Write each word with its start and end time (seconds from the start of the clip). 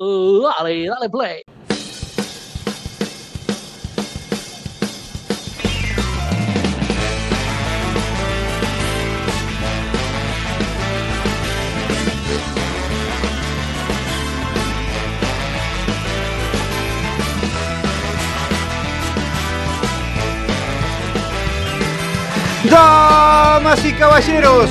Dale, 0.00 0.86
dale 0.88 1.10
play. 1.10 1.42
Damas 22.70 23.84
y 23.84 23.92
caballeros, 23.92 24.70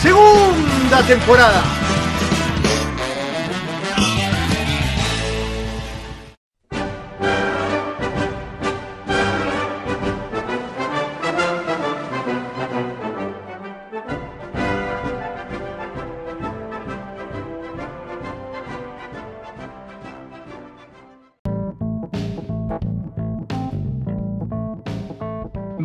segunda 0.00 1.02
temporada. 1.06 1.77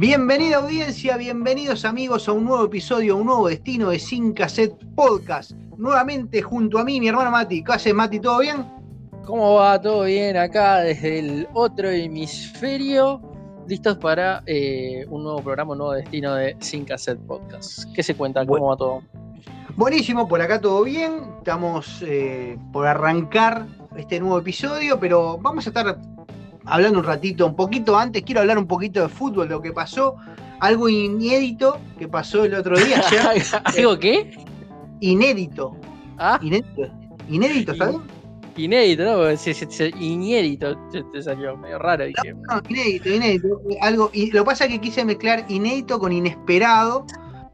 Bienvenida 0.04 0.58
audiencia, 0.58 1.16
bienvenidos 1.16 1.86
amigos 1.86 2.28
a 2.28 2.34
un 2.34 2.44
nuevo 2.44 2.66
episodio, 2.66 3.16
un 3.16 3.26
nuevo 3.26 3.48
destino 3.48 3.90
de 3.90 4.00
Sin 4.00 4.34
Cassette 4.34 4.76
Podcast. 4.96 5.52
Nuevamente 5.78 6.42
junto 6.42 6.78
a 6.78 6.84
mí, 6.84 7.00
mi 7.00 7.08
hermano 7.08 7.32
Mati. 7.32 7.64
¿Qué 7.64 7.72
haces, 7.72 7.94
Mati? 7.94 8.20
¿Todo 8.20 8.40
bien? 8.40 8.66
¿Cómo 9.26 9.54
va? 9.54 9.80
¿Todo 9.82 10.04
bien 10.04 10.36
acá 10.36 10.80
desde 10.80 11.20
el 11.20 11.48
otro 11.54 11.90
hemisferio? 11.90 13.22
Listos 13.66 13.98
para 13.98 14.44
eh, 14.46 15.06
un 15.10 15.24
nuevo 15.24 15.42
programa, 15.42 15.72
un 15.72 15.78
nuevo 15.78 15.94
destino 15.94 16.36
de 16.36 16.58
Sin 16.60 16.84
Cassette 16.84 17.22
Podcast. 17.26 17.86
¿Qué 17.96 18.04
se 18.04 18.14
cuenta? 18.14 18.42
¿Cómo 18.42 18.60
Bueno. 18.60 18.66
va 18.68 18.76
todo? 18.76 19.04
Buenísimo, 19.78 20.28
por 20.28 20.42
acá 20.42 20.60
todo 20.60 20.84
bien. 20.84 21.22
Estamos 21.38 22.04
eh, 22.06 22.58
por 22.74 22.88
arrancar 22.88 23.68
este 23.96 24.20
nuevo 24.20 24.38
episodio, 24.38 25.00
pero 25.00 25.38
vamos 25.38 25.66
a 25.66 25.70
estar 25.70 25.98
hablando 26.66 27.00
un 27.00 27.06
ratito, 27.06 27.46
un 27.48 27.56
poquito 27.56 27.98
antes. 27.98 28.24
Quiero 28.24 28.42
hablar 28.42 28.58
un 28.58 28.68
poquito 28.68 29.02
de 29.02 29.10
fútbol, 29.10 29.48
de 29.48 29.56
lo 29.56 29.62
que 29.62 29.72
pasó. 29.72 30.16
Algo 30.60 30.88
inédito 30.90 31.80
que 32.00 32.08
pasó 32.08 32.46
el 32.46 32.54
otro 32.54 32.78
día, 32.78 33.02
ayer. 33.08 33.44
¿Algo 33.64 34.00
qué? 34.00 34.32
inédito. 35.00 35.76
Ah, 36.18 36.40
Inédito. 36.42 36.82
Inédito, 37.30 37.76
¿sabes? 37.76 37.98
inédito, 38.56 39.04
¿no? 39.04 39.16
Porque 39.18 39.36
se- 39.38 39.54
se- 39.54 39.70
se- 39.72 39.90
Inédito 40.00 40.78
te, 41.12 41.22
salió 41.24 41.58
medio 41.58 41.80
raro. 41.80 42.06
Dije, 42.06 42.34
No, 42.50 42.62
inédito, 42.70 43.10
inédito. 43.10 43.60
Algo, 43.82 44.10
y 44.14 44.32
lo 44.32 44.44
que 44.44 44.46
pasa 44.46 44.66
es 44.66 44.72
que 44.72 44.80
quise 44.80 45.04
mezclar 45.04 45.46
inédito 45.50 46.00
con 46.00 46.12
inesperado. 46.14 47.06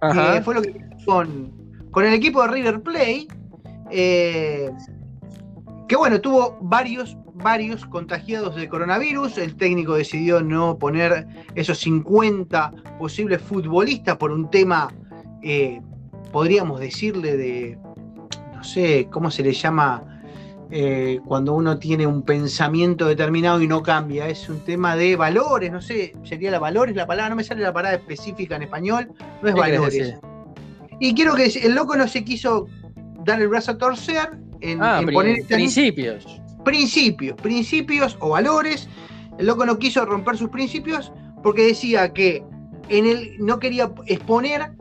Que 0.01 0.41
fue 0.43 0.55
lo 0.55 0.61
que 0.61 0.71
pasó 0.71 1.05
con, 1.05 1.51
con 1.91 2.05
el 2.05 2.13
equipo 2.13 2.41
de 2.43 2.47
River 2.49 2.81
Play. 2.81 3.27
eh, 3.91 4.69
que 5.87 5.95
bueno, 5.95 6.21
tuvo 6.21 6.57
varios, 6.61 7.17
varios 7.43 7.85
contagiados 7.85 8.55
de 8.55 8.69
coronavirus. 8.69 9.37
El 9.37 9.55
técnico 9.55 9.95
decidió 9.95 10.41
no 10.41 10.77
poner 10.77 11.27
esos 11.55 11.79
50 11.79 12.71
posibles 12.97 13.41
futbolistas 13.41 14.17
por 14.17 14.31
un 14.31 14.49
tema, 14.49 14.93
eh, 15.41 15.81
podríamos 16.31 16.79
decirle, 16.79 17.37
de, 17.37 17.77
no 18.53 18.63
sé, 18.63 19.07
¿cómo 19.11 19.31
se 19.31 19.43
le 19.43 19.53
llama? 19.53 20.03
eh, 20.71 21.19
cuando 21.25 21.53
uno 21.53 21.79
tiene 21.79 22.05
un 22.05 22.21
pensamiento 22.21 23.07
determinado 23.07 23.61
y 23.61 23.67
no 23.67 23.81
cambia, 23.81 24.27
es 24.27 24.47
un 24.49 24.59
tema 24.59 24.95
de 24.95 25.15
valores, 25.15 25.71
no 25.71 25.81
sé, 25.81 26.13
sería 26.23 26.51
la 26.51 26.59
valores 26.59 26.95
la 26.95 27.07
palabra, 27.07 27.29
no 27.29 27.35
me 27.35 27.43
sale 27.43 27.61
la 27.61 27.73
palabra 27.73 27.97
específica 27.97 28.55
en 28.55 28.63
español, 28.63 29.11
no 29.41 29.49
es 29.49 29.55
¿Qué 29.55 29.61
querés 29.61 29.79
valores. 29.79 30.15
Y 30.99 31.13
quiero 31.15 31.35
que 31.35 31.45
el 31.45 31.73
loco 31.73 31.95
no 31.95 32.07
se 32.07 32.23
quiso 32.23 32.67
dar 33.23 33.41
el 33.41 33.47
brazo 33.47 33.71
a 33.71 33.77
torcer 33.77 34.37
en, 34.61 34.83
Ah, 34.83 34.99
en 35.01 35.11
poner 35.11 35.39
este 35.39 35.55
principios. 35.55 36.41
Principios, 36.69 37.35
principios 37.41 38.15
o 38.19 38.29
valores. 38.29 38.87
El 39.39 39.47
loco 39.47 39.65
no 39.65 39.79
quiso 39.79 40.05
romper 40.05 40.37
sus 40.37 40.49
principios 40.49 41.11
porque 41.41 41.65
decía 41.65 42.13
que 42.13 42.43
en 42.89 43.07
el, 43.07 43.37
no 43.39 43.57
quería 43.57 43.91
exponer 44.05 44.71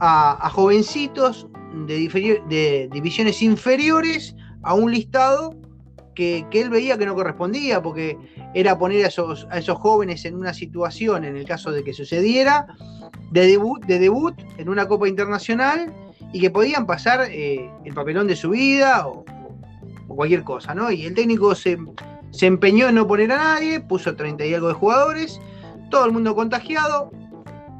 a, 0.00 0.50
jovencitos 0.50 1.46
de 1.86 2.88
divisiones 2.90 3.42
inferiores 3.42 4.34
a 4.62 4.74
un 4.74 4.90
listado 4.90 5.54
que, 6.16 6.44
que 6.50 6.62
él 6.62 6.68
veía 6.68 6.98
que 6.98 7.06
no 7.06 7.14
correspondía, 7.14 7.80
porque 7.80 8.18
era 8.52 8.76
poner 8.76 9.04
a 9.04 9.08
esos, 9.08 9.46
a 9.50 9.58
esos 9.58 9.78
jóvenes 9.78 10.24
en 10.24 10.34
una 10.34 10.52
situación, 10.52 11.24
en 11.24 11.36
el 11.36 11.44
caso 11.44 11.70
de 11.70 11.84
que 11.84 11.92
sucediera, 11.92 12.66
de 13.30 13.46
debut, 13.46 13.84
de 13.86 14.00
debut 14.00 14.34
en 14.58 14.68
una 14.68 14.88
Copa 14.88 15.06
Internacional 15.06 15.92
y 16.32 16.40
que 16.40 16.50
podían 16.50 16.86
pasar 16.86 17.28
eh, 17.30 17.70
el 17.84 17.94
papelón 17.94 18.26
de 18.26 18.34
su 18.34 18.50
vida 18.50 19.06
o, 19.06 19.24
o 20.10 20.16
cualquier 20.16 20.42
cosa, 20.42 20.74
¿no? 20.74 20.90
Y 20.90 21.06
el 21.06 21.14
técnico 21.14 21.54
se, 21.54 21.78
se 22.30 22.46
empeñó 22.46 22.88
en 22.88 22.96
no 22.96 23.06
poner 23.06 23.30
a 23.32 23.36
nadie, 23.36 23.80
puso 23.80 24.14
30 24.16 24.44
y 24.44 24.54
algo 24.54 24.68
de 24.68 24.74
jugadores, 24.74 25.40
todo 25.90 26.04
el 26.04 26.12
mundo 26.12 26.34
contagiado, 26.34 27.10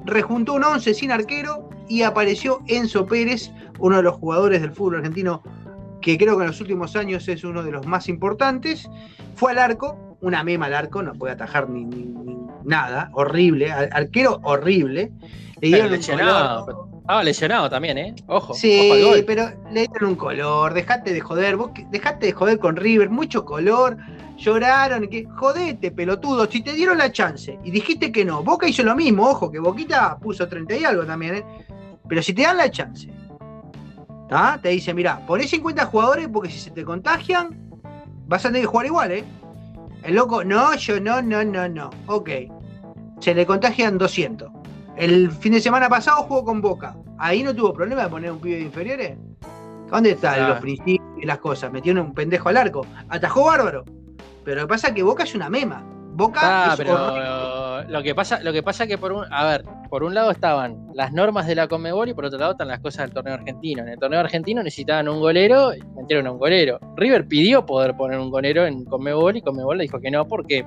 rejuntó 0.06 0.54
un 0.54 0.64
11 0.64 0.94
sin 0.94 1.10
arquero 1.10 1.68
y 1.88 2.02
apareció 2.02 2.60
Enzo 2.68 3.04
Pérez, 3.06 3.50
uno 3.80 3.96
de 3.96 4.02
los 4.04 4.14
jugadores 4.14 4.60
del 4.62 4.70
fútbol 4.72 4.96
argentino 4.96 5.42
que 6.00 6.16
creo 6.16 6.36
que 6.38 6.44
en 6.44 6.48
los 6.48 6.60
últimos 6.60 6.96
años 6.96 7.28
es 7.28 7.44
uno 7.44 7.62
de 7.62 7.72
los 7.72 7.86
más 7.86 8.08
importantes. 8.08 8.88
Fue 9.34 9.50
al 9.52 9.58
arco, 9.58 10.16
una 10.20 10.42
mema 10.44 10.66
al 10.66 10.74
arco, 10.74 11.02
no 11.02 11.12
puede 11.14 11.34
atajar 11.34 11.68
ni, 11.68 11.84
ni- 11.84 12.04
ni 12.06 12.36
nada, 12.64 13.10
horrible, 13.12 13.70
arquero 13.72 14.40
horrible. 14.44 15.12
Le 15.60 15.68
dieron 15.68 15.86
un 15.86 15.92
lesionado, 15.92 16.64
color. 16.64 16.89
Estaba 17.00 17.24
lesionado 17.24 17.68
también, 17.68 17.98
¿eh? 17.98 18.14
Ojo. 18.26 18.54
Sí, 18.54 18.80
ojo 18.84 18.94
al 18.94 19.04
gol. 19.04 19.24
pero 19.26 19.50
le 19.72 19.88
dieron 19.88 20.10
un 20.10 20.16
color, 20.16 20.74
dejate 20.74 21.12
de 21.12 21.20
joder, 21.20 21.56
vos 21.56 21.70
dejate 21.90 22.26
de 22.26 22.32
joder 22.32 22.58
con 22.58 22.76
River, 22.76 23.10
mucho 23.10 23.44
color, 23.44 23.96
lloraron, 24.36 25.08
que 25.08 25.24
jodete, 25.24 25.90
pelotudo, 25.90 26.46
si 26.50 26.62
te 26.62 26.72
dieron 26.72 26.98
la 26.98 27.12
chance 27.12 27.58
y 27.64 27.70
dijiste 27.70 28.12
que 28.12 28.24
no, 28.24 28.42
Boca 28.42 28.68
hizo 28.68 28.82
lo 28.82 28.94
mismo, 28.96 29.28
ojo, 29.28 29.50
que 29.50 29.58
Boquita 29.58 30.18
puso 30.18 30.48
30 30.48 30.76
y 30.76 30.84
algo 30.84 31.04
también, 31.04 31.36
¿eh? 31.36 31.44
pero 32.08 32.22
si 32.22 32.32
te 32.32 32.42
dan 32.42 32.56
la 32.56 32.70
chance, 32.70 33.08
¿tá? 34.28 34.58
te 34.62 34.68
dicen, 34.70 34.96
mira, 34.96 35.24
ponés 35.26 35.50
50 35.50 35.86
jugadores 35.86 36.28
porque 36.32 36.50
si 36.50 36.58
se 36.58 36.70
te 36.70 36.84
contagian, 36.84 37.58
vas 38.26 38.44
a 38.44 38.48
tener 38.48 38.62
que 38.62 38.66
jugar 38.66 38.86
igual, 38.86 39.12
¿eh? 39.12 39.24
El 40.02 40.14
loco, 40.14 40.44
no, 40.44 40.74
yo 40.76 41.00
no, 41.00 41.20
no, 41.20 41.44
no, 41.44 41.68
no, 41.68 41.90
ok, 42.06 42.30
se 43.18 43.34
le 43.34 43.44
contagian 43.44 43.98
200. 43.98 44.59
El 45.00 45.30
fin 45.30 45.52
de 45.52 45.60
semana 45.60 45.88
pasado 45.88 46.22
jugó 46.24 46.44
con 46.44 46.60
Boca. 46.60 46.94
Ahí 47.18 47.42
no 47.42 47.54
tuvo 47.54 47.72
problema 47.72 48.02
de 48.04 48.08
poner 48.10 48.30
un 48.32 48.38
pibe 48.38 48.56
de 48.56 48.62
inferiores. 48.62 49.16
¿Dónde 49.90 50.10
están 50.10 50.34
Claro. 50.34 50.48
los 50.50 50.60
principios 50.60 51.08
y 51.20 51.24
las 51.26 51.38
cosas? 51.38 51.72
Metió 51.72 51.92
un 51.94 52.12
pendejo 52.14 52.48
al 52.50 52.56
arco. 52.58 52.86
Atajó 53.08 53.46
bárbaro. 53.46 53.84
Pero 54.44 54.60
lo 54.60 54.66
que 54.66 54.68
pasa 54.68 54.88
es 54.88 54.94
que 54.94 55.02
Boca 55.02 55.22
es 55.24 55.34
una 55.34 55.48
mema. 55.48 55.82
Boca 56.12 56.40
Ah, 56.42 56.70
es 56.72 56.76
pero 56.76 56.92
horrible. 56.92 57.24
no, 57.24 57.82
lo 57.90 58.02
que 58.02 58.14
pasa, 58.14 58.40
lo 58.42 58.52
que 58.52 58.62
pasa 58.62 58.86
que 58.86 58.98
por 58.98 59.12
un, 59.12 59.24
a 59.32 59.44
ver, 59.46 59.64
por 59.88 60.02
un 60.04 60.12
lado 60.12 60.30
estaban 60.32 60.88
las 60.92 61.12
normas 61.12 61.46
de 61.46 61.54
la 61.54 61.66
Conmebol 61.66 62.08
y 62.10 62.14
por 62.14 62.26
otro 62.26 62.38
lado 62.38 62.52
están 62.52 62.68
las 62.68 62.80
cosas 62.80 63.06
del 63.06 63.14
torneo 63.14 63.34
argentino. 63.34 63.82
En 63.82 63.88
el 63.88 63.98
torneo 63.98 64.20
argentino 64.20 64.62
necesitaban 64.62 65.08
un 65.08 65.20
golero 65.20 65.72
y 65.74 65.80
metieron 65.96 66.26
a 66.26 66.32
un 66.32 66.38
golero. 66.38 66.78
River 66.96 67.26
pidió 67.26 67.64
poder 67.64 67.96
poner 67.96 68.18
un 68.18 68.30
golero 68.30 68.66
en 68.66 68.84
Conmebol 68.84 69.36
y 69.38 69.40
Conmebol 69.42 69.78
le 69.78 69.84
dijo 69.84 69.98
que 69.98 70.10
no, 70.10 70.26
porque 70.26 70.56
de 70.56 70.62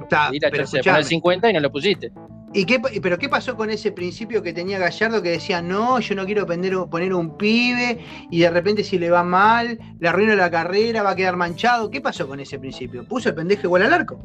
poner 0.49 0.61
escuchame. 0.61 1.03
50 1.03 1.49
y 1.49 1.53
no 1.53 1.59
lo 1.59 1.71
pusiste. 1.71 2.11
¿Y 2.55 2.65
qué, 2.65 2.79
¿Pero 2.79 3.17
qué 3.17 3.29
pasó 3.29 3.55
con 3.55 3.69
ese 3.71 3.91
principio 3.91 4.43
que 4.43 4.53
tenía 4.53 4.77
Gallardo 4.77 5.21
que 5.23 5.29
decía, 5.31 5.61
no, 5.61 5.99
yo 5.99 6.13
no 6.15 6.25
quiero 6.25 6.45
poner, 6.45 6.73
poner 6.89 7.13
un 7.13 7.35
pibe 7.35 7.97
y 8.29 8.39
de 8.41 8.49
repente 8.51 8.83
si 8.83 8.99
le 8.99 9.09
va 9.09 9.23
mal, 9.23 9.79
le 9.99 10.07
arruino 10.07 10.35
la 10.35 10.51
carrera, 10.51 11.01
va 11.01 11.11
a 11.11 11.15
quedar 11.15 11.35
manchado? 11.35 11.89
¿Qué 11.89 11.99
pasó 11.99 12.27
con 12.27 12.39
ese 12.39 12.59
principio? 12.59 13.05
¿Puso 13.07 13.29
el 13.29 13.35
pendejo 13.35 13.63
igual 13.63 13.81
al 13.83 13.93
arco? 13.93 14.23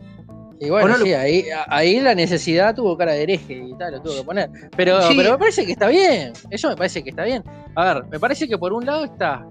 Y 0.61 0.69
bueno, 0.71 0.89
no 0.89 0.99
lo- 0.99 1.05
sí, 1.05 1.13
ahí, 1.15 1.45
ahí 1.69 2.01
la 2.01 2.15
necesidad 2.15 2.75
tuvo 2.75 2.99
cara 2.99 3.13
de 3.13 3.23
hereje 3.23 3.55
y 3.55 3.75
tal, 3.79 3.93
lo 3.93 4.03
tuvo 4.03 4.17
que 4.17 4.25
poner. 4.25 4.51
Pero, 4.77 5.01
Sí. 5.03 5.15
pero 5.17 5.31
me 5.33 5.39
parece 5.39 5.65
que 5.65 5.73
está 5.73 5.87
bien. 5.89 6.33
Eso 6.51 6.69
me 6.69 6.77
parece 6.77 7.03
que 7.05 7.11
está 7.11 7.25
bien. 7.25 7.43
A 7.77 7.95
ver, 7.95 8.05
me 8.11 8.19
parece 8.21 8.47
que 8.49 8.59
por 8.59 8.73
un 8.73 8.85
lado 8.85 9.05
está. 9.05 9.47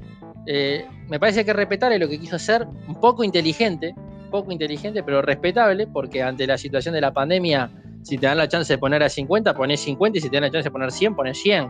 eh, 0.49 0.85
me 1.09 1.19
parece 1.19 1.43
que 1.43 1.51
respetarle 1.51 1.99
lo 1.99 2.07
que 2.07 2.17
quiso 2.19 2.37
hacer, 2.37 2.65
un 2.87 2.99
poco 3.01 3.21
inteligente, 3.25 3.93
poco 4.31 4.49
inteligente, 4.53 5.03
pero 5.03 5.21
respetable, 5.21 5.87
porque 5.87 6.23
ante 6.23 6.47
la 6.47 6.57
situación 6.57 6.93
de 6.93 7.01
la 7.01 7.11
pandemia, 7.11 7.69
si 8.07 8.17
te 8.17 8.25
dan 8.27 8.37
la 8.37 8.47
chance 8.47 8.71
de 8.73 8.77
poner 8.77 9.03
a 9.03 9.09
50, 9.09 9.53
pones 9.53 9.81
50, 9.81 10.17
y 10.17 10.21
si 10.21 10.29
te 10.29 10.37
dan 10.37 10.43
la 10.43 10.51
chance 10.51 10.65
de 10.67 10.71
poner 10.71 10.91
100, 10.91 11.15
pones 11.15 11.37
100. 11.39 11.69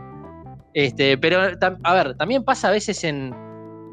Este, 0.74 1.18
pero, 1.18 1.40
a 1.82 1.94
ver, 1.94 2.14
también 2.16 2.44
pasa 2.44 2.68
a 2.68 2.70
veces 2.70 3.02
en, 3.04 3.34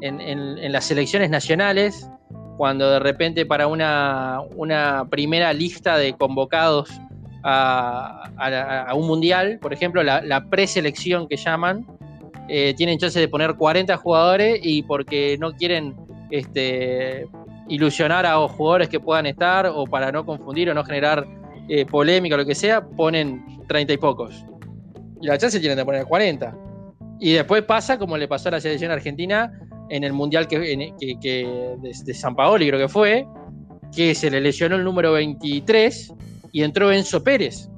en- 0.00 0.72
las 0.72 0.84
selecciones 0.84 1.30
nacionales, 1.30 2.08
cuando 2.56 2.90
de 2.90 2.98
repente 3.00 3.44
para 3.46 3.66
una, 3.66 4.40
una 4.54 5.06
primera 5.10 5.52
lista 5.52 5.96
de 5.98 6.14
convocados 6.14 6.90
a, 7.42 8.30
a- 8.36 8.94
un 8.94 9.06
mundial, 9.06 9.58
por 9.60 9.72
ejemplo, 9.72 10.02
la, 10.02 10.20
la 10.22 10.48
preselección 10.48 11.28
que 11.28 11.36
llaman, 11.36 11.84
eh, 12.48 12.74
tienen 12.76 12.98
chance 12.98 13.18
de 13.18 13.28
poner 13.28 13.54
40 13.54 13.96
jugadores 13.96 14.60
y 14.62 14.82
porque 14.82 15.36
no 15.40 15.52
quieren 15.52 15.96
este, 16.30 17.26
ilusionar 17.68 18.24
a 18.26 18.36
jugadores 18.48 18.88
que 18.88 19.00
puedan 19.00 19.26
estar 19.26 19.66
o 19.66 19.84
para 19.84 20.12
no 20.12 20.24
confundir 20.24 20.70
o 20.70 20.74
no 20.74 20.84
generar 20.84 21.26
eh, 21.68 21.86
polémica 21.86 22.36
lo 22.36 22.44
que 22.46 22.54
sea, 22.54 22.84
ponen 22.84 23.44
30 23.68 23.92
y 23.92 23.96
pocos. 23.96 24.44
Y 25.20 25.26
la 25.26 25.38
chance 25.38 25.58
tienen 25.60 25.78
de 25.78 25.84
poner 25.84 26.04
40. 26.04 26.56
Y 27.20 27.32
después 27.32 27.62
pasa 27.62 27.98
como 27.98 28.16
le 28.16 28.28
pasó 28.28 28.48
a 28.48 28.52
la 28.52 28.60
selección 28.60 28.90
argentina 28.90 29.50
en 29.88 30.04
el 30.04 30.12
mundial 30.12 30.46
que, 30.48 30.72
en- 30.72 30.96
que- 30.98 31.18
que 31.20 31.76
de, 31.80 31.92
de 32.04 32.14
San 32.14 32.34
Paoli, 32.36 32.66
creo 32.68 32.78
que 32.80 32.88
fue, 32.88 33.26
que 33.94 34.14
se 34.14 34.30
le 34.30 34.40
lesionó 34.40 34.76
el 34.76 34.84
número 34.84 35.12
23 35.12 36.12
y 36.52 36.62
entró 36.62 36.90
Enzo 36.92 37.22
Pérez, 37.22 37.68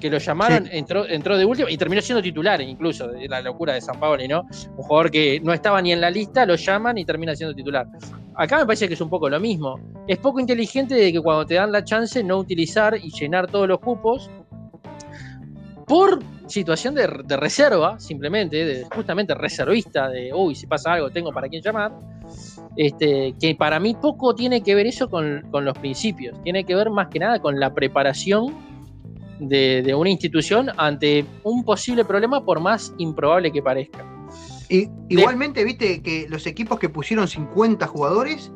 que 0.00 0.10
lo 0.10 0.18
llamaron, 0.18 0.68
entró, 0.70 1.06
entró 1.08 1.38
de 1.38 1.44
último 1.46 1.68
y 1.70 1.76
terminó 1.78 2.02
siendo 2.02 2.20
titular, 2.22 2.60
incluso, 2.60 3.08
de 3.08 3.26
la 3.28 3.40
locura 3.40 3.72
de 3.72 3.80
San 3.80 3.98
Paoli, 3.98 4.28
¿no? 4.28 4.42
Un 4.76 4.82
jugador 4.84 5.10
que 5.10 5.40
no 5.42 5.54
estaba 5.54 5.80
ni 5.80 5.92
en 5.92 6.00
la 6.02 6.10
lista, 6.10 6.44
lo 6.44 6.56
llaman 6.56 6.98
y 6.98 7.04
termina 7.06 7.34
siendo 7.34 7.54
titular. 7.54 7.86
Acá 8.36 8.58
me 8.58 8.66
parece 8.66 8.86
que 8.86 8.94
es 8.94 9.00
un 9.00 9.08
poco 9.08 9.30
lo 9.30 9.40
mismo. 9.40 9.80
Es 10.06 10.18
poco 10.18 10.40
inteligente 10.40 10.94
de 10.94 11.10
que 11.10 11.20
cuando 11.20 11.46
te 11.46 11.54
dan 11.54 11.72
la 11.72 11.82
chance 11.82 12.22
no 12.22 12.38
utilizar 12.38 12.96
y 13.02 13.10
llenar 13.10 13.50
todos 13.50 13.66
los 13.66 13.78
cupos 13.80 14.30
por 15.86 16.20
situación 16.46 16.94
de, 16.94 17.06
reserva, 17.06 17.98
simplemente, 17.98 18.64
de 18.64 18.84
justamente 18.94 19.34
reservista, 19.34 20.08
de 20.08 20.32
uy, 20.34 20.54
si 20.54 20.66
pasa 20.66 20.92
algo, 20.92 21.10
tengo 21.10 21.32
para 21.32 21.48
quién 21.48 21.62
llamar. 21.62 21.92
Este, 22.76 23.34
que 23.40 23.54
para 23.54 23.80
mí 23.80 23.94
poco 23.94 24.34
tiene 24.34 24.62
que 24.62 24.74
ver 24.74 24.86
eso 24.86 25.08
con, 25.08 25.46
con 25.50 25.64
los 25.64 25.78
principios, 25.78 26.40
tiene 26.42 26.64
que 26.64 26.74
ver 26.74 26.90
más 26.90 27.08
que 27.08 27.20
nada 27.20 27.40
con 27.40 27.58
la 27.58 27.72
preparación 27.72 28.54
de, 29.38 29.82
de 29.82 29.94
una 29.94 30.10
institución 30.10 30.70
ante 30.76 31.24
un 31.42 31.64
posible 31.64 32.04
problema, 32.04 32.44
por 32.44 32.60
más 32.60 32.92
improbable 32.98 33.50
que 33.50 33.62
parezca. 33.62 34.15
Y, 34.68 34.88
igualmente, 35.08 35.64
viste 35.64 36.02
que 36.02 36.26
los 36.28 36.46
equipos 36.46 36.78
que 36.78 36.88
pusieron 36.88 37.28
50 37.28 37.86
jugadores, 37.86 38.50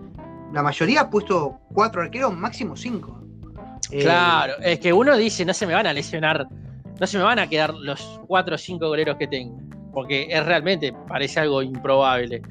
la 0.53 0.62
mayoría 0.62 1.03
ha 1.03 1.11
puesto 1.11 1.59
4 1.75 2.03
arqueros, 2.03 2.37
máximo 2.37 2.77
5. 2.77 3.21
Claro, 3.91 4.55
es 4.62 4.79
que 4.81 4.93
uno 4.93 5.17
dice, 5.17 5.45
no 5.45 5.55
se 5.55 5.67
me 5.67 5.75
van 5.75 5.87
a 5.87 5.93
lesionar, 5.93 6.47
no 7.01 7.07
se 7.07 7.19
me 7.19 7.25
van 7.25 7.39
a 7.39 7.49
quedar 7.49 7.75
los 7.75 8.21
4 8.27 8.55
o 8.55 8.59
5 8.59 8.89
goleros 8.89 9.17
que 9.17 9.27
tengo, 9.27 9.59
porque 9.93 10.27
es 10.31 10.45
realmente, 10.45 10.93
parece 11.09 11.41
algo 11.41 11.62
improbable. 11.62 12.43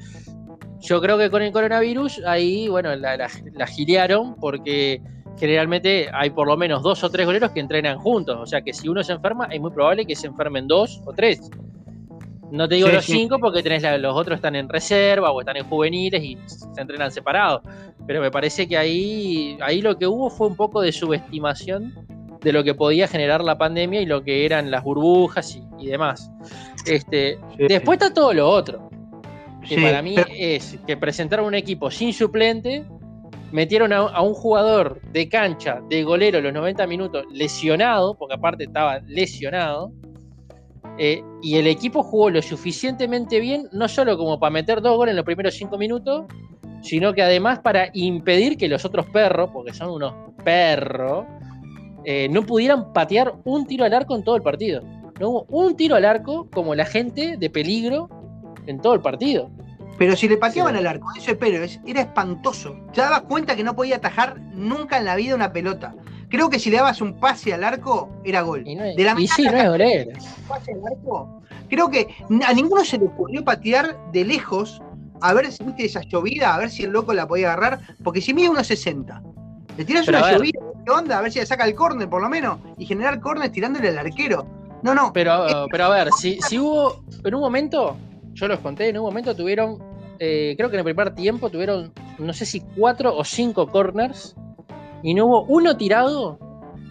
Yo 0.80 1.00
creo 1.00 1.18
que 1.18 1.30
con 1.30 1.42
el 1.42 1.52
coronavirus 1.52 2.22
ahí, 2.26 2.68
bueno, 2.68 2.94
la, 2.96 3.16
la, 3.16 3.28
la 3.52 3.66
gilearon 3.66 4.34
porque 4.36 5.02
generalmente 5.38 6.08
hay 6.12 6.30
por 6.30 6.46
lo 6.46 6.56
menos 6.56 6.82
dos 6.82 7.02
o 7.04 7.10
tres 7.10 7.26
goleros 7.26 7.50
que 7.52 7.60
entrenan 7.60 7.98
juntos. 7.98 8.38
O 8.40 8.46
sea 8.46 8.62
que 8.62 8.72
si 8.72 8.88
uno 8.88 9.02
se 9.02 9.12
enferma, 9.12 9.46
es 9.46 9.60
muy 9.60 9.70
probable 9.70 10.06
que 10.06 10.16
se 10.16 10.26
enfermen 10.26 10.68
dos 10.68 11.00
o 11.04 11.12
tres. 11.12 11.50
No 12.50 12.68
te 12.68 12.74
digo 12.76 12.88
Sí, 12.88 12.94
los 12.94 13.04
sí. 13.04 13.12
cinco 13.12 13.38
porque 13.38 13.62
tenés 13.62 13.82
la- 13.82 13.98
los 13.98 14.16
otros 14.16 14.36
están 14.36 14.56
en 14.56 14.68
reserva 14.68 15.30
o 15.30 15.40
están 15.40 15.56
en 15.56 15.64
juveniles 15.68 16.22
y 16.22 16.38
se 16.46 16.80
entrenan 16.80 17.10
separados. 17.12 17.62
Pero 18.06 18.20
me 18.20 18.30
parece 18.30 18.66
que 18.66 18.76
ahí, 18.76 19.56
ahí 19.62 19.80
lo 19.82 19.96
que 19.96 20.06
hubo 20.06 20.30
fue 20.30 20.46
un 20.48 20.56
poco 20.56 20.80
de 20.80 20.90
subestimación 20.92 21.94
de 22.40 22.52
lo 22.52 22.64
que 22.64 22.74
podía 22.74 23.06
generar 23.06 23.44
la 23.44 23.58
pandemia 23.58 24.00
y 24.00 24.06
lo 24.06 24.22
que 24.24 24.44
eran 24.46 24.70
las 24.70 24.82
burbujas 24.82 25.54
y, 25.56 25.62
y 25.78 25.86
demás. 25.88 26.30
Este, 26.86 27.38
Sí. 27.56 27.64
Después 27.68 28.00
está 28.00 28.12
todo 28.14 28.32
lo 28.32 28.48
otro 28.48 28.88
que 29.68 29.76
para 29.80 30.00
mí 30.00 30.16
es 30.36 30.78
que 30.86 30.96
presentaron 30.96 31.44
un 31.46 31.54
equipo 31.54 31.90
sin 31.90 32.14
suplente, 32.14 32.82
metieron 33.52 33.92
a, 33.92 33.98
a 33.98 34.22
un 34.22 34.32
jugador 34.32 35.00
de 35.12 35.28
cancha, 35.28 35.80
de 35.90 36.02
golero, 36.02 36.40
los 36.40 36.52
90 36.54 36.86
minutos, 36.86 37.26
lesionado, 37.30 38.16
porque 38.16 38.34
aparte 38.36 38.64
estaba 38.64 39.00
lesionado, 39.06 39.92
eh, 40.98 41.22
y 41.42 41.56
el 41.56 41.66
equipo 41.66 42.02
jugó 42.02 42.30
lo 42.30 42.42
suficientemente 42.42 43.40
bien, 43.40 43.68
no 43.72 43.88
solo 43.88 44.16
como 44.18 44.38
para 44.38 44.50
meter 44.50 44.80
dos 44.80 44.96
goles 44.96 45.12
en 45.12 45.16
los 45.16 45.24
primeros 45.24 45.54
cinco 45.54 45.78
minutos, 45.78 46.26
sino 46.82 47.12
que 47.12 47.22
además 47.22 47.60
para 47.60 47.90
impedir 47.94 48.56
que 48.56 48.68
los 48.68 48.84
otros 48.84 49.06
perros, 49.06 49.50
porque 49.52 49.72
son 49.72 49.90
unos 49.90 50.14
perros, 50.44 51.24
eh, 52.04 52.28
no 52.30 52.42
pudieran 52.44 52.92
patear 52.92 53.34
un 53.44 53.66
tiro 53.66 53.84
al 53.84 53.92
arco 53.92 54.14
en 54.16 54.24
todo 54.24 54.36
el 54.36 54.42
partido. 54.42 54.82
No 55.18 55.28
hubo 55.28 55.46
un 55.48 55.76
tiro 55.76 55.96
al 55.96 56.04
arco 56.04 56.48
como 56.50 56.74
la 56.74 56.86
gente 56.86 57.36
de 57.36 57.50
peligro 57.50 58.08
en 58.66 58.80
todo 58.80 58.94
el 58.94 59.00
partido. 59.00 59.50
Pero 59.98 60.16
si 60.16 60.28
le 60.28 60.38
pateaban 60.38 60.72
Sí. 60.74 60.78
al 60.78 60.86
arco, 60.86 61.08
ese 61.14 61.34
Pérez 61.34 61.78
era 61.86 62.00
espantoso. 62.00 62.74
Te 62.94 63.02
dabas 63.02 63.22
cuenta 63.22 63.54
que 63.54 63.62
no 63.62 63.76
podía 63.76 63.96
atajar 63.96 64.40
nunca 64.54 64.96
en 64.96 65.04
la 65.04 65.14
vida 65.16 65.34
una 65.34 65.52
pelota. 65.52 65.94
Creo 66.30 66.48
que 66.48 66.58
si 66.58 66.70
le 66.70 66.76
dabas 66.76 67.00
un 67.00 67.18
pase 67.18 67.52
al 67.52 67.64
arco, 67.64 68.08
era 68.24 68.42
gol. 68.42 68.62
Y, 68.66 68.74
no 68.76 68.84
es- 68.84 68.96
De 68.96 69.04
la 69.04 69.14
y 69.18 69.26
sí, 69.26 69.44
no 69.44 69.56
es 69.56 69.68
golero. 69.68 70.10
pase 70.48 70.72
al 70.72 70.80
arco, 70.92 71.42
creo 71.68 71.90
que 71.90 72.06
a 72.46 72.52
ninguno 72.54 72.84
se 72.84 72.98
le 72.98 73.06
ocurrió 73.06 73.44
patear 73.44 73.96
de 74.12 74.24
lejos 74.24 74.80
a 75.20 75.34
ver 75.34 75.50
si 75.52 75.62
viste 75.64 75.84
esa 75.84 76.00
llovida, 76.02 76.54
a 76.54 76.58
ver 76.58 76.70
si 76.70 76.84
el 76.84 76.90
loco 76.92 77.12
la 77.12 77.26
podía 77.28 77.52
agarrar, 77.52 77.80
porque 78.02 78.20
si 78.22 78.32
mide 78.32 78.48
unos 78.48 78.66
60, 78.68 79.22
le 79.76 79.84
tiras 79.84 80.06
Pero 80.06 80.18
una 80.18 80.26
a 80.26 80.30
ver. 80.30 80.38
llovida, 80.38 80.60
¿qué 80.86 80.90
onda? 80.92 81.18
A 81.18 81.20
ver 81.20 81.30
si 81.32 81.40
le 81.40 81.46
saca 81.46 81.64
el 81.66 81.74
córner 81.74 82.08
por 82.08 82.22
lo 82.22 82.28
menos, 82.30 82.58
y 82.78 82.86
generar 82.86 83.20
córner 83.20 83.50
tirándole 83.50 83.88
al 83.90 83.98
arquero. 83.98 84.46
No, 84.82 84.94
no, 84.94 85.12
Pero, 85.12 85.66
pero 85.70 85.84
a 85.84 85.88
ver, 85.90 86.12
si, 86.12 86.40
si 86.40 86.58
hubo. 86.58 87.04
En 87.22 87.34
un 87.34 87.40
momento, 87.42 87.96
yo 88.32 88.48
los 88.48 88.60
conté, 88.60 88.88
en 88.88 88.96
un 88.98 89.04
momento 89.04 89.36
tuvieron. 89.36 89.78
eh, 90.18 90.54
creo 90.56 90.70
que 90.70 90.76
en 90.76 90.80
el 90.80 90.84
primer 90.84 91.14
tiempo 91.14 91.50
tuvieron, 91.50 91.92
no 92.18 92.32
sé 92.32 92.46
si 92.46 92.60
cuatro 92.60 93.14
o 93.14 93.22
cinco 93.24 93.66
corners. 93.68 94.34
Y 95.02 95.14
no 95.14 95.26
hubo 95.26 95.42
uno 95.44 95.76
tirado 95.76 96.38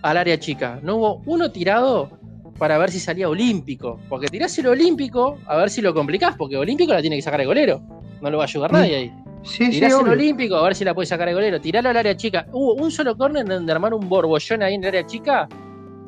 al 0.01 0.17
área 0.17 0.39
chica. 0.39 0.79
No 0.83 0.95
hubo 0.97 1.21
uno 1.25 1.51
tirado 1.51 2.09
para 2.57 2.77
ver 2.77 2.91
si 2.91 2.99
salía 2.99 3.29
olímpico. 3.29 3.99
Porque 4.09 4.27
tirás 4.27 4.57
el 4.59 4.67
olímpico 4.67 5.37
a 5.45 5.55
ver 5.57 5.69
si 5.69 5.81
lo 5.81 5.93
complicás. 5.93 6.35
Porque 6.37 6.57
olímpico 6.57 6.93
la 6.93 7.01
tiene 7.01 7.15
que 7.15 7.21
sacar 7.21 7.41
el 7.41 7.47
golero. 7.47 7.81
No 8.21 8.29
lo 8.29 8.37
va 8.37 8.43
a 8.43 8.47
ayudar 8.47 8.71
Mm. 8.71 8.75
nadie 8.75 8.95
ahí. 8.95 9.13
sí, 9.43 9.65
sí, 9.65 9.71
Tirás 9.71 9.93
el 9.93 9.99
obvio. 10.01 10.11
olímpico 10.13 10.55
a 10.55 10.63
ver 10.63 10.75
si 10.75 10.83
la 10.83 10.93
puede 10.93 11.05
sacar 11.05 11.29
el 11.29 11.35
golero. 11.35 11.61
Tiralo 11.61 11.89
al 11.89 11.97
área 11.97 12.15
chica. 12.17 12.45
Hubo 12.51 12.73
un 12.73 12.91
solo 12.91 13.15
corner 13.17 13.45
donde 13.45 13.71
armaron 13.71 14.03
un 14.03 14.09
borbollón 14.09 14.63
ahí 14.63 14.73
en 14.73 14.81
el 14.83 14.87
área 14.89 15.05
chica 15.05 15.47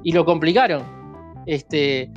y 0.04 0.12
lo 0.12 0.26
complicaron. 0.26 0.84
Este, 1.46 2.10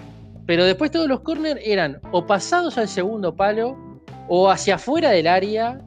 pero 0.46 0.64
después 0.64 0.90
todos 0.90 1.08
los 1.08 1.20
corners 1.20 1.60
eran 1.64 2.00
o 2.10 2.26
pasados 2.26 2.76
al 2.78 2.88
segundo 2.88 3.34
palo 3.34 3.76
o 4.28 4.50
hacia 4.50 4.74
afuera 4.76 5.10
del 5.10 5.26
área. 5.28 5.78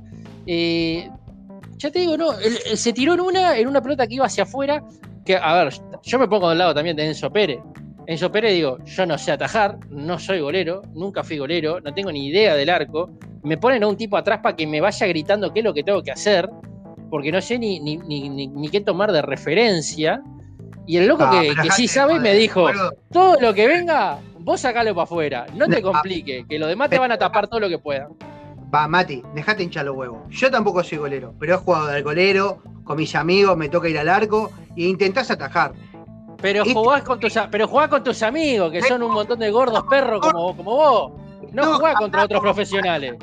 Eh, 0.45 1.09
ya 1.77 1.91
te 1.91 1.99
digo, 1.99 2.17
no, 2.17 2.31
se 2.75 2.93
tiró 2.93 3.13
en 3.13 3.21
una, 3.21 3.57
en 3.57 3.67
una 3.67 3.81
pelota 3.81 4.07
que 4.07 4.15
iba 4.15 4.25
hacia 4.25 4.43
afuera. 4.43 4.83
Que, 5.25 5.35
a 5.35 5.63
ver, 5.63 5.73
yo 6.03 6.19
me 6.19 6.27
pongo 6.27 6.49
del 6.49 6.57
lado 6.57 6.73
también 6.73 6.95
de 6.95 7.05
Enzo 7.05 7.29
Pérez. 7.31 7.59
Enzo 8.05 8.31
Pérez, 8.31 8.53
digo, 8.53 8.77
yo 8.85 9.05
no 9.05 9.17
sé 9.17 9.33
atajar, 9.33 9.77
no 9.89 10.17
soy 10.17 10.39
golero, 10.39 10.81
nunca 10.93 11.23
fui 11.23 11.37
golero, 11.37 11.81
no 11.81 11.93
tengo 11.93 12.11
ni 12.11 12.27
idea 12.27 12.55
del 12.55 12.69
arco. 12.69 13.09
Me 13.43 13.57
ponen 13.57 13.83
a 13.83 13.87
un 13.87 13.97
tipo 13.97 14.15
atrás 14.17 14.39
para 14.41 14.55
que 14.55 14.65
me 14.65 14.79
vaya 14.81 15.05
gritando 15.07 15.51
qué 15.53 15.59
es 15.59 15.65
lo 15.65 15.73
que 15.73 15.83
tengo 15.83 16.01
que 16.01 16.11
hacer, 16.11 16.49
porque 17.09 17.31
no 17.31 17.41
sé 17.41 17.59
ni, 17.59 17.79
ni, 17.81 17.97
ni, 17.97 18.29
ni- 18.29 18.47
ni 18.47 18.69
qué 18.69 18.79
tomar 18.81 19.11
de 19.11 19.21
referencia. 19.21 20.21
Y 20.85 20.95
el 20.97 21.07
loco 21.07 21.25
que, 21.41 21.49
sí 21.71 21.87
sabe 21.89 22.13
me 22.21 22.33
dijo, 22.33 22.67
todo 23.11 23.39
lo 23.41 23.53
que 23.53 23.67
venga, 23.67 24.19
vos 24.39 24.61
sacalo 24.61 24.93
para 24.95 25.03
afuera, 25.03 25.45
no 25.55 25.67
te 25.67 25.81
complique, 25.81 26.45
que 26.47 26.57
los 26.59 26.69
demás 26.69 26.89
te 26.89 26.97
van 26.97 27.11
a 27.11 27.17
tapar 27.17 27.47
todo 27.49 27.59
lo 27.59 27.67
que 27.67 27.77
puedan. 27.77 28.07
Va, 28.73 28.87
Mati, 28.87 29.23
dejate 29.33 29.63
hinchar 29.63 29.85
los 29.85 29.95
huevos. 29.95 30.19
Yo 30.29 30.51
tampoco 30.51 30.83
soy 30.83 30.97
golero, 30.97 31.33
pero 31.39 31.55
he 31.55 31.57
jugado 31.57 31.87
del 31.87 32.03
golero, 32.03 32.61
con 32.83 32.97
mis 32.97 33.15
amigos, 33.15 33.55
me 33.57 33.69
toca 33.69 33.87
ir 33.89 33.97
al 33.97 34.09
arco 34.09 34.51
e 34.75 34.83
intentás 34.83 35.31
atajar. 35.31 35.73
Pero 36.41 36.61
Este- 36.63 36.73
jugás 36.73 37.01
con 37.03 37.19
tus, 37.19 37.33
pero 37.49 37.67
jugás 37.67 37.87
con 37.87 38.03
tus 38.03 38.21
amigos, 38.23 38.71
que 38.71 38.81
son 38.81 39.01
un 39.03 39.11
montón 39.13 39.39
de 39.39 39.49
gordos 39.51 39.83
perros 39.89 40.21
como, 40.21 40.55
como 40.55 40.71
vos. 40.75 41.11
No 41.53 41.65
No, 41.65 41.75
jugás 41.77 41.95
contra 41.95 42.25
otros 42.25 42.41
profesionales. 42.41 43.15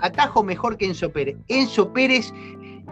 atajo 0.00 0.42
mejor 0.42 0.76
que 0.76 0.86
Enzo 0.86 1.10
Pérez. 1.10 1.36
Enzo 1.48 1.92
Pérez 1.92 2.32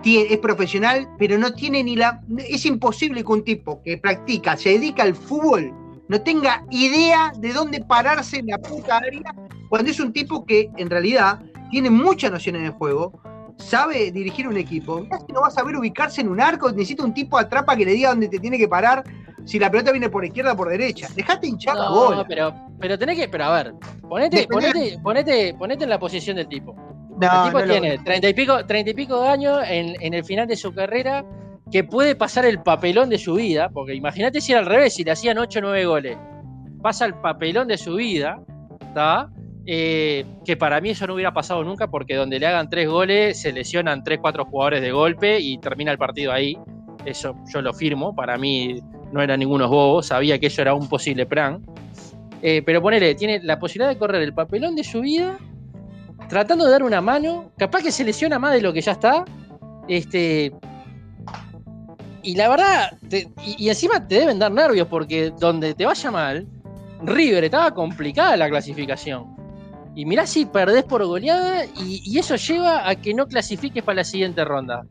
tiene- 0.02 0.32
es 0.32 0.38
profesional, 0.38 1.06
pero 1.18 1.36
no 1.38 1.52
tiene 1.52 1.84
ni 1.84 1.96
la. 1.96 2.22
Es 2.38 2.64
imposible 2.64 3.22
que 3.22 3.32
un 3.32 3.44
tipo 3.44 3.82
que 3.82 3.98
practica, 3.98 4.56
se 4.56 4.70
dedica 4.70 5.02
al 5.02 5.14
fútbol, 5.14 5.72
no 6.08 6.20
tenga 6.22 6.64
idea 6.70 7.30
de 7.36 7.52
dónde 7.52 7.80
pararse 7.84 8.38
en 8.38 8.46
la 8.46 8.58
puta 8.58 8.96
área, 8.96 9.34
cuando 9.68 9.90
es 9.90 10.00
un 10.00 10.12
tipo 10.12 10.44
que 10.46 10.70
en 10.76 10.88
realidad 10.90 11.40
tiene 11.70 11.90
muchas 11.90 12.30
nociones 12.30 12.62
de 12.62 12.70
juego, 12.70 13.20
sabe 13.56 14.10
dirigir 14.10 14.46
un 14.48 14.56
equipo. 14.56 15.00
Mirá 15.00 15.18
si 15.26 15.32
no 15.32 15.40
va 15.42 15.48
a 15.48 15.50
saber 15.50 15.76
ubicarse 15.76 16.20
en 16.20 16.28
un 16.28 16.40
arco, 16.40 16.70
necesita 16.72 17.04
un 17.04 17.14
tipo 17.14 17.38
atrapa 17.38 17.76
que 17.76 17.84
le 17.84 17.92
diga 17.92 18.10
dónde 18.10 18.28
te 18.28 18.38
tiene 18.38 18.58
que 18.58 18.68
parar. 18.68 19.04
Si 19.44 19.58
la 19.58 19.70
pelota 19.70 19.90
viene 19.90 20.10
por 20.10 20.24
izquierda 20.24 20.52
o 20.52 20.56
por 20.56 20.68
derecha, 20.68 21.08
dejate 21.14 21.46
hinchar 21.46 21.74
la 21.76 21.86
No, 21.86 21.94
bola. 21.94 22.24
pero, 22.28 22.54
pero 22.78 22.98
tenés 22.98 23.18
que, 23.18 23.28
pero 23.28 23.44
a 23.44 23.62
ver, 23.62 23.74
ponete, 24.08 24.46
ponete, 24.46 24.98
ponete, 25.02 25.54
ponete 25.54 25.84
en 25.84 25.90
la 25.90 25.98
posición 25.98 26.36
del 26.36 26.46
tipo. 26.48 26.74
No, 27.18 27.46
el 27.46 27.48
tipo 27.48 27.58
no 27.60 27.66
tiene 27.66 27.98
treinta 27.98 28.28
y 28.28 28.34
pico, 28.34 28.64
treinta 28.66 28.90
y 28.90 28.94
pico 28.94 29.20
de 29.22 29.28
años 29.28 29.58
en, 29.66 29.94
en 30.00 30.14
el 30.14 30.24
final 30.24 30.46
de 30.46 30.56
su 30.56 30.72
carrera 30.74 31.24
que 31.72 31.84
puede 31.84 32.16
pasar 32.16 32.44
el 32.46 32.60
papelón 32.62 33.08
de 33.10 33.18
su 33.18 33.34
vida, 33.34 33.68
porque 33.70 33.94
imagínate 33.94 34.40
si 34.40 34.52
era 34.52 34.60
al 34.60 34.66
revés, 34.66 34.94
si 34.94 35.04
le 35.04 35.12
hacían 35.12 35.38
8 35.38 35.58
o 35.58 35.62
9 35.62 35.86
goles. 35.86 36.18
Pasa 36.82 37.04
el 37.06 37.14
papelón 37.14 37.68
de 37.68 37.78
su 37.78 37.94
vida, 37.94 38.40
¿está? 38.80 39.30
Eh, 39.66 40.24
que 40.44 40.56
para 40.56 40.80
mí 40.80 40.90
eso 40.90 41.06
no 41.06 41.14
hubiera 41.14 41.32
pasado 41.32 41.62
nunca, 41.62 41.88
porque 41.88 42.14
donde 42.14 42.38
le 42.38 42.46
hagan 42.46 42.70
3 42.70 42.88
goles 42.88 43.40
se 43.40 43.52
lesionan 43.52 44.02
3, 44.02 44.18
4 44.20 44.44
jugadores 44.46 44.80
de 44.80 44.90
golpe 44.90 45.38
y 45.38 45.58
termina 45.58 45.92
el 45.92 45.98
partido 45.98 46.32
ahí. 46.32 46.58
Eso 47.04 47.34
yo 47.52 47.62
lo 47.62 47.72
firmo, 47.72 48.14
para 48.14 48.36
mí 48.36 48.80
no 49.12 49.22
eran 49.22 49.40
ningunos 49.40 49.70
bobos, 49.70 50.06
sabía 50.06 50.38
que 50.38 50.46
eso 50.46 50.62
era 50.62 50.74
un 50.74 50.88
posible 50.88 51.26
plan. 51.26 51.64
Eh, 52.42 52.62
pero 52.64 52.80
ponele, 52.80 53.14
tiene 53.14 53.40
la 53.42 53.58
posibilidad 53.58 53.90
de 53.90 53.98
correr 53.98 54.22
el 54.22 54.32
papelón 54.32 54.74
de 54.74 54.84
su 54.84 55.02
vida 55.02 55.38
tratando 56.30 56.64
de 56.64 56.70
dar 56.70 56.84
una 56.84 57.00
mano, 57.00 57.50
capaz 57.58 57.82
que 57.82 57.90
se 57.90 58.04
lesiona 58.04 58.38
más 58.38 58.54
de 58.54 58.62
lo 58.62 58.72
que 58.72 58.80
ya 58.80 58.92
está. 58.92 59.24
Este. 59.88 60.52
Y 62.22 62.36
la 62.36 62.48
verdad, 62.48 62.98
y 63.44 63.68
encima 63.68 64.06
te 64.06 64.16
deben 64.16 64.38
dar 64.38 64.52
nervios 64.52 64.86
porque 64.88 65.32
donde 65.38 65.74
te 65.74 65.84
vaya 65.84 66.10
mal, 66.10 66.46
River 67.02 67.44
estaba 67.44 67.74
complicada 67.74 68.36
la 68.36 68.48
clasificación. 68.48 69.39
Y 69.94 70.04
mirá 70.06 70.26
si 70.26 70.46
perdés 70.46 70.84
por 70.84 71.04
goleada 71.04 71.64
y, 71.64 72.00
y 72.04 72.18
eso 72.18 72.36
lleva 72.36 72.88
a 72.88 72.94
que 72.94 73.12
no 73.12 73.26
clasifiques 73.26 73.82
para 73.82 73.96
la 73.96 74.04
siguiente 74.04 74.44
ronda. 74.44 74.84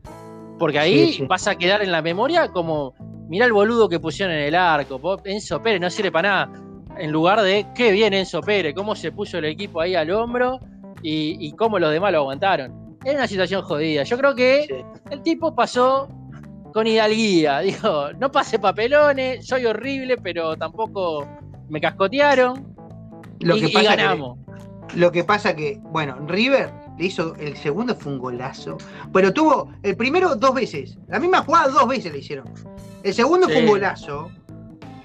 Porque 0.58 0.78
ahí 0.78 1.06
Sí, 1.08 1.12
sí. 1.14 1.24
vas 1.26 1.46
a 1.48 1.54
quedar 1.56 1.82
en 1.82 1.90
la 1.90 2.02
memoria 2.02 2.48
como, 2.48 2.94
mirá 3.28 3.46
el 3.46 3.52
boludo 3.52 3.88
que 3.88 3.98
pusieron 3.98 4.34
en 4.34 4.42
el 4.42 4.54
arco, 4.54 5.00
Enzo 5.24 5.62
Pérez 5.62 5.80
no 5.80 5.88
sirve 5.90 6.12
para 6.12 6.28
nada. 6.46 6.52
En 6.98 7.10
lugar 7.12 7.40
de, 7.40 7.66
qué 7.74 7.92
bien 7.92 8.12
Enzo 8.12 8.42
Pérez, 8.42 8.74
cómo 8.74 8.94
se 8.94 9.10
puso 9.10 9.38
el 9.38 9.46
equipo 9.46 9.80
ahí 9.80 9.94
al 9.94 10.10
hombro 10.10 10.60
y, 11.02 11.36
y 11.40 11.52
cómo 11.52 11.78
los 11.78 11.90
demás 11.92 12.12
lo 12.12 12.18
aguantaron. 12.18 12.98
Era 13.02 13.16
una 13.16 13.26
situación 13.26 13.62
jodida. 13.62 14.02
Yo 14.02 14.18
creo 14.18 14.34
que 14.34 14.66
Sí. 14.68 14.74
el 15.10 15.22
tipo 15.22 15.54
pasó 15.54 16.08
con 16.74 16.86
hidalguía. 16.86 17.60
Dijo, 17.60 18.12
no 18.18 18.30
pase 18.30 18.58
papelones, 18.58 19.46
soy 19.46 19.64
horrible, 19.64 20.18
pero 20.18 20.56
tampoco 20.56 21.26
me 21.70 21.80
cascotearon. 21.80 22.76
Lo 23.40 23.56
y, 23.56 23.60
que 23.60 23.66
y 23.68 23.72
pasa 23.72 23.90
que- 23.92 23.96
ganamos. 23.96 24.38
Lo 24.94 25.12
que 25.12 25.22
pasa 25.24 25.54
que, 25.54 25.78
bueno, 25.84 26.16
River 26.26 26.70
le 26.98 27.06
hizo, 27.06 27.34
el 27.36 27.56
segundo 27.56 27.94
fue 27.94 28.12
un 28.12 28.18
golazo, 28.18 28.76
pero 29.12 29.32
tuvo 29.32 29.70
el 29.82 29.96
primero 29.96 30.34
dos 30.36 30.54
veces, 30.54 30.98
la 31.08 31.20
misma 31.20 31.42
jugada 31.42 31.68
dos 31.68 31.86
veces 31.88 32.12
le 32.12 32.18
hicieron. 32.18 32.46
El 33.02 33.14
segundo 33.14 33.46
fue 33.48 33.60
un 33.60 33.66
golazo, 33.68 34.30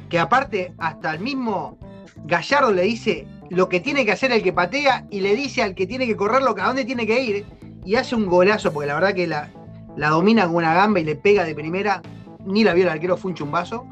que 0.10 0.20
aparte 0.20 0.74
hasta 0.78 1.14
el 1.14 1.20
mismo 1.20 1.78
Gallardo 2.26 2.72
le 2.72 2.82
dice 2.84 3.28
lo 3.50 3.70
que 3.70 3.80
tiene 3.80 4.06
que 4.06 4.12
hacer 4.12 4.32
el 4.32 4.42
que 4.42 4.52
patea 4.54 5.06
y 5.12 5.20
le 5.22 5.36
dice 5.36 5.62
al 5.62 5.76
que 5.76 5.86
tiene 5.86 6.08
que 6.08 6.16
correrlo 6.16 6.56
a 6.60 6.68
dónde 6.68 6.84
tiene 6.86 7.06
que 7.06 7.22
ir 7.22 7.46
y 7.86 7.96
hace 7.96 8.16
un 8.16 8.26
golazo, 8.26 8.74
porque 8.74 8.88
la 8.88 8.96
verdad 8.96 9.14
que 9.14 9.28
la, 9.28 9.50
la 9.96 10.10
domina 10.10 10.46
con 10.48 10.56
una 10.56 10.74
gamba 10.74 11.00
y 11.00 11.04
le 11.04 11.16
pega 11.16 11.44
de 11.44 11.54
primera, 11.54 12.02
ni 12.44 12.64
la 12.64 12.74
vio 12.74 12.86
el 12.86 12.90
arquero, 12.90 13.18
fue 13.18 13.30
un 13.32 13.36
chumbazo. 13.36 13.86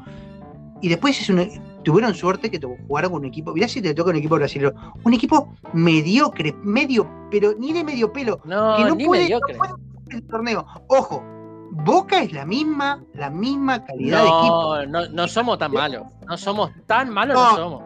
Y 0.82 0.88
después 0.88 1.20
es 1.20 1.28
una- 1.30 1.46
tuvieron 1.84 2.14
suerte 2.14 2.50
que 2.50 2.58
jugaron 2.88 3.12
con 3.12 3.20
un 3.20 3.26
equipo, 3.26 3.52
mirá 3.52 3.68
si 3.68 3.80
te 3.80 3.94
toca 3.94 4.10
un 4.10 4.16
equipo 4.16 4.34
brasileño, 4.34 4.72
un 5.04 5.14
equipo 5.14 5.54
mediocre, 5.72 6.52
medio, 6.62 7.08
pero 7.30 7.54
ni 7.58 7.72
de 7.72 7.84
medio 7.84 8.12
pelo, 8.12 8.40
No, 8.44 8.76
que 8.76 8.84
no 8.84 8.94
ni 8.96 9.04
puede, 9.06 9.22
no 9.22 9.24
mediocre. 9.26 9.56
puede 9.56 9.72
el 10.10 10.26
torneo. 10.26 10.66
Ojo, 10.88 11.22
Boca 11.70 12.22
es 12.22 12.32
la 12.32 12.44
misma, 12.46 13.02
la 13.14 13.30
misma 13.30 13.84
calidad 13.84 14.22
de 14.22 14.28
equipo. 14.28 14.86
No, 14.88 15.08
no, 15.08 15.28
somos 15.28 15.58
tan 15.58 15.72
malos. 15.72 16.02
No 16.28 16.36
somos 16.36 16.70
tan 16.86 17.10
malos, 17.10 17.34
No, 17.36 17.50
no, 17.50 17.56
somos. 17.56 17.84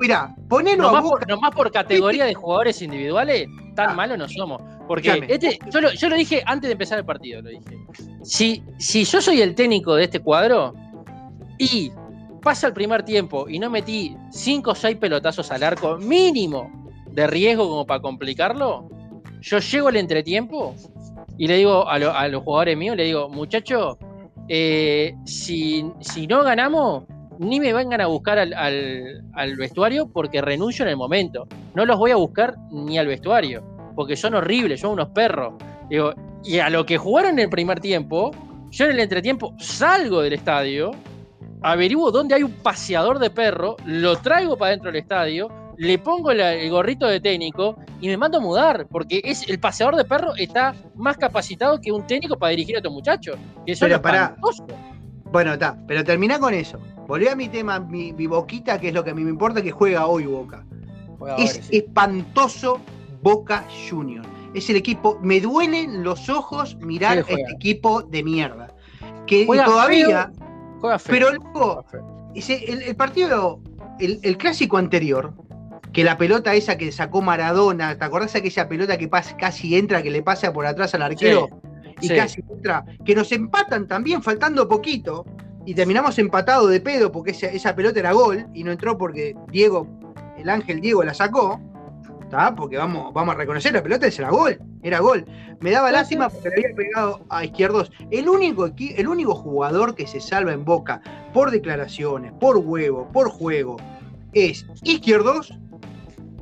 Mirá, 0.00 0.34
ponelo 0.48 0.84
a 0.84 0.92
Nomás 0.92 1.02
Boca. 1.02 1.18
por, 1.20 1.28
nomás 1.28 1.50
por 1.54 1.70
categoría 1.72 2.24
de 2.24 2.34
jugadores 2.34 2.80
individuales, 2.82 3.46
tan 3.76 3.94
malos 3.94 4.18
no 4.18 4.28
somos. 4.28 4.62
Porque 4.88 5.24
este, 5.28 5.58
yo, 5.72 5.80
lo, 5.80 5.92
yo 5.92 6.08
lo 6.08 6.16
dije 6.16 6.42
antes 6.46 6.68
de 6.68 6.72
empezar 6.72 6.98
el 6.98 7.04
partido, 7.04 7.42
lo 7.42 7.50
dije. 7.50 7.62
Si, 8.22 8.62
si 8.78 9.04
yo 9.04 9.20
soy 9.20 9.40
el 9.42 9.54
técnico 9.54 9.94
de 9.94 10.04
este 10.04 10.18
cuadro 10.20 10.74
y 11.58 11.92
pasa 12.40 12.66
el 12.66 12.72
primer 12.72 13.02
tiempo 13.04 13.48
y 13.48 13.58
no 13.58 13.70
metí 13.70 14.16
5 14.30 14.70
o 14.70 14.74
6 14.74 14.96
pelotazos 14.96 15.50
al 15.50 15.62
arco 15.62 15.96
mínimo 15.98 16.70
de 17.10 17.26
riesgo 17.26 17.68
como 17.68 17.86
para 17.86 18.00
complicarlo, 18.00 18.88
yo 19.40 19.58
llego 19.58 19.88
al 19.88 19.96
entretiempo 19.96 20.74
y 21.38 21.46
le 21.46 21.56
digo 21.56 21.88
a, 21.88 21.98
lo- 21.98 22.12
a 22.14 22.28
los 22.28 22.42
jugadores 22.42 22.76
míos, 22.76 22.96
le 22.96 23.04
digo, 23.04 23.28
muchachos, 23.28 23.96
eh, 24.48 25.14
si, 25.24 25.82
no 26.28 26.42
ganamos, 26.42 27.04
ni 27.38 27.60
me 27.60 27.72
vengan 27.72 28.00
a 28.00 28.06
buscar 28.06 28.38
al, 28.38 29.56
vestuario 29.56 30.08
porque 30.12 30.40
renuncio 30.42 30.84
en 30.84 30.90
el 30.90 30.96
momento. 30.96 31.46
No 31.74 31.86
los 31.86 31.98
voy 31.98 32.10
a 32.10 32.16
buscar 32.16 32.56
ni 32.70 32.98
al 32.98 33.06
vestuario, 33.06 33.62
porque 33.94 34.16
son 34.16 34.34
horribles, 34.34 34.80
son 34.80 34.92
unos 34.92 35.08
perros. 35.10 35.54
Y 36.44 36.58
a 36.58 36.68
lo 36.70 36.84
que 36.84 36.98
jugaron 36.98 37.32
en 37.32 37.38
el 37.40 37.48
primer 37.50 37.80
tiempo, 37.80 38.30
yo 38.70 38.84
en 38.86 38.90
el 38.92 39.00
entretiempo 39.00 39.54
salgo 39.58 40.20
del 40.22 40.34
estadio, 40.34 40.90
averiguo 41.62 42.10
dónde 42.10 42.34
hay 42.34 42.42
un 42.42 42.52
paseador 42.52 43.18
de 43.18 43.30
perro, 43.30 43.76
lo 43.84 44.16
traigo 44.16 44.56
para 44.56 44.70
dentro 44.72 44.90
del 44.90 45.00
estadio, 45.02 45.48
le 45.76 45.98
pongo 45.98 46.32
la- 46.32 46.54
el 46.54 46.70
gorrito 46.70 47.06
de 47.06 47.20
técnico 47.20 47.76
y 48.00 48.08
me 48.08 48.16
mando 48.16 48.38
a 48.38 48.40
mudar, 48.40 48.86
porque 48.90 49.20
es 49.24 49.48
el 49.48 49.58
paseador 49.58 49.96
de 49.96 50.04
perro 50.04 50.34
está 50.36 50.74
más 50.94 51.16
capacitado 51.16 51.80
que 51.80 51.90
un 51.92 52.06
técnico 52.06 52.38
para 52.38 52.50
dirigir 52.50 52.76
a 52.76 52.80
otros 52.80 52.92
muchachos. 52.94 53.36
Que 53.64 53.72
eso 53.72 53.86
Pero 53.86 53.96
espantoso. 53.96 54.66
Bueno, 55.32 55.52
está, 55.54 55.76
pero 55.86 56.04
terminá 56.04 56.38
con 56.38 56.52
eso. 56.54 56.78
Volví 57.06 57.28
a 57.28 57.36
mi 57.36 57.48
tema, 57.48 57.78
mi, 57.80 58.12
mi 58.12 58.26
boquita, 58.26 58.78
que 58.78 58.88
es 58.88 58.94
lo 58.94 59.02
que 59.04 59.10
a 59.10 59.14
mí 59.14 59.22
me 59.22 59.30
importa, 59.30 59.62
que 59.62 59.70
juega 59.70 60.06
hoy 60.06 60.26
Boca. 60.26 60.64
Juega 61.18 61.34
ahora, 61.34 61.44
es 61.44 61.52
sí. 61.62 61.78
espantoso 61.78 62.80
Boca 63.22 63.64
Junior. 63.88 64.24
Es 64.54 64.68
el 64.70 64.76
equipo, 64.76 65.18
me 65.22 65.40
duelen 65.40 66.02
los 66.02 66.28
ojos 66.28 66.76
mirar 66.76 67.18
este 67.18 67.40
equipo 67.54 68.02
de 68.02 68.22
mierda. 68.24 68.74
Que 69.26 69.46
Juega 69.46 69.64
todavía, 69.64 70.32
Juega 70.80 70.98
feo. 70.98 71.12
pero 71.12 71.32
luego, 71.32 71.84
el, 72.34 72.82
el 72.82 72.96
partido, 72.96 73.60
el, 73.98 74.18
el 74.22 74.36
clásico 74.36 74.76
anterior, 74.76 75.34
que 75.92 76.04
la 76.04 76.16
pelota 76.16 76.54
esa 76.54 76.76
que 76.78 76.92
sacó 76.92 77.22
Maradona, 77.22 77.98
¿te 77.98 78.04
acordás 78.04 78.34
aquella 78.34 78.68
pelota 78.68 78.96
que 78.96 79.10
casi 79.38 79.76
entra, 79.76 80.02
que 80.02 80.10
le 80.10 80.22
pasa 80.22 80.52
por 80.52 80.66
atrás 80.66 80.94
al 80.94 81.02
arquero? 81.02 81.48
y 82.00 82.08
sí. 82.08 82.16
casi 82.16 82.42
entra, 82.48 82.84
que 83.04 83.14
nos 83.14 83.30
empatan 83.32 83.86
también 83.86 84.22
faltando 84.22 84.68
poquito 84.68 85.26
y 85.66 85.74
terminamos 85.74 86.18
empatados 86.18 86.70
de 86.70 86.80
pedo 86.80 87.12
porque 87.12 87.32
esa, 87.32 87.46
esa 87.48 87.74
pelota 87.74 88.00
era 88.00 88.12
gol 88.12 88.46
y 88.54 88.64
no 88.64 88.72
entró 88.72 88.96
porque 88.96 89.36
Diego, 89.50 89.86
el 90.38 90.48
ángel 90.48 90.80
Diego 90.80 91.04
la 91.04 91.14
sacó, 91.14 91.60
¿tá? 92.30 92.54
porque 92.54 92.78
vamos, 92.78 93.12
vamos 93.12 93.34
a 93.34 93.38
reconocer 93.38 93.72
la 93.74 93.82
pelota 93.82 94.06
era 94.06 94.30
gol, 94.30 94.58
era 94.82 95.00
gol. 95.00 95.26
Me 95.60 95.70
daba 95.72 95.90
lástima 95.92 96.28
porque 96.30 96.48
le 96.48 96.54
había 96.66 96.76
pegado 96.76 97.20
a 97.28 97.44
izquierdos. 97.44 97.90
El 98.10 98.28
único, 98.28 98.70
el 98.78 99.08
único 99.08 99.34
jugador 99.34 99.94
que 99.94 100.06
se 100.06 100.20
salva 100.20 100.52
en 100.52 100.64
boca 100.64 101.02
por 101.34 101.50
declaraciones, 101.50 102.32
por 102.40 102.56
huevo, 102.56 103.08
por 103.12 103.28
juego, 103.30 103.76
es 104.32 104.64
izquierdos. 104.84 105.52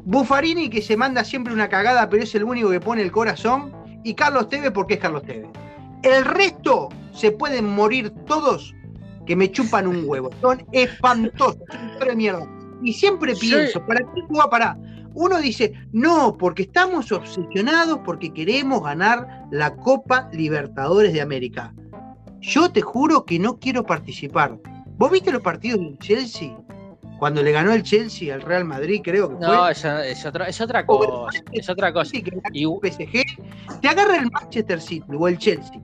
Buffarini 0.04 0.70
que 0.70 0.80
se 0.80 0.96
manda 0.96 1.24
siempre 1.24 1.52
una 1.52 1.68
cagada, 1.68 2.08
pero 2.08 2.22
es 2.22 2.34
el 2.34 2.44
único 2.44 2.70
que 2.70 2.80
pone 2.80 3.02
el 3.02 3.10
corazón. 3.12 3.72
Y 4.04 4.14
Carlos 4.14 4.48
Tevez 4.48 4.70
porque 4.70 4.94
es 4.94 5.00
Carlos 5.00 5.22
Tevez. 5.24 5.48
El 6.02 6.24
resto 6.24 6.88
se 7.12 7.32
pueden 7.32 7.66
morir 7.66 8.10
todos 8.26 8.74
que 9.26 9.34
me 9.36 9.50
chupan 9.50 9.86
un 9.86 10.04
huevo. 10.06 10.30
Son 10.40 10.64
espantosos, 10.72 11.58
son 11.98 12.08
de 12.08 12.16
mierda. 12.16 12.46
Y 12.82 12.92
siempre 12.92 13.34
Sí. 13.34 13.48
pienso, 13.50 13.84
¿para 13.84 14.00
qué 14.00 14.22
juega 14.28 14.48
para? 14.48 14.78
Uno 15.20 15.38
dice, 15.40 15.72
no, 15.90 16.36
porque 16.38 16.62
estamos 16.62 17.10
obsesionados 17.10 17.98
porque 18.04 18.32
queremos 18.32 18.84
ganar 18.84 19.46
la 19.50 19.74
Copa 19.74 20.28
Libertadores 20.32 21.12
de 21.12 21.20
América. 21.20 21.74
Yo 22.40 22.70
te 22.70 22.82
juro 22.82 23.24
que 23.24 23.40
no 23.40 23.58
quiero 23.58 23.84
participar. 23.84 24.56
¿Vos 24.96 25.10
viste 25.10 25.32
los 25.32 25.42
partidos 25.42 25.80
del 25.80 25.98
Chelsea? 25.98 26.56
Cuando 27.18 27.42
le 27.42 27.50
ganó 27.50 27.72
el 27.72 27.82
Chelsea 27.82 28.32
al 28.32 28.42
Real 28.42 28.64
Madrid, 28.64 29.00
creo 29.02 29.28
que 29.28 29.36
fue. 29.38 29.46
No, 29.48 29.68
es, 29.68 29.84
es 29.84 30.24
otra, 30.24 30.46
es 30.46 30.60
otra 30.60 30.86
cosa. 30.86 31.42
Es 31.50 31.68
otra 31.68 31.92
cosa. 31.92 32.12
Que 32.12 32.38
Y- 32.52 32.64
PSG, 32.64 33.80
te 33.80 33.88
agarra 33.88 34.18
el 34.18 34.30
Manchester 34.30 34.80
City 34.80 35.04
o 35.18 35.26
el 35.26 35.36
Chelsea 35.36 35.80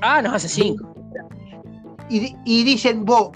ah, 0.00 0.22
nos 0.22 0.32
hace 0.32 0.48
cinco. 0.48 0.94
y, 2.08 2.34
y 2.46 2.64
dicen, 2.64 3.04
vos, 3.04 3.32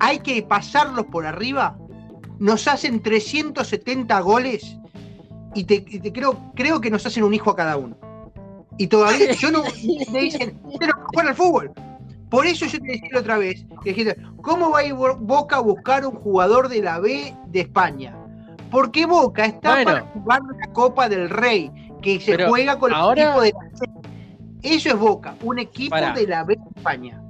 hay 0.00 0.20
que 0.20 0.42
pasarlos 0.44 1.04
por 1.12 1.26
arriba, 1.26 1.76
nos 2.38 2.66
hacen 2.68 3.02
370 3.02 4.18
goles 4.20 4.78
y 5.54 5.64
te, 5.64 6.12
creo, 6.12 6.52
creo 6.54 6.80
que 6.80 6.90
nos 6.90 7.04
hacen 7.06 7.24
un 7.24 7.34
hijo 7.34 7.50
a 7.50 7.56
cada 7.56 7.76
uno. 7.76 7.96
Y 8.76 8.86
todavía 8.88 9.32
yo 9.32 9.50
no 9.50 9.62
me 10.12 10.20
dicen, 10.20 10.60
pero 10.78 10.92
jugar 11.06 11.28
al 11.28 11.34
fútbol. 11.34 11.72
Por 12.28 12.46
eso 12.46 12.66
yo 12.66 12.80
te 12.80 12.86
decía 12.86 13.20
otra 13.20 13.38
vez, 13.38 13.64
¿cómo 14.42 14.70
va 14.70 14.80
a 14.80 14.84
ir 14.84 14.94
Boca 14.94 15.56
a 15.56 15.60
buscar 15.60 16.04
un 16.04 16.16
jugador 16.16 16.68
de 16.68 16.82
la 16.82 16.98
B 16.98 17.32
de 17.46 17.60
España? 17.60 18.16
Porque 18.70 19.06
Boca 19.06 19.44
está 19.44 19.84
para 19.84 20.00
jugar 20.00 20.40
la 20.58 20.72
Copa 20.72 21.08
del 21.08 21.30
Rey, 21.30 21.70
que 22.02 22.18
se 22.18 22.44
juega 22.46 22.78
con 22.78 22.92
el 22.92 23.18
equipo 23.18 23.40
de 23.40 23.52
la 23.52 23.78
C. 23.78 23.86
Eso 24.62 24.88
es 24.88 24.96
Boca, 24.96 25.36
un 25.42 25.60
equipo 25.60 25.94
de 25.94 26.26
la 26.26 26.42
B 26.42 26.56
de 26.56 26.70
España. 26.74 27.22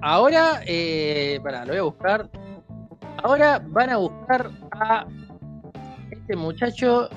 Ahora, 0.00 0.62
eh, 0.66 1.38
para, 1.42 1.64
lo 1.64 1.72
voy 1.72 1.78
a 1.78 1.82
buscar. 1.82 2.30
Ahora 3.22 3.62
van 3.68 3.90
a 3.90 3.98
buscar 3.98 4.50
a 4.72 5.06
este 6.10 6.34
muchacho 6.34 7.08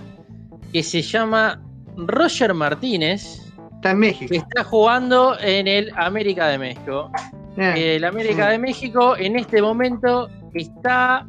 que 0.73 0.83
se 0.83 1.01
llama 1.01 1.61
Roger 1.95 2.53
Martínez. 2.53 3.39
Está 3.75 3.91
en 3.91 3.99
México. 3.99 4.29
Que 4.31 4.37
está 4.37 4.63
jugando 4.63 5.37
en 5.39 5.67
el 5.67 5.91
América 5.95 6.47
de 6.47 6.57
México. 6.57 7.11
Eh, 7.57 7.97
el 7.97 8.03
América 8.03 8.49
de 8.49 8.57
México 8.57 9.15
en 9.15 9.37
este 9.37 9.61
momento 9.61 10.29
está 10.53 11.27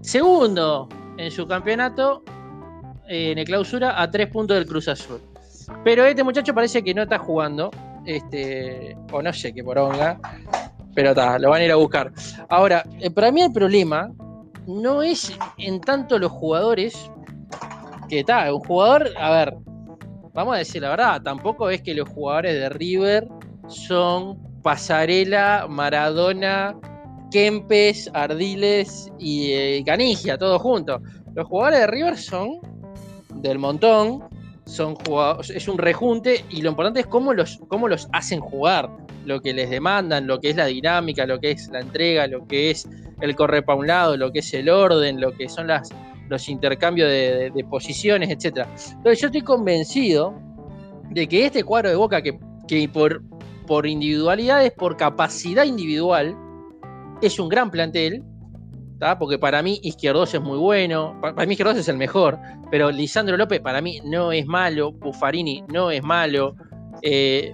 segundo 0.00 0.88
en 1.18 1.30
su 1.32 1.46
campeonato 1.48 2.22
eh, 3.08 3.32
en 3.32 3.38
el 3.38 3.44
clausura 3.44 4.00
a 4.00 4.08
tres 4.10 4.28
puntos 4.28 4.56
del 4.56 4.66
Cruz 4.66 4.86
Azul. 4.86 5.20
Pero 5.82 6.04
este 6.04 6.22
muchacho 6.22 6.54
parece 6.54 6.82
que 6.84 6.94
no 6.94 7.02
está 7.02 7.18
jugando. 7.18 7.70
Este, 8.04 8.96
o 9.10 9.20
no 9.20 9.32
sé 9.32 9.52
qué 9.52 9.64
poronga. 9.64 10.20
Pero 10.94 11.10
está, 11.10 11.38
lo 11.40 11.50
van 11.50 11.62
a 11.62 11.64
ir 11.64 11.72
a 11.72 11.76
buscar. 11.76 12.12
Ahora, 12.48 12.84
eh, 13.00 13.10
para 13.10 13.32
mí 13.32 13.42
el 13.42 13.52
problema 13.52 14.12
no 14.66 15.02
es 15.02 15.36
en 15.58 15.80
tanto 15.80 16.18
los 16.18 16.30
jugadores. 16.30 17.10
Que 18.08 18.20
está, 18.20 18.52
un 18.52 18.60
jugador, 18.60 19.10
a 19.18 19.30
ver, 19.30 19.54
vamos 20.32 20.54
a 20.54 20.58
decir 20.58 20.82
la 20.82 20.90
verdad, 20.90 21.22
tampoco 21.22 21.70
es 21.70 21.82
que 21.82 21.94
los 21.94 22.08
jugadores 22.08 22.54
de 22.54 22.68
River 22.68 23.28
son 23.68 24.38
Pasarela, 24.62 25.66
Maradona, 25.68 26.76
Kempes, 27.30 28.10
Ardiles 28.14 29.10
y 29.18 29.52
eh, 29.52 29.82
Canigia, 29.84 30.38
todos 30.38 30.62
juntos. 30.62 31.00
Los 31.34 31.46
jugadores 31.46 31.80
de 31.80 31.86
River 31.86 32.16
son 32.16 32.58
del 33.34 33.58
montón, 33.58 34.24
son 34.64 34.94
jugadores, 34.96 35.50
es 35.50 35.68
un 35.68 35.78
rejunte 35.78 36.44
y 36.50 36.62
lo 36.62 36.70
importante 36.70 37.00
es 37.00 37.06
cómo 37.06 37.32
los, 37.32 37.58
cómo 37.68 37.88
los 37.88 38.08
hacen 38.12 38.40
jugar, 38.40 38.90
lo 39.24 39.40
que 39.40 39.52
les 39.52 39.70
demandan, 39.70 40.26
lo 40.26 40.40
que 40.40 40.50
es 40.50 40.56
la 40.56 40.66
dinámica, 40.66 41.26
lo 41.26 41.40
que 41.40 41.52
es 41.52 41.68
la 41.68 41.80
entrega, 41.80 42.26
lo 42.26 42.46
que 42.46 42.70
es 42.70 42.88
el 43.20 43.34
corre 43.34 43.62
para 43.62 43.78
un 43.78 43.86
lado, 43.86 44.16
lo 44.16 44.32
que 44.32 44.40
es 44.40 44.54
el 44.54 44.68
orden, 44.68 45.20
lo 45.20 45.32
que 45.32 45.48
son 45.48 45.66
las, 45.66 45.90
los 46.28 46.48
intercambios 46.48 47.08
de, 47.08 47.66
posiciones, 47.70 48.30
etc. 48.30 48.66
Entonces 48.90 49.20
yo 49.20 49.26
estoy 49.26 49.42
convencido 49.42 50.34
de 51.10 51.26
que 51.26 51.46
este 51.46 51.64
cuadro 51.64 51.90
de 51.90 51.96
Boca, 51.96 52.22
que, 52.22 52.38
que 52.66 52.88
por, 52.88 53.22
por 53.66 53.86
individualidades, 53.86 54.72
por 54.72 54.96
capacidad 54.96 55.64
individual, 55.64 56.36
es 57.22 57.38
un 57.38 57.48
gran 57.48 57.70
plantel, 57.70 58.22
porque 59.18 59.38
para 59.38 59.62
mí 59.62 59.78
Izquierdos 59.82 60.34
es 60.34 60.40
muy 60.40 60.58
bueno, 60.58 61.18
para, 61.20 61.46
mí 61.46 61.52
Izquierdos 61.52 61.76
es 61.76 61.88
el 61.88 61.96
mejor, 61.96 62.38
pero 62.70 62.90
Lisandro 62.90 63.36
López 63.36 63.60
para 63.60 63.80
mí 63.80 64.00
no 64.04 64.32
es 64.32 64.46
malo, 64.46 64.92
Buffarini 64.92 65.62
no 65.68 65.90
es 65.90 66.02
malo, 66.02 66.56
eh, 67.02 67.52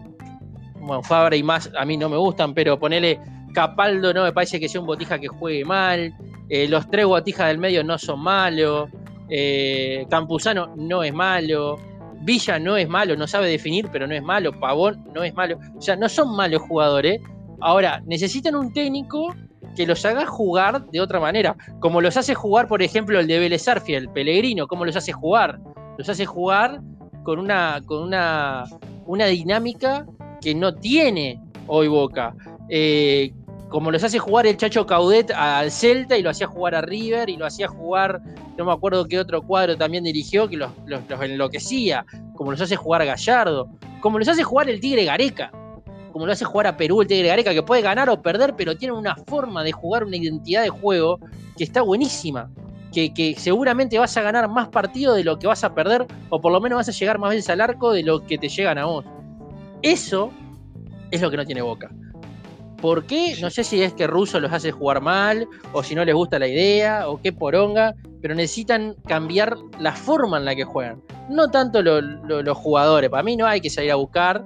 Fabra 1.02 1.37
y 1.37 1.43
más 1.43 1.71
a 1.79 1.85
mí 1.85 1.97
no 1.97 2.09
me 2.09 2.17
gustan, 2.17 2.55
pero 2.55 2.79
ponele 2.79 3.21
Capaldo 3.55 4.12
no 4.14 4.25
me 4.25 4.33
parece 4.33 4.59
que 4.59 4.69
sea 4.69 4.81
un 4.81 4.87
botija 4.87 5.19
que 5.19 5.29
juegue 5.29 5.64
mal, 5.64 6.14
eh, 6.54 6.68
los 6.68 6.90
tres 6.90 7.06
botijas 7.06 7.49
del 7.49 7.56
medio 7.56 7.82
no 7.82 7.97
son 7.97 8.21
malos, 8.21 8.90
eh, 9.30 10.04
Campuzano 10.11 10.75
no 10.76 11.02
es 11.02 11.14
malo, 11.14 11.78
Villa 12.21 12.59
no 12.59 12.76
es 12.76 12.87
malo, 12.90 13.16
no 13.16 13.26
sabe 13.26 13.49
definir, 13.49 13.88
pero 13.90 14.06
no 14.06 14.14
es 14.14 14.23
malo, 14.23 14.52
Pavón 14.61 15.02
no 15.14 15.23
es 15.23 15.32
malo, 15.32 15.59
o 15.75 15.80
sea, 15.80 15.97
no 15.97 16.11
son 16.11 16.37
malos 16.37 16.60
jugadores. 16.60 17.23
Ahora, 17.58 18.02
necesitan 18.04 18.54
un 18.54 18.71
técnico 18.71 19.34
que 19.75 19.86
los 19.86 20.04
haga 20.04 20.26
jugar 20.26 20.84
de 20.91 21.00
otra 21.00 21.21
manera. 21.21 21.56
Como 21.80 22.02
los 22.02 22.19
hace 22.19 22.34
jugar, 22.34 22.69
por 22.69 22.82
ejemplo, 22.82 23.19
el 23.19 23.26
de 23.26 23.38
Vélez 23.38 23.67
el 23.86 24.10
Pellegrino, 24.10 24.67
¿cómo 24.67 24.84
los 24.84 24.95
hace 24.95 25.12
jugar? 25.12 25.58
Los 25.97 26.10
hace 26.10 26.26
jugar 26.26 26.82
con 27.23 27.38
una, 27.38 27.80
con 27.86 28.02
una, 28.02 28.65
una 29.06 29.25
dinámica 29.25 30.04
que 30.43 30.54
no 30.54 30.75
tiene 30.75 31.41
hoy 31.67 31.88
Boca. 31.88 32.34
Eh, 32.69 33.32
como 33.73 33.91
los 33.91 34.04
hace 34.04 34.19
jugar 34.19 34.47
el 34.47 34.58
Chacho 34.58 34.87
Caudet 34.87 35.30
al 35.30 35.71
Celta 35.71 36.19
y 36.19 36.23
lo 36.23 36.28
hacía 36.28 36.47
jugar 36.47 36.75
a 36.75 36.82
River 36.82 37.30
y 37.30 37.39
lo 37.39 37.47
hacía 37.47 37.69
jugar, 37.69 38.21
no 38.58 38.67
me 38.67 38.73
acuerdo 38.73 39.06
qué 39.06 39.19
otro 39.19 39.41
cuadro 39.41 39.78
también 39.78 40.04
dirigió 40.04 40.47
que 40.47 40.58
los, 40.58 40.71
enloquecía, 41.23 42.04
como 42.35 42.50
los 42.50 42.61
hace 42.61 42.76
jugar 42.76 43.06
Gallardo, 43.06 43.71
como 44.00 44.19
los 44.19 44.28
hace 44.28 44.43
jugar 44.43 44.69
el 44.69 44.78
Tigre 44.78 45.06
Gareca 45.06 45.50
como 46.13 46.26
lo 46.26 46.32
hace 46.32 46.45
jugar 46.45 46.67
a 46.67 46.76
Perú 46.76 47.00
el 47.00 47.08
Tigre 47.08 47.28
Gareca, 47.28 47.54
que 47.54 47.63
puede 47.63 47.80
ganar 47.80 48.11
o 48.11 48.21
perder, 48.21 48.54
pero 48.54 48.76
tiene 48.76 48.93
una 48.93 49.17
forma 49.17 49.65
de 49.65 49.73
jugar, 49.73 50.04
una 50.04 50.19
identidad 50.19 50.63
de 50.63 50.69
juego 50.69 51.19
que 51.56 51.65
está 51.65 51.80
buenísima. 51.80 52.50
Que, 52.93 53.35
seguramente 53.39 53.99
vas 53.99 54.15
a 54.19 54.21
ganar 54.21 54.47
más 54.50 54.69
partidos 54.69 55.17
de 55.17 55.25
lo 55.25 55.39
que 55.39 55.47
vas 55.47 55.65
a 55.65 55.75
perder, 55.75 56.06
o 56.28 56.43
por 56.43 56.52
lo 56.52 56.61
menos 56.61 56.76
vas 56.76 56.91
a 56.91 56.93
llegar 56.93 57.19
más 57.19 57.30
veces 57.30 57.49
al 57.49 57.63
arco 57.63 57.93
de 57.93 58.02
lo 58.02 58.26
que 58.26 58.37
te 58.37 58.50
llegan 58.50 58.76
a 58.76 58.85
vos. 58.85 59.06
Eso 59.80 60.30
es 61.11 61.23
lo 61.23 61.30
que 61.30 61.39
no 61.39 61.47
tiene 61.47 61.63
Boca. 61.63 61.91
¿Por 62.82 63.06
qué? 63.06 63.36
No 63.40 63.49
sé 63.49 63.62
si 63.62 63.80
es 63.80 63.95
que 63.95 64.08
Russo 64.08 64.40
los 64.40 64.52
hace 64.52 64.73
jugar 64.73 65.00
mal, 65.00 65.47
o 65.73 65.84
si 65.84 65.95
no 65.95 66.04
les 66.04 66.16
gusta 66.16 66.40
la 66.40 66.49
idea, 66.49 67.08
o 67.08 67.23
qué 67.23 67.32
poronga, 67.32 67.95
pero 68.21 68.34
necesitan 68.34 68.97
cambiar 69.06 69.56
la 69.78 69.92
forma 69.92 70.36
en 70.36 70.45
la 70.45 70.56
que 70.56 70.64
juegan. 70.64 71.00
No 71.30 71.49
tanto 71.49 71.80
los 71.80 72.58
jugadores, 72.58 73.08
para 73.08 73.23
mí 73.23 73.36
no 73.36 73.47
hay 73.47 73.60
que 73.60 73.71
salir 73.71 73.92
a 73.92 73.95
buscar 73.95 74.45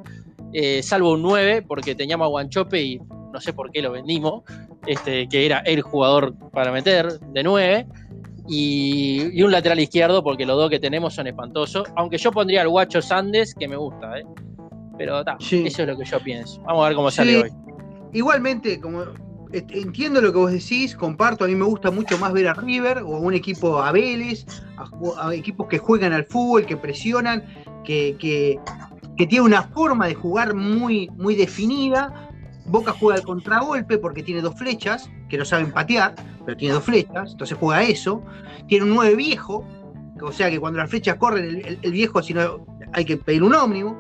eh, 0.53 0.83
salvo 0.83 1.12
un 1.12 1.22
9, 1.22 1.62
porque 1.62 1.94
teníamos 1.94 2.27
a 2.27 2.29
Guanchope 2.29 2.83
y 2.83 3.01
no 3.33 3.40
sé 3.40 3.55
por 3.55 3.70
qué 3.70 3.81
lo 3.83 3.92
vendimos, 3.92 4.42
este, 4.87 5.29
que 5.29 5.46
era 5.46 5.61
el 5.61 5.81
jugador 5.81 6.35
para 6.51 6.72
meter 6.72 7.18
de 7.18 7.42
9. 7.42 7.87
Y, 8.49 9.42
un 9.42 9.51
lateral 9.51 9.81
izquierdo, 9.81 10.22
porque 10.22 10.46
los 10.46 10.57
dos 10.57 10.70
que 10.70 10.79
tenemos 10.79 11.14
son 11.14 11.27
espantosos. 11.27 11.88
Aunque 11.96 12.18
yo 12.18 12.33
pondría 12.33 12.62
al 12.62 12.68
Guacho 12.68 13.03
Sandes, 13.03 13.55
que 13.55 13.66
me 13.66 13.77
gusta, 13.77 14.18
¿eh? 14.18 14.25
Pero 14.96 15.20
eso 15.20 15.83
es 15.83 15.88
lo 15.88 15.96
que 15.96 16.05
yo 16.05 16.20
pienso. 16.20 16.62
Vamos 16.62 16.85
a 16.85 16.88
ver 16.88 16.96
cómo 16.96 17.11
sale 17.11 17.42
hoy. 17.42 17.65
Igualmente, 18.16 18.81
como 18.81 19.05
entiendo 19.52 20.22
lo 20.22 20.33
que 20.33 20.38
vos 20.38 20.50
decís, 20.50 20.96
comparto, 20.96 21.44
a 21.44 21.48
mí 21.48 21.55
me 21.55 21.66
gusta 21.66 21.90
mucho 21.90 22.16
más 22.16 22.33
ver 22.33 22.48
a 22.48 22.55
River 22.55 23.02
o 23.05 23.14
a 23.14 23.20
un 23.20 23.35
equipo 23.35 23.83
a 23.83 23.92
Vélez, 23.92 24.46
a, 25.18 25.35
equipos 25.35 25.66
que 25.68 25.76
juegan 25.76 26.14
al 26.14 26.24
fútbol, 26.24 26.64
que 26.64 26.79
presionan, 26.79 27.44
que, 27.85 28.16
que, 28.18 28.59
tiene 29.26 29.42
una 29.42 29.64
forma 29.64 30.07
de 30.07 30.14
jugar 30.14 30.55
muy, 30.55 31.11
muy 31.11 31.35
definida. 31.35 32.31
Boca 32.64 32.92
juega 32.98 33.16
al 33.16 33.22
contragolpe 33.22 33.98
porque 33.98 34.22
tiene 34.22 34.40
dos 34.40 34.55
flechas, 34.59 35.11
que 35.29 35.37
no 35.37 35.44
saben 35.44 35.70
patear, 35.70 36.14
pero 36.46 36.57
tiene 36.57 36.72
dos 36.72 36.85
flechas, 36.85 37.33
entonces 37.33 37.59
juega 37.61 37.83
eso. 37.83 38.22
Tiene 38.66 38.87
un 38.87 38.94
9 38.94 39.14
viejo, 39.14 39.62
o 40.22 40.33
sea 40.33 40.50
que 40.50 40.59
cuando 40.59 40.79
las 40.79 40.88
flechas 40.88 41.16
corren, 41.16 41.79
el, 41.83 41.92
viejo, 41.92 42.22
si 42.22 42.33
no, 42.33 42.64
hay 42.94 43.05
que 43.05 43.18
pedir 43.18 43.42
un 43.42 43.55
ómnibus. 43.55 43.94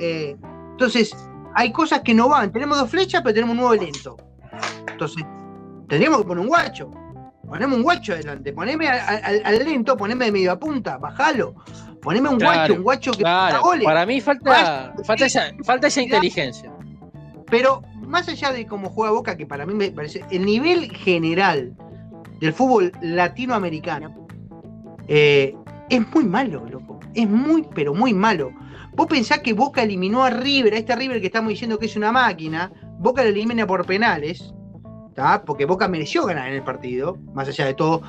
Eh, 0.00 0.36
entonces, 0.72 1.14
hay 1.54 1.72
cosas 1.72 2.00
que 2.00 2.14
no 2.14 2.28
van. 2.28 2.52
Tenemos 2.52 2.78
dos 2.78 2.90
flechas, 2.90 3.22
pero 3.22 3.34
tenemos 3.34 3.56
un 3.56 3.62
9 3.62 3.84
lento. 3.84 4.16
Entonces, 4.90 5.24
tendríamos 5.88 6.20
que 6.20 6.26
poner 6.26 6.42
un 6.42 6.48
guacho. 6.48 6.90
Ponemos 7.46 7.76
un 7.76 7.82
guacho 7.82 8.12
adelante. 8.14 8.52
Poneme 8.52 8.88
al, 8.88 9.58
lento, 9.64 9.96
poneme 9.96 10.26
de 10.26 10.32
media 10.32 10.58
punta, 10.58 10.98
bajalo. 10.98 11.54
Poneme 12.00 12.28
un 12.28 12.38
guacho, 12.38 12.74
un 12.74 12.82
guacho 12.82 13.12
que 13.12 13.18
claro. 13.18 13.62
goles. 13.62 13.84
Para 13.84 14.04
mí 14.04 14.20
falta, 14.20 14.94
falta, 15.04 15.26
esa, 15.26 15.50
falta 15.64 15.86
esa 15.86 16.02
inteligencia. 16.02 16.70
Pero 17.50 17.82
más 18.06 18.28
allá 18.28 18.52
de 18.52 18.66
cómo 18.66 18.90
juega 18.90 19.12
Boca, 19.12 19.36
que 19.36 19.46
para 19.46 19.66
mí 19.66 19.74
me 19.74 19.90
parece 19.90 20.24
el 20.30 20.44
nivel 20.44 20.90
general 20.90 21.74
del 22.40 22.52
fútbol 22.52 22.92
latinoamericano 23.00 24.26
eh, 25.08 25.54
es 25.88 26.14
muy 26.14 26.24
malo. 26.24 26.64
Es 27.14 27.28
muy, 27.28 27.66
pero 27.74 27.94
muy 27.94 28.12
malo. 28.12 28.52
Vos 28.94 29.06
pensás 29.06 29.40
que 29.40 29.52
Boca 29.52 29.82
eliminó 29.82 30.24
a 30.24 30.30
River, 30.30 30.74
a 30.74 30.78
este 30.78 30.94
River 30.94 31.20
que 31.20 31.26
estamos 31.26 31.50
diciendo 31.50 31.78
que 31.78 31.86
es 31.86 31.96
una 31.96 32.12
máquina, 32.12 32.72
Boca 32.98 33.22
lo 33.22 33.28
elimina 33.28 33.66
por 33.66 33.84
penales, 33.84 34.54
porque 35.46 35.64
Boca 35.64 35.88
mereció 35.88 36.24
ganar 36.24 36.48
en 36.48 36.54
el 36.54 36.62
partido, 36.62 37.18
más 37.32 37.48
allá 37.48 37.66
de 37.66 37.74
todo. 37.74 38.02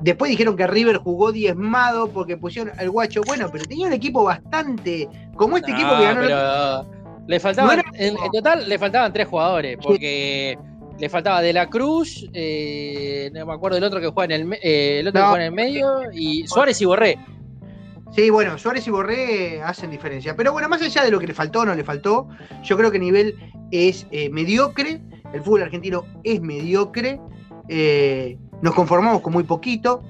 Después 0.00 0.30
dijeron 0.30 0.56
que 0.56 0.66
River 0.66 0.98
jugó 0.98 1.32
diezmado 1.32 2.08
porque 2.08 2.36
pusieron 2.36 2.78
al 2.78 2.90
guacho. 2.90 3.22
Bueno, 3.26 3.48
pero 3.50 3.64
tenía 3.64 3.86
un 3.86 3.92
equipo 3.92 4.24
bastante. 4.24 5.08
Como 5.36 5.56
este 5.56 5.72
equipo 5.72 5.90
que 5.96 6.04
ganó. 6.04 6.86
le 7.26 7.40
faltaban, 7.40 7.82
en, 7.94 8.16
total 8.32 8.68
le 8.68 8.78
faltaban 8.78 9.12
tres 9.12 9.28
jugadores. 9.28 9.78
Porque 9.82 10.58
le 10.98 11.08
faltaba 11.08 11.40
De 11.42 11.52
la 11.52 11.68
Cruz, 11.68 12.28
eh, 12.32 13.30
no 13.32 13.46
me 13.46 13.52
acuerdo 13.52 13.76
del 13.76 13.84
otro 13.84 14.00
que 14.00 14.08
juega 14.08 14.34
en 14.34 14.52
el, 14.52 14.58
eh, 14.62 15.00
el 15.00 15.08
otro 15.08 15.22
que 15.22 15.28
juega 15.28 15.46
en 15.46 15.52
el 15.52 15.56
medio, 15.56 16.00
y 16.12 16.46
Suárez 16.46 16.80
y 16.80 16.84
Borré. 16.84 17.18
Sí, 18.14 18.30
bueno, 18.30 18.56
Suárez 18.58 18.86
y 18.86 18.90
Borré 18.90 19.60
hacen 19.62 19.90
diferencia. 19.90 20.36
Pero 20.36 20.52
bueno, 20.52 20.68
más 20.68 20.80
allá 20.82 21.02
de 21.02 21.10
lo 21.10 21.18
que 21.18 21.26
le 21.26 21.34
faltó 21.34 21.60
o 21.60 21.64
no 21.64 21.74
le 21.74 21.82
faltó, 21.84 22.28
yo 22.62 22.76
creo 22.76 22.90
que 22.90 22.98
el 22.98 23.02
nivel 23.02 23.34
es 23.72 24.06
eh, 24.12 24.28
mediocre 24.30 25.00
El 25.32 25.42
fútbol 25.42 25.62
argentino 25.62 26.04
es 26.22 26.40
mediocre. 26.40 27.20
eh, 27.68 28.38
nos 28.62 28.74
conformamos 28.74 29.20
con 29.20 29.32
muy 29.32 29.42
poquito. 29.44 30.02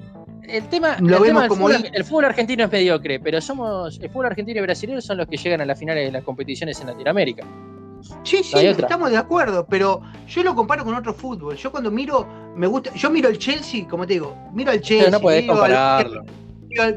El 0.43 0.67
tema, 0.69 0.97
Lo 0.99 1.17
el, 1.17 1.23
vemos 1.23 1.27
tema 1.43 1.47
como 1.47 1.67
fútbol, 1.67 1.75
ahí. 1.83 1.89
el 1.91 2.03
fútbol 2.03 2.25
argentino 2.25 2.63
es 2.65 2.71
mediocre, 2.71 3.19
pero 3.19 3.41
somos 3.41 3.97
el 3.99 4.09
fútbol 4.11 4.27
argentino 4.27 4.59
y 4.59 4.61
brasileño 4.61 5.01
son 5.01 5.17
los 5.17 5.27
que 5.27 5.37
llegan 5.37 5.61
a 5.61 5.65
las 5.65 5.79
finales 5.79 6.05
de 6.05 6.11
las 6.11 6.23
competiciones 6.23 6.79
en 6.81 6.87
Latinoamérica. 6.87 7.43
Sí, 8.23 8.43
sí, 8.43 8.55
estamos 8.59 9.09
de 9.09 9.17
acuerdo, 9.17 9.65
pero 9.67 10.01
yo 10.27 10.43
lo 10.43 10.53
comparo 10.53 10.85
con 10.85 10.93
otro 10.93 11.11
fútbol. 11.15 11.55
Yo 11.55 11.71
cuando 11.71 11.89
miro, 11.89 12.27
me 12.55 12.67
gusta, 12.67 12.93
yo 12.93 13.09
miro 13.09 13.29
el 13.29 13.39
Chelsea, 13.39 13.87
como 13.87 14.05
te 14.05 14.13
digo, 14.13 14.37
miro 14.53 14.69
al 14.71 14.79
Chelsea, 14.81 15.05
Pero 15.07 15.17
no 15.17 15.21
podés 15.21 15.41
al- 15.41 15.47
compararlo. 15.47 16.23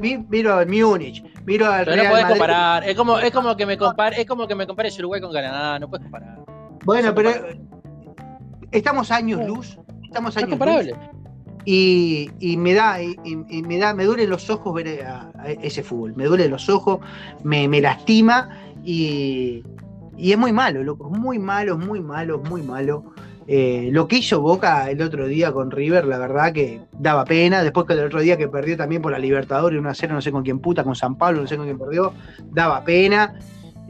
Miro 0.00 0.24
miro 0.28 0.54
al 0.54 0.66
Múnich, 0.66 1.22
miro 1.44 1.66
al 1.66 1.84
Pero 1.84 1.96
no 1.96 2.10
Madrid. 2.10 2.28
comparar. 2.28 2.88
Es 2.88 2.94
como, 2.96 3.18
es 3.18 3.30
como 3.30 3.56
que 3.56 3.66
me 3.66 3.76
compare, 3.78 4.20
es 4.20 4.26
como 4.26 4.46
que 4.46 4.54
me 4.54 4.66
compares 4.66 4.98
Uruguay 4.98 5.20
con 5.20 5.32
Canadá, 5.32 5.78
no 5.78 5.88
puedes 5.88 6.04
comparar. 6.04 6.38
Bueno, 6.84 7.14
pero 7.14 7.30
estamos 8.70 9.10
años 9.10 9.46
luz, 9.46 9.78
estamos 10.04 10.36
años 10.36 10.50
luz, 10.50 10.58
comparable. 10.58 10.94
y, 11.64 12.30
y 12.40 12.56
me 12.56 12.74
da, 12.74 13.02
y, 13.02 13.16
y 13.24 13.62
me 13.62 13.78
da, 13.78 13.94
me 13.94 14.04
duele 14.04 14.26
los 14.26 14.48
ojos 14.50 14.74
ver 14.74 15.04
a, 15.04 15.30
a 15.38 15.50
ese 15.50 15.82
fútbol, 15.82 16.14
me 16.16 16.24
duele 16.24 16.48
los 16.48 16.68
ojos, 16.68 17.00
me, 17.42 17.68
me 17.68 17.80
lastima 17.80 18.50
y, 18.84 19.62
y 20.16 20.32
es 20.32 20.38
muy 20.38 20.52
malo, 20.52 20.82
loco, 20.82 21.10
muy 21.10 21.38
malo, 21.38 21.78
es 21.78 21.86
muy 21.86 22.00
malo, 22.00 22.40
es 22.42 22.50
muy 22.50 22.62
malo. 22.62 23.12
Eh, 23.50 23.88
lo 23.92 24.06
que 24.06 24.18
hizo 24.18 24.42
Boca 24.42 24.90
el 24.90 25.00
otro 25.00 25.26
día 25.26 25.52
con 25.52 25.70
River, 25.70 26.04
la 26.04 26.18
verdad 26.18 26.52
que 26.52 26.82
daba 26.92 27.24
pena. 27.24 27.62
Después 27.62 27.86
que 27.86 27.94
el 27.94 28.04
otro 28.04 28.20
día 28.20 28.36
que 28.36 28.46
perdió 28.46 28.76
también 28.76 29.00
por 29.00 29.10
la 29.10 29.18
Libertadores 29.18 29.80
1 29.80 29.88
a 29.88 29.94
0, 29.94 30.14
no 30.14 30.20
sé 30.20 30.30
con 30.30 30.42
quién 30.42 30.58
puta, 30.58 30.84
con 30.84 30.94
San 30.94 31.16
Pablo, 31.16 31.40
no 31.40 31.46
sé 31.46 31.56
con 31.56 31.64
quién 31.64 31.78
perdió, 31.78 32.12
daba 32.50 32.84
pena. 32.84 33.38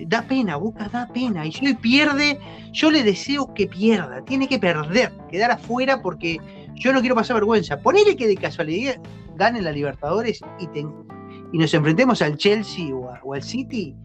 Da 0.07 0.23
pena, 0.23 0.55
Boca 0.57 0.88
da 0.88 1.09
pena. 1.12 1.44
Y 1.44 1.51
si 1.51 1.66
hoy 1.66 1.75
pierde, 1.75 2.38
yo 2.73 2.88
le 2.92 3.03
deseo 3.03 3.53
que 3.53 3.66
pierda. 3.66 4.25
Tiene 4.25 4.47
que 4.47 4.61
perder, 4.61 5.11
quedar 5.29 5.51
afuera 5.51 6.01
porque 6.03 6.38
yo 6.77 6.92
no 6.92 7.01
quiero 7.01 7.16
pasar 7.16 7.35
vergüenza. 7.35 7.81
Ponele 7.81 8.14
que 8.14 8.29
de 8.29 8.37
casualidad 8.37 8.94
gane 9.35 9.61
la 9.61 9.73
Libertadores 9.73 10.40
y, 10.61 10.68
y 11.53 11.59
nos 11.59 11.75
enfrentemos 11.75 12.23
al 12.23 12.37
Chelsea 12.37 12.94
o, 12.94 13.35
al 13.35 13.42
City. 13.42 13.97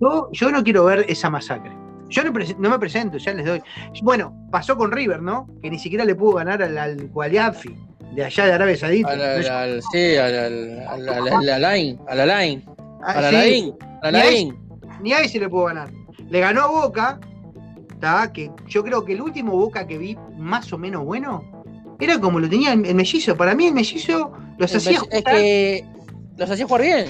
Yo, 0.00 0.30
yo 0.32 0.50
no 0.50 0.64
quiero 0.64 0.86
ver 0.86 1.04
esa 1.10 1.28
masacre. 1.28 1.72
Yo 2.08 2.22
no, 2.24 2.32
no 2.58 2.70
me 2.70 2.78
presento, 2.78 3.18
ya 3.18 3.32
les 3.34 3.44
doy. 3.46 3.62
Bueno, 4.02 4.48
pasó 4.50 4.76
con 4.76 4.92
River, 4.92 5.22
¿no? 5.22 5.48
Que 5.62 5.70
ni 5.70 5.78
siquiera 5.78 6.04
le 6.04 6.14
pudo 6.14 6.34
ganar 6.36 6.62
al, 6.62 6.76
al 6.78 7.08
Gualiafi, 7.08 7.74
de 8.14 8.24
allá 8.24 8.46
de 8.46 8.52
Arabia 8.52 8.76
Saudita. 8.76 9.08
Al, 9.10 9.20
al, 9.22 9.46
al- 9.48 9.82
sí, 9.92 10.16
al, 10.16 10.34
al, 10.34 10.78
al, 10.88 11.08
al- 11.08 11.28
a 11.32 11.58
la 11.58 11.74
line, 11.74 11.98
a 12.08 12.14
la 12.14 12.40
line, 12.42 12.62
Ah, 13.02 14.20
ni 15.02 15.12
ahí 15.12 15.28
se 15.28 15.38
le 15.38 15.48
pudo 15.48 15.64
ganar. 15.66 15.90
Le 16.28 16.40
ganó 16.40 16.62
a 16.62 16.66
Boca, 16.68 17.20
¿tá? 18.00 18.32
que 18.32 18.50
yo 18.68 18.82
creo 18.82 19.04
que 19.04 19.12
el 19.12 19.20
último 19.22 19.56
Boca 19.56 19.86
que 19.86 19.98
vi 19.98 20.16
más 20.36 20.72
o 20.72 20.78
menos 20.78 21.04
bueno 21.04 21.44
era 22.00 22.18
como 22.20 22.40
lo 22.40 22.48
tenía 22.48 22.72
el, 22.72 22.84
el 22.84 22.94
mellizo. 22.94 23.36
Para 23.36 23.54
mí 23.54 23.66
el 23.66 23.74
mellizo 23.74 24.32
los 24.58 24.70
Es 24.72 24.78
hacía 24.86 24.98
es 25.10 25.22
jugar. 25.22 25.22
que 25.34 25.84
los 26.36 26.50
hacía 26.50 26.66
jugar 26.66 26.82
bien. 26.82 27.06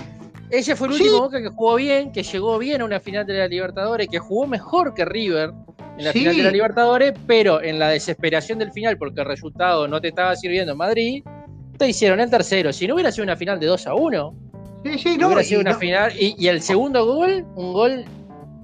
Ese 0.51 0.77
fue 0.77 0.89
el 0.89 0.95
Sí. 0.95 1.03
último 1.05 1.21
Boca 1.23 1.41
que 1.43 1.49
jugó 1.49 1.75
bien, 1.77 2.13
que 2.13 2.23
llegó 2.23 2.59
bien 2.59 2.81
a 2.81 2.85
una 2.85 3.01
final 3.01 3.27
de 3.27 3.35
la 3.35 3.49
Libertadores, 3.49 4.09
que 4.09 4.19
jugó 4.19 4.47
mejor 4.47 4.95
que 4.95 5.05
River 5.05 5.51
en 5.99 6.05
la 6.05 6.13
Sí. 6.13 6.21
final 6.21 6.37
de 6.37 6.43
la 6.45 6.51
Libertadores, 6.51 7.13
pero 7.27 7.63
en 7.63 7.79
la 7.79 7.89
desesperación 7.91 8.59
del 8.59 8.71
final, 8.73 8.97
porque 8.99 9.21
el 9.23 9.27
resultado 9.27 9.89
no 9.89 10.01
te 10.01 10.09
estaba 10.09 10.37
sirviendo 10.37 10.73
en 10.73 10.79
Madrid, 10.79 11.25
te 11.77 11.89
hicieron 11.89 12.21
el 12.21 12.31
tercero. 12.31 12.73
Si 12.73 12.87
no 12.87 12.95
hubiera 12.95 13.11
sido 13.13 13.25
una 13.25 13.37
final 13.37 13.59
de 13.61 13.67
2 13.67 13.87
a 13.87 13.95
1, 13.95 14.35
Sí, 14.85 14.99
sí, 14.99 15.19
no, 15.19 15.27
hubiera 15.27 15.43
sido 15.43 15.61
una 15.63 15.73
no- 15.73 15.79
final. 15.79 16.13
Y, 16.19 16.37
y 16.39 16.47
el 16.49 16.63
segundo 16.63 17.05
gol, 17.05 17.45
un 17.57 17.73
gol 17.73 18.05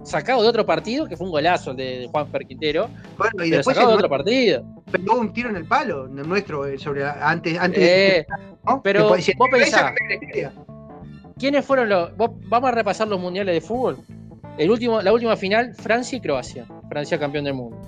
sacado 0.05 0.43
de 0.43 0.49
otro 0.49 0.65
partido, 0.65 1.07
que 1.09 1.17
fue 1.17 1.27
un 1.27 1.33
golazo 1.33 1.73
el 1.73 1.77
de, 1.77 1.99
de 2.01 2.07
Juan 2.09 2.27
Quintero, 2.47 2.89
bueno, 3.19 3.33
y 3.45 3.51
pero 3.51 3.57
después 3.59 3.75
sacado 3.77 3.91
de 3.93 3.97
otro 3.97 4.09
partido. 4.09 4.65
pegó 4.91 5.19
un 5.19 5.33
tiro 5.33 5.49
en 5.51 5.57
el 5.57 5.65
palo, 5.65 6.07
el 6.07 6.29
nuestro, 6.29 6.67
eh, 6.67 6.79
sobre 6.79 7.05
antes, 7.05 7.59
antes 7.59 7.83
Eh, 7.83 8.27
¿no? 8.65 8.81
pero 8.83 9.09
vos 9.09 9.19
esa 9.63 9.93
¿Quiénes 11.39 11.65
fueron 11.65 11.89
los.? 11.89 12.11
vamos 12.17 12.69
a 12.69 12.73
repasar 12.73 13.09
los 13.09 13.21
mundiales 13.21 13.55
de 13.55 13.61
fútbol. 13.61 13.99
El 14.59 14.71
último, 14.71 15.01
la 15.01 15.13
última 15.13 15.37
final, 15.37 15.75
Francia 15.75 16.19
y 16.19 16.21
Croacia. 16.21 16.67
Francia 16.89 17.19
campeón 17.19 17.45
del 17.45 17.55
mundo. 17.55 17.81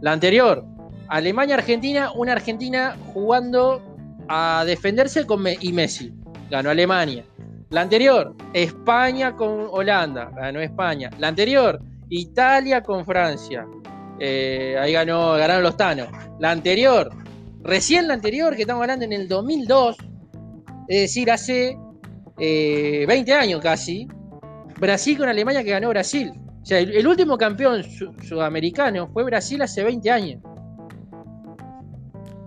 La 0.00 0.12
anterior, 0.12 0.64
Alemania-Argentina, 1.08 2.12
una 2.12 2.32
Argentina 2.32 2.96
jugando 3.12 3.82
a 4.28 4.64
defenderse 4.66 5.26
con 5.26 5.44
y 5.60 5.72
Messi. 5.72 6.12
Ganó 6.50 6.70
Alemania. 6.70 7.24
La 7.70 7.80
anterior, 7.80 8.34
España 8.52 9.34
con 9.34 9.66
Holanda. 9.70 10.30
Ganó 10.36 10.60
España. 10.60 11.10
La 11.18 11.28
anterior, 11.28 11.80
Italia 12.08 12.82
con 12.82 13.04
Francia. 13.04 13.66
Eh, 14.20 14.76
ahí 14.78 14.92
ganó, 14.92 15.32
ganaron 15.32 15.62
los 15.62 15.76
Tanos. 15.76 16.08
La 16.38 16.50
anterior, 16.50 17.10
recién 17.62 18.08
la 18.08 18.14
anterior, 18.14 18.54
que 18.54 18.62
estamos 18.62 18.82
hablando 18.82 19.04
en 19.04 19.12
el 19.12 19.26
2002, 19.26 19.96
es 20.88 21.00
decir, 21.00 21.30
hace 21.30 21.76
eh, 22.44 23.04
20 23.06 23.32
años 23.34 23.60
casi, 23.60 24.08
Brasil 24.80 25.16
con 25.16 25.28
Alemania 25.28 25.62
que 25.62 25.70
ganó 25.70 25.90
Brasil. 25.90 26.32
O 26.60 26.64
sea, 26.66 26.80
el, 26.80 26.90
el 26.92 27.06
último 27.06 27.38
campeón 27.38 27.84
su- 27.84 28.12
sudamericano 28.22 29.08
fue 29.12 29.22
Brasil 29.22 29.62
hace 29.62 29.84
20 29.84 30.10
años. 30.10 30.40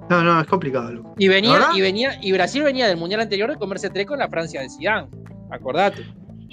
No, 0.10 0.22
no, 0.22 0.40
es 0.40 0.48
complicado, 0.48 0.92
loco. 0.92 1.16
Y 1.18 1.28
venía, 1.28 1.70
y 1.74 1.82
venía, 1.82 2.20
y 2.22 2.32
Brasil 2.32 2.62
venía 2.64 2.88
del 2.88 2.98
mundial 2.98 3.22
anterior 3.22 3.50
de 3.50 3.58
comerse 3.58 3.90
tres 3.90 4.06
con 4.06 4.20
la 4.20 4.30
Francia 4.30 4.62
de 4.62 4.70
Zidane. 4.70 5.08
Acordate. 5.50 6.04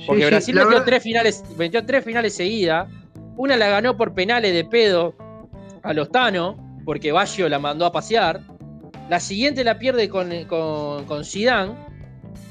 Porque 0.07 0.22
Sí, 0.22 0.24
sí, 0.24 0.31
Brasil 0.31 0.55
la 0.55 0.61
metió, 0.62 0.70
verdad- 0.78 0.87
tres 0.87 1.02
finales, 1.02 1.44
metió 1.59 1.85
tres 1.85 2.05
finales 2.05 2.35
seguidas. 2.35 2.88
Una 3.37 3.57
la 3.57 3.68
ganó 3.68 3.96
por 3.96 4.14
penales 4.14 4.52
de 4.55 4.64
pedo 4.64 5.14
a 5.83 5.92
los 5.92 6.11
Tano, 6.11 6.57
porque 6.85 7.12
Baggio 7.12 7.48
la 7.48 7.59
mandó 7.59 7.85
a 7.87 7.92
pasear. 7.92 8.40
La 9.11 9.20
siguiente 9.20 9.64
la 9.64 9.78
pierde 9.78 10.09
con, 10.09 10.31
con, 10.44 11.05
con 11.05 11.24
Zidane. 11.24 11.74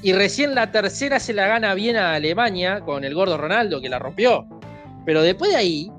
Y 0.02 0.12
recién 0.12 0.54
la 0.54 0.70
tercera 0.72 1.20
se 1.20 1.32
la 1.32 1.46
gana 1.46 1.74
bien 1.74 1.96
a 1.96 2.14
Alemania 2.14 2.80
con 2.80 3.04
el 3.04 3.14
gordo 3.14 3.36
Ronaldo, 3.36 3.80
que 3.80 3.88
la 3.88 3.98
rompió. 3.98 4.46
Pero 5.04 5.22
después 5.22 5.50
de 5.50 5.56
ahí, 5.56 5.92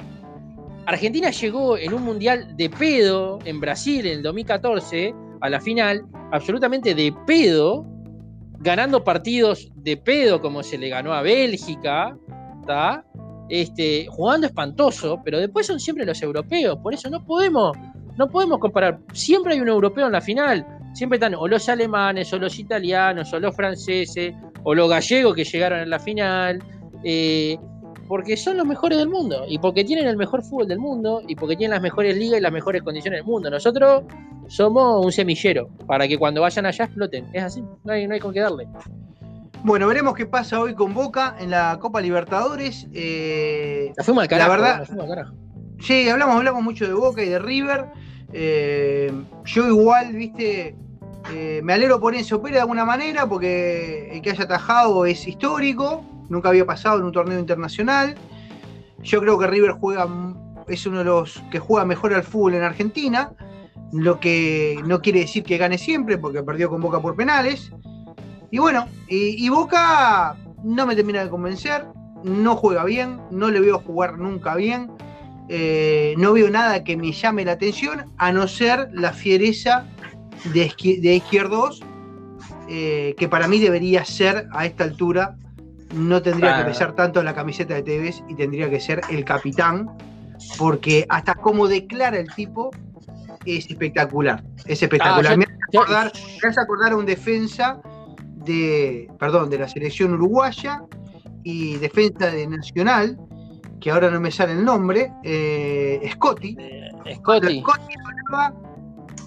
Argentina 0.86 1.30
llegó 1.30 1.78
en 1.78 1.94
un 1.94 2.04
mundial 2.04 2.56
de 2.58 2.70
pedo 2.70 3.40
en 3.46 3.60
Brasil 3.60 4.06
en 4.06 4.18
el 4.18 4.24
2014 4.24 5.14
a 5.42 5.50
la 5.50 5.62
final, 5.62 6.06
absolutamente 6.32 6.94
de 6.94 7.14
pedo, 7.26 7.86
ganando 8.60 9.04
partidos 9.04 9.72
de 9.76 9.98
pedo 9.98 10.42
como 10.42 10.64
se 10.64 10.78
le 10.78 10.90
ganó 10.90 11.14
a 11.14 11.22
Bélgica. 11.22 12.18
Este, 13.50 14.08
jugando 14.10 14.48
espantoso, 14.48 15.22
pero 15.24 15.38
después 15.38 15.68
son 15.68 15.80
siempre 15.80 16.06
los 16.06 16.22
europeos, 16.22 16.78
por 16.80 16.94
eso 16.94 17.10
no 17.10 17.24
podemos, 17.26 17.78
no 18.18 18.30
podemos 18.30 18.60
comparar. 18.60 19.00
Siempre 19.12 19.54
hay 19.54 19.60
un 19.60 19.68
europeo 19.68 20.06
en 20.06 20.14
la 20.14 20.22
final, 20.22 20.66
siempre 20.94 21.18
están 21.18 21.36
o 21.36 21.48
los 21.48 21.68
alemanes, 21.70 22.32
o 22.34 22.40
los 22.40 22.58
italianos, 22.60 23.34
o 23.34 23.40
los 23.40 23.56
franceses, 23.56 24.34
o 24.64 24.74
los 24.76 24.90
gallegos 24.90 25.36
que 25.36 25.44
llegaron 25.44 25.80
a 25.80 25.86
la 25.86 26.00
final. 26.00 26.62
eh, 27.04 27.58
porque 28.08 28.36
son 28.38 28.58
los 28.58 28.66
mejores 28.68 28.98
del 28.98 29.08
mundo 29.10 29.46
y 29.48 29.58
porque 29.60 29.84
tienen 29.86 30.08
el 30.08 30.18
mejor 30.18 30.44
fútbol 30.44 30.68
del 30.68 30.78
mundo 30.78 31.22
y 31.26 31.36
porque 31.36 31.56
tienen 31.56 31.72
las 31.72 31.82
mejores 31.82 32.16
ligas 32.18 32.38
y 32.38 32.42
las 32.42 32.52
mejores 32.52 32.84
condiciones 32.84 33.20
del 33.20 33.26
mundo. 33.26 33.50
Nosotros 33.50 34.04
somos 34.48 35.04
un 35.04 35.12
semillero 35.12 35.70
para 35.88 36.06
que 36.08 36.18
cuando 36.18 36.42
vayan 36.42 36.66
allá 36.66 36.86
exploten. 36.86 37.26
Es 37.34 37.44
así, 37.44 37.64
no 37.84 37.94
hay, 37.94 38.06
no 38.06 38.14
hay 38.14 38.20
con 38.20 38.34
qué 38.34 38.42
darle. 38.42 38.68
Bueno, 39.64 39.88
veremos 39.88 40.14
qué 40.16 40.26
pasa 40.26 40.60
hoy 40.60 40.76
con 40.76 40.94
Boca 40.94 41.38
en 41.40 41.50
la 41.50 41.78
Copa 41.80 42.02
Libertadores. 42.02 42.88
Eh, 42.94 43.94
La 43.96 44.04
fuimos 44.04 44.24
al 44.24 44.28
carajo. 44.28 44.52
verdad- 44.52 44.80
la 44.80 44.86
fuimos 44.86 45.04
al 45.06 45.10
carajo. 45.10 45.34
Sí, 45.80 46.10
hablamos, 46.10 46.36
hablamos 46.36 46.62
mucho 46.62 46.86
de 46.86 46.94
Boca 46.94 47.24
y 47.24 47.30
de 47.30 47.40
River. 47.40 47.86
Eh, 48.34 49.12
yo 49.46 49.68
igual, 49.68 50.14
viste, 50.14 50.76
eh, 51.32 51.62
me 51.64 51.74
alegro 51.74 52.00
por 52.00 52.16
Enzo 52.16 52.42
Pérez 52.42 52.56
de 52.56 52.62
alguna 52.62 52.86
manera, 52.86 53.28
porque 53.28 54.10
el 54.12 54.22
que 54.22 54.32
haya 54.32 54.44
atajado 54.44 55.06
es 55.06 55.28
histórico, 55.28 56.04
nunca 56.30 56.50
había 56.50 56.66
pasado 56.66 57.00
en 57.00 57.06
un 57.06 57.12
torneo 57.12 57.40
internacional. 57.40 58.16
Yo 59.02 59.22
creo 59.22 59.38
que 59.40 59.48
River 59.48 59.72
juega, 59.72 60.08
es 60.68 60.86
uno 60.86 61.00
de 61.00 61.06
los 61.06 61.42
que 61.52 61.60
juega 61.60 61.86
mejor 61.86 62.14
al 62.14 62.24
fútbol 62.24 62.56
en 62.56 62.64
Argentina, 62.64 63.32
lo 63.92 64.20
que 64.20 64.80
no 64.86 65.02
quiere 65.02 65.22
decir 65.22 65.44
que 65.44 65.58
gane 65.58 65.78
siempre, 65.78 66.18
porque 66.18 66.44
perdió 66.44 66.70
con 66.70 66.82
Boca 66.82 67.02
por 67.02 67.16
penales. 67.16 67.72
Y 68.52 68.60
bueno, 68.60 68.88
y, 69.08 69.48
Boca 69.50 70.36
no 70.64 70.86
me 70.86 70.96
termina 70.96 71.24
de 71.24 71.30
convencer, 71.30 71.86
no 72.24 72.56
juega 72.56 72.84
bien, 72.84 73.20
no 73.32 73.50
le 73.50 73.60
veo 73.60 73.80
jugar 73.80 74.18
nunca 74.18 74.56
bien. 74.56 74.92
Eh, 75.50 76.14
no 76.18 76.34
veo 76.34 76.50
nada 76.50 76.84
que 76.84 76.96
me 76.96 77.12
llame 77.12 77.44
la 77.44 77.54
atención, 77.54 78.06
a 78.18 78.32
no 78.32 78.48
ser 78.48 78.90
la 78.94 79.12
fiereza 79.12 79.86
de, 80.46 80.68
Izquier- 80.68 81.02
de 81.02 81.16
Izquierdos, 81.16 81.82
eh, 82.70 83.16
que 83.18 83.28
para 83.28 83.48
mí 83.48 83.60
debería 83.60 84.04
ser 84.06 84.48
a 84.54 84.66
esta 84.66 84.84
altura, 84.84 85.36
no 85.94 86.22
tendría 86.22 86.50
Claro. 86.52 86.66
que 86.66 86.72
pesar 86.72 86.94
tanto 86.96 87.22
la 87.22 87.34
camiseta 87.36 87.76
de 87.76 87.84
Tevez 87.84 88.24
y 88.28 88.36
tendría 88.36 88.70
que 88.70 88.80
ser 88.80 89.02
el 89.10 89.24
capitán, 89.26 89.90
porque 90.58 91.06
hasta 91.10 91.36
como 91.36 91.68
declara 91.68 92.18
el 92.18 92.34
tipo 92.34 92.72
es 93.46 93.70
espectacular, 93.70 94.44
es 94.66 94.82
espectacular. 94.82 95.34
Ah, 95.34 95.38
me, 95.38 95.44
hace 95.46 95.78
acordar, 95.78 96.12
me 96.42 96.50
hace 96.50 96.60
acordar 96.62 96.92
a 96.94 96.96
un 96.98 97.06
defensa 97.06 97.80
de, 98.38 99.10
perdón, 99.20 99.50
de 99.50 99.60
la 99.60 99.68
selección 99.68 100.14
uruguaya 100.14 100.82
y 101.44 101.76
defensa 101.76 102.32
de 102.32 102.48
Nacional, 102.48 103.18
que 103.80 103.92
ahora 103.92 104.10
no 104.10 104.20
me 104.20 104.32
sale 104.32 104.54
el 104.54 104.64
nombre, 104.66 105.12
eh, 105.24 106.02
Scotty, 106.14 106.56
Scotty. 107.16 107.60
Scotty 107.60 107.94
hablaba, 108.32 108.54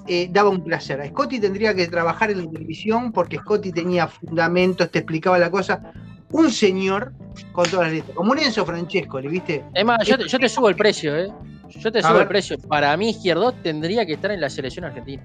eh, 0.09 0.29
daba 0.31 0.51
un 0.51 0.63
placer. 0.63 1.01
A 1.01 1.07
Scotty 1.07 1.41
tendría 1.41 1.75
que 1.75 1.87
trabajar 1.89 2.31
en 2.31 2.45
la 2.45 2.51
televisión 2.51 3.13
porque 3.13 3.39
Scotty 3.39 3.73
tenía 3.73 4.07
fundamentos, 4.07 4.91
te 4.91 5.01
explicaba 5.01 5.39
la 5.39 5.51
cosa. 5.51 5.93
Un 6.31 6.51
señor 6.51 7.13
con 7.53 7.65
todas 7.69 7.87
las 7.87 7.95
letras, 7.95 8.17
como 8.17 8.33
un 8.33 8.39
Enzo 8.39 8.67
Francesco, 8.67 9.21
¿le 9.21 9.29
viste? 9.29 9.65
Es 9.75 9.85
más, 9.85 10.07
yo 10.07 10.19
te, 10.19 10.27
yo 10.27 10.39
te 10.39 10.49
subo 10.49 10.69
el 10.69 10.75
precio, 10.77 11.17
¿eh? 11.17 11.29
Yo 11.69 11.93
te 11.93 12.01
A 12.01 12.03
subo 12.03 12.15
ver. 12.15 12.23
el 12.23 12.29
precio. 12.29 12.59
Para 12.69 12.97
mí, 12.97 13.11
Izquierdo 13.11 13.53
tendría 13.53 14.05
que 14.05 14.15
estar 14.15 14.31
en 14.31 14.41
la 14.41 14.51
selección 14.51 14.85
argentina. 14.85 15.23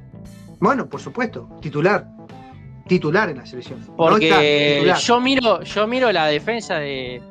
Bueno, 0.60 0.88
por 0.88 1.00
supuesto, 1.00 1.50
titular. 1.62 2.08
Titular 2.88 3.30
en 3.30 3.38
la 3.38 3.46
selección. 3.46 3.80
Porque 3.98 4.94
yo 5.02 5.20
miro, 5.20 5.62
yo 5.64 5.88
miro 5.88 6.12
la 6.12 6.28
defensa 6.28 6.76
de, 6.76 7.22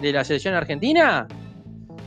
de 0.00 0.12
la 0.12 0.24
selección 0.24 0.54
argentina 0.54 1.26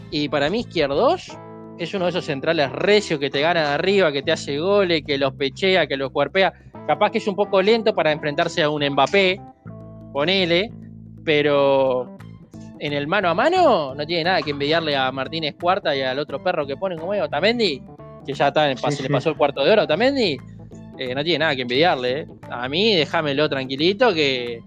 y 0.10 0.29
para 0.29 0.49
mí 0.49 0.62
Izquierdos 0.62 1.38
es 1.77 1.93
uno 1.93 2.05
de 2.05 2.09
esos 2.12 2.25
centrales 2.25 2.71
recios 2.71 3.19
que 3.19 3.29
te 3.29 3.41
gana 3.41 3.62
de 3.62 3.67
arriba, 3.73 4.12
que 4.12 4.21
te 4.21 4.31
hace 4.31 4.59
goles, 4.59 5.03
que 5.05 5.17
los 5.17 5.33
pechea, 5.33 5.88
que 5.88 5.97
los 5.97 6.12
cuerpea. 6.12 6.53
Capaz 6.88 7.12
que 7.12 7.17
es 7.17 7.27
un 7.27 7.36
poco 7.36 7.62
lento 7.62 7.93
para 7.95 8.12
enfrentarse 8.12 8.62
a 8.62 8.69
un 8.69 8.86
Mbappé, 8.86 9.41
ponele, 10.12 10.69
pero 11.23 12.17
en 12.79 12.93
el 12.93 13.07
mano 13.07 13.29
a 13.29 13.33
mano 13.33 13.95
no 13.95 14.05
tiene 14.05 14.25
nada 14.25 14.41
que 14.41 14.51
envidiarle 14.51 14.95
a 14.95 15.12
Martínez 15.12 15.55
Cuarta 15.59 15.95
y 15.95 16.01
al 16.01 16.19
otro 16.19 16.43
perro 16.43 16.67
que 16.67 16.75
ponen 16.75 16.99
como 16.99 17.13
es 17.13 17.21
Otamendi, 17.21 17.81
que 18.25 18.33
ya 18.33 18.49
está 18.49 18.69
en, 18.69 18.77
Sí, 18.77 18.91
se 18.91 19.03
le 19.03 19.09
pasó 19.09 19.29
el 19.29 19.38
cuarto 19.38 19.63
de 19.63 19.71
hora 19.71 19.81
a 19.83 19.86
Otamendi. 19.86 20.38
eh, 20.97 21.15
no 21.15 21.23
tiene 21.23 21.39
nada 21.39 21.55
que 21.55 21.63
envidiarle. 21.63 22.19
eh. 22.19 22.27
A 22.51 22.69
mí, 22.69 22.93
déjamelo 22.93 23.49
tranquilito 23.49 24.13
que 24.13 24.62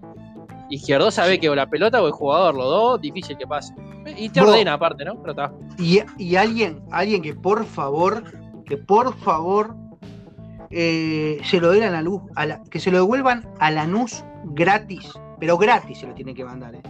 Izquierdo 0.69 1.11
sabe 1.11 1.39
que 1.39 1.49
o 1.49 1.55
la 1.55 1.69
pelota 1.69 2.01
o 2.01 2.07
el 2.07 2.11
jugador, 2.11 2.55
los 2.55 2.65
dos, 2.65 3.01
difícil 3.01 3.37
que 3.37 3.47
pase. 3.47 3.73
Y 4.17 4.29
te 4.29 4.41
ordena 4.41 4.73
aparte, 4.73 5.03
¿no? 5.05 5.19
Pero 5.21 5.31
está. 5.31 5.51
Y, 5.77 5.99
y 6.17 6.35
alguien, 6.35 6.81
alguien 6.91 7.21
que 7.21 7.33
por 7.33 7.65
favor, 7.65 8.23
que 8.65 8.77
por 8.77 9.15
favor 9.19 9.75
eh, 10.69 11.39
se 11.43 11.59
lo 11.59 11.71
den 11.71 11.83
a 11.83 11.89
la 11.89 12.01
luz, 12.01 12.21
a 12.35 12.45
la- 12.45 12.63
que 12.69 12.79
se 12.79 12.91
lo 12.91 12.97
devuelvan 12.97 13.47
a 13.59 13.71
Lanús 13.71 14.23
gratis, 14.45 15.11
pero 15.39 15.57
gratis 15.57 15.99
se 15.99 16.07
lo 16.07 16.13
tienen 16.13 16.35
que 16.35 16.43
mandar. 16.45 16.75
eh. 16.75 16.81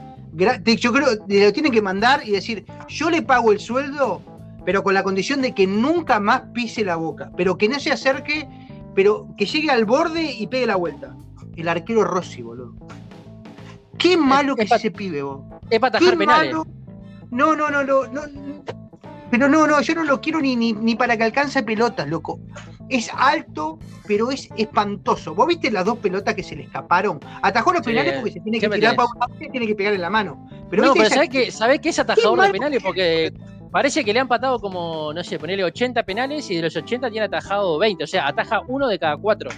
Yo 0.78 0.94
creo 0.94 1.08
que 1.28 1.46
lo 1.46 1.54
tienen 1.54 1.72
que 1.72 1.82
mandar 1.82 2.22
y 2.28 2.32
decir, 2.32 2.66
yo 2.88 3.10
le 3.10 3.22
pago 3.24 3.52
el 3.52 3.60
sueldo, 3.60 4.22
pero 4.66 4.84
con 4.84 4.94
la 4.94 5.02
condición 5.04 5.42
de 5.42 5.54
que 5.54 5.66
nunca 5.66 6.20
más 6.20 6.42
pise 6.54 6.84
la 6.84 6.96
boca, 6.96 7.32
pero 7.36 7.58
que 7.58 7.68
no 7.70 7.80
se 7.80 7.92
acerque, 7.92 8.48
pero 8.94 9.28
que 9.38 9.46
llegue 9.46 9.72
al 9.72 9.86
borde 9.86 10.32
y 10.32 10.46
pegue 10.48 10.68
la 10.68 10.76
vuelta. 10.76 11.16
El 11.56 11.68
arquero 11.68 12.04
Rossi, 12.04 12.42
boludo. 12.44 12.76
Qué 13.98 14.16
malo 14.16 14.56
que 14.56 14.64
es 14.64 14.72
ese 14.72 14.92
pibe, 14.92 15.24
vos. 15.24 15.42
Es 15.72 15.80
para 15.80 15.98
Qué 15.98 16.06
atajar 16.06 16.18
penales. 16.20 16.54
malo. 16.54 16.68
No, 17.32 17.56
no, 17.56 17.70
no, 17.70 17.84
no, 17.84 18.06
no. 18.08 18.22
Pero 19.30 19.50
no, 19.50 19.68
no, 19.68 19.82
yo 19.82 19.94
no 19.94 20.04
lo 20.06 20.22
quiero 20.22 20.40
ni, 20.40 20.56
ni, 20.56 20.72
ni 20.72 20.96
para 20.96 21.18
que 21.18 21.24
alcance 21.26 21.62
pelotas, 21.62 22.08
loco. 22.08 22.40
Es 22.88 23.12
alto, 23.14 23.78
pero 24.08 24.32
es 24.32 24.48
espantoso. 24.56 25.36
¿Vos 25.36 25.48
viste 25.48 25.70
las 25.70 25.84
dos 25.84 25.98
pelotas 25.98 26.34
que 26.34 26.44
se 26.44 26.56
le 26.56 26.64
escaparon? 26.64 27.20
Atajó 27.42 27.74
los 27.74 27.82
Sí. 27.82 27.88
penales 27.92 28.14
porque 28.16 28.32
se 28.32 28.40
tiene 28.40 28.60
que 28.62 28.70
tirar 28.70 28.96
para 28.96 29.10
un 29.14 29.20
lado 29.20 29.34
y 29.42 29.50
tiene 29.50 29.68
que 29.68 29.76
pegar 29.76 29.94
en 29.94 30.00
la 30.02 30.10
mano. 30.10 30.48
Pero 30.70 30.84
no, 30.84 30.94
viste 30.94 31.00
pero 31.00 31.06
esa- 31.08 31.16
¿sabés 31.16 31.30
que, 31.30 31.52
¿sabés 31.52 31.80
que 31.82 31.90
es 31.90 32.00
atajador 32.00 32.42
de 32.42 32.52
penales? 32.52 32.82
Porque 32.82 33.34
parece 33.70 34.06
que 34.06 34.14
le 34.14 34.22
han 34.22 34.30
patado 34.30 34.60
como, 34.60 35.12
no 35.14 35.22
sé, 35.26 35.38
ponerle 35.38 35.66
80 35.66 36.04
penales 36.04 36.50
y 36.50 36.56
de 36.56 36.62
los 36.62 36.76
80 36.78 37.10
tiene 37.12 37.26
atajado 37.26 37.78
20. 37.78 38.06
O 38.06 38.08
sea, 38.08 38.30
ataja 38.30 38.62
uno 38.70 38.88
de 38.88 38.98
cada 38.98 39.18
cuatro. 39.18 39.50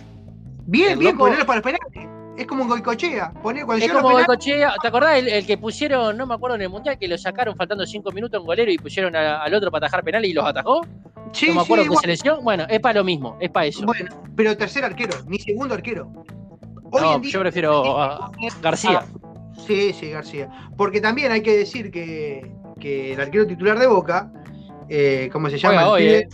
Bien, 0.66 0.94
el 0.94 0.98
bien, 0.98 1.12
loco- 1.14 1.26
ponerlo 1.26 1.46
para 1.46 1.58
los 1.58 1.64
penales. 1.64 2.09
Es 2.40 2.48
como 2.48 2.64
un 2.64 2.70
goicochea. 2.70 3.34
Poner, 3.44 3.66
cuando 3.66 3.84
Es 3.86 3.92
como 3.92 4.12
los 4.12 4.20
el 4.22 4.26
penales, 4.26 4.38
cochea, 4.38 4.74
¿te 4.82 4.88
acordás 4.88 5.18
el, 5.18 5.28
el 5.28 5.46
que 5.46 5.58
pusieron, 5.58 6.16
no 6.18 6.26
me 6.26 6.34
acuerdo 6.36 6.56
en 6.56 6.62
el 6.62 6.70
mundial, 6.70 6.98
que 6.98 7.08
lo 7.08 7.18
sacaron 7.18 7.56
faltando 7.56 7.86
5 7.86 8.12
minutos 8.14 8.40
en 8.40 8.46
golero 8.46 8.72
y 8.72 8.78
pusieron 8.78 9.14
a- 9.16 9.42
al 9.42 9.54
otro 9.54 9.70
para 9.70 9.86
atajar 9.88 10.04
penales 10.06 10.30
y 10.32 10.34
los 10.34 10.46
atajó? 10.46 10.82
sí, 11.34 11.48
no 11.50 11.56
me 11.56 11.60
sí, 11.60 11.66
acuerdo 11.66 11.84
qué 11.84 11.90
bueno, 11.90 12.02
selección. 12.02 12.44
Bueno, 12.44 12.66
es 12.70 12.80
para 12.80 13.00
lo 13.00 13.04
mismo, 13.04 13.38
es 13.42 13.50
para 13.52 13.66
eso. 13.66 13.86
bueno, 13.86 14.10
pero 14.36 14.56
tercer 14.56 14.86
arquero, 14.86 15.18
ni 15.28 15.38
segundo 15.40 15.74
arquero. 15.76 16.12
Hoy 16.92 17.02
no, 17.02 17.16
en 17.16 17.22
día- 17.22 17.32
yo 17.32 17.40
prefiero 17.42 18.02
a 18.02 18.32
García. 18.62 19.04
Sí, 19.68 19.92
sí, 19.94 20.10
García. 20.10 20.50
Porque 20.78 21.02
también 21.02 21.32
hay 21.34 21.42
que 21.42 21.58
decir 21.58 21.92
que, 21.92 22.50
que 22.80 23.14
el 23.14 23.20
arquero 23.22 23.46
titular 23.46 23.78
de 23.78 23.86
Boca, 23.88 24.32
eh, 24.88 25.30
¿cómo 25.34 25.50
se 25.50 25.58
llama? 25.58 25.90
Hoy, 25.90 26.04
eh. 26.08 26.30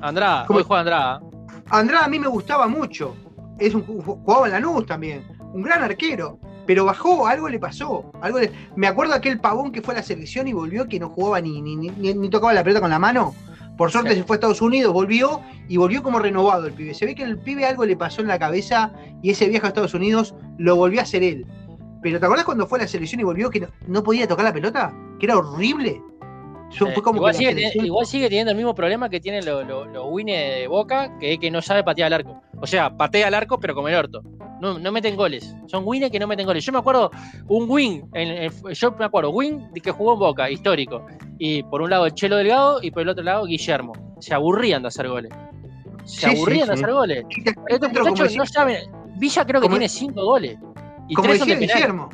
Andrada, 0.00 0.46
¿Cómo? 0.46 0.58
hoy 0.60 0.64
juega 0.66 0.80
Andrada. 0.80 1.20
Andrada 1.70 2.04
a 2.04 2.08
mí 2.08 2.18
me 2.20 2.28
gustaba 2.28 2.68
mucho. 2.68 3.16
Es 3.58 3.74
un, 3.74 3.82
jugaba 3.82 4.46
en 4.46 4.52
Lanús 4.52 4.86
también. 4.86 5.22
Un 5.52 5.62
gran 5.62 5.82
arquero. 5.82 6.38
Pero 6.66 6.84
bajó, 6.84 7.26
algo 7.26 7.48
le 7.48 7.58
pasó. 7.58 8.12
Algo 8.20 8.38
le- 8.38 8.52
me 8.76 8.86
acuerdo 8.86 9.14
aquel 9.14 9.40
pavón 9.40 9.72
que 9.72 9.82
fue 9.82 9.94
a 9.94 9.98
la 9.98 10.02
selección 10.02 10.46
y 10.46 10.52
volvió 10.52 10.86
que 10.88 11.00
no 11.00 11.08
jugaba 11.08 11.40
ni, 11.40 11.60
ni, 11.60 11.74
ni- 11.76 11.90
ni 12.14 12.30
tocaba 12.30 12.52
la 12.52 12.62
pelota 12.62 12.80
con 12.80 12.90
la 12.90 12.98
mano. 12.98 13.34
Por 13.76 13.90
suerte 13.90 14.10
Sí. 14.10 14.16
se 14.18 14.24
fue 14.24 14.34
a 14.34 14.36
Estados 14.36 14.60
Unidos, 14.62 14.92
volvió 14.92 15.40
y 15.66 15.78
volvió 15.78 16.02
como 16.02 16.18
renovado 16.18 16.66
el 16.66 16.72
pibe. 16.74 16.92
Se 16.94 17.06
ve 17.06 17.14
que 17.14 17.22
el 17.22 17.38
pibe 17.38 17.64
algo 17.64 17.84
le 17.86 17.96
pasó 17.96 18.20
en 18.20 18.28
la 18.28 18.38
cabeza 18.38 18.92
y 19.22 19.30
ese 19.30 19.48
viaje 19.48 19.66
a 19.66 19.68
Estados 19.70 19.94
Unidos 19.94 20.34
lo 20.58 20.76
volvió 20.76 21.00
a 21.00 21.04
hacer 21.04 21.22
él. 21.22 21.46
Pero 22.02 22.20
¿te 22.20 22.26
acordás 22.26 22.44
cuando 22.44 22.66
fue 22.66 22.78
a 22.78 22.82
la 22.82 22.88
selección 22.88 23.20
y 23.20 23.24
volvió 23.24 23.50
que 23.50 23.60
no, 23.60 23.68
no 23.86 24.02
podía 24.02 24.28
tocar 24.28 24.44
la 24.44 24.52
pelota? 24.52 24.92
Que 25.18 25.26
era 25.26 25.38
horrible. 25.38 26.02
Eh, 26.72 26.94
como 27.02 27.16
igual, 27.16 27.34
sigue, 27.34 27.50
selección- 27.52 27.84
igual 27.86 28.06
sigue 28.06 28.28
teniendo 28.28 28.52
el 28.52 28.56
mismo 28.56 28.74
problema 28.74 29.08
que 29.08 29.18
tienen 29.18 29.44
los 29.44 29.64
Winnie 30.08 30.36
de 30.36 30.66
Boca, 30.68 31.18
que 31.18 31.32
es 31.32 31.38
que 31.40 31.50
no 31.50 31.60
sabe 31.62 31.82
patear 31.82 32.06
al 32.12 32.20
arco. 32.20 32.42
O 32.60 32.66
sea, 32.66 32.96
patea 32.96 33.28
al 33.28 33.34
arco, 33.34 33.58
pero 33.58 33.74
como 33.74 33.88
el 33.88 33.94
orto. 33.94 34.22
No, 34.60 34.78
no 34.78 34.92
meten 34.92 35.16
goles. 35.16 35.54
Son 35.66 35.82
Winnie 35.86 36.10
que 36.10 36.18
no 36.18 36.26
meten 36.26 36.44
goles. 36.46 36.64
Yo 36.64 36.72
me 36.72 36.78
acuerdo 36.78 37.10
un 37.48 37.70
Win, 37.70 38.04
en- 38.12 38.28
en- 38.44 38.72
yo 38.74 38.92
me 38.98 39.04
acuerdo, 39.06 39.30
Win 39.30 39.72
de 39.72 39.80
que 39.80 39.90
jugó 39.90 40.12
en 40.14 40.18
Boca, 40.18 40.50
histórico. 40.50 41.06
Y 41.38 41.62
por 41.62 41.80
un 41.80 41.88
lado 41.90 42.04
el 42.06 42.12
Chelo 42.14 42.36
Delgado 42.36 42.80
y 42.82 42.90
por 42.90 43.02
el 43.02 43.08
otro 43.08 43.24
lado 43.24 43.46
Guillermo. 43.46 43.92
Se 44.20 44.34
aburrían 44.34 44.82
de 44.82 44.88
hacer 44.88 45.08
goles. 45.08 45.32
Se 46.04 46.28
Sí, 46.30 46.36
aburrían 46.36 46.66
sí, 46.66 46.70
de 46.72 46.76
sí. 46.76 46.82
hacer 46.82 46.94
goles. 46.94 47.24
Estos 47.68 47.92
muchachos 47.92 48.36
no 48.36 48.46
saben. 48.46 48.76
Villa 49.16 49.44
creo 49.46 49.60
que 49.60 49.66
como- 49.66 49.76
tiene 49.76 49.88
cinco 49.88 50.24
goles. 50.24 50.58
Y 51.08 51.14
como 51.14 51.28
tres 51.28 51.40
de 51.46 51.56
decía. 51.56 51.74
Guillermo, 51.76 52.10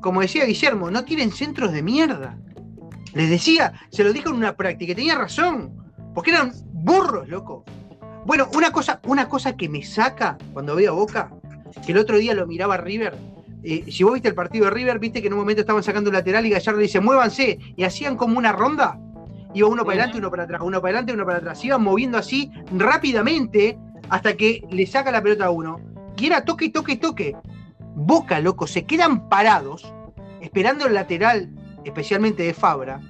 como 0.00 0.20
decía 0.20 0.44
Guillermo, 0.44 0.90
no 0.92 1.04
tienen 1.04 1.32
centros 1.32 1.72
de 1.72 1.82
mierda. 1.82 2.38
Les 3.14 3.28
decía, 3.28 3.72
se 3.90 4.04
lo 4.04 4.12
dijo 4.12 4.28
en 4.30 4.36
una 4.36 4.54
práctica, 4.56 4.92
y 4.92 4.94
tenía 4.94 5.16
razón, 5.16 5.74
porque 6.14 6.30
eran 6.30 6.52
burros, 6.72 7.28
loco. 7.28 7.64
Bueno, 8.28 8.46
una 8.52 8.70
cosa, 8.70 9.00
una 9.06 9.26
cosa 9.26 9.56
que 9.56 9.70
me 9.70 9.82
saca 9.82 10.36
cuando 10.52 10.76
veo 10.76 10.92
a 10.92 10.94
Boca, 10.94 11.30
que 11.86 11.92
el 11.92 11.98
otro 11.98 12.18
día 12.18 12.34
lo 12.34 12.46
miraba 12.46 12.76
River. 12.76 13.16
eh, 13.64 13.90
si 13.90 14.04
vos 14.04 14.12
viste 14.12 14.28
el 14.28 14.34
partido 14.34 14.66
de 14.66 14.70
River, 14.72 14.98
viste 14.98 15.22
que 15.22 15.28
en 15.28 15.32
un 15.32 15.38
momento 15.38 15.62
estaban 15.62 15.82
sacando 15.82 16.10
un 16.10 16.14
lateral 16.14 16.44
y 16.44 16.50
Gallardo 16.50 16.78
dice, 16.78 17.00
muévanse, 17.00 17.58
y 17.74 17.84
hacían 17.84 18.18
como 18.18 18.36
una 18.36 18.52
ronda. 18.52 18.98
Iba 19.54 19.68
uno 19.68 19.82
para 19.82 19.94
adelante, 19.94 20.18
uno 20.18 20.30
para 20.30 20.42
atrás, 20.42 20.60
uno 20.62 20.78
para 20.82 20.90
adelante, 20.90 21.14
uno 21.14 21.24
para 21.24 21.38
atrás. 21.38 21.64
Iban 21.64 21.82
moviendo 21.82 22.18
así 22.18 22.52
rápidamente 22.70 23.78
hasta 24.10 24.36
que 24.36 24.62
le 24.68 24.86
saca 24.86 25.10
la 25.10 25.22
pelota 25.22 25.46
a 25.46 25.50
uno. 25.50 25.80
Y 26.18 26.26
era 26.26 26.44
toque, 26.44 26.68
toque, 26.68 26.96
toque. 26.96 27.34
Boca, 27.94 28.40
loco, 28.40 28.66
se 28.66 28.84
quedan 28.84 29.30
parados 29.30 29.90
esperando 30.42 30.86
el 30.86 30.92
lateral, 30.92 31.48
especialmente 31.82 32.42
de 32.42 32.52
Fabra. 32.52 33.00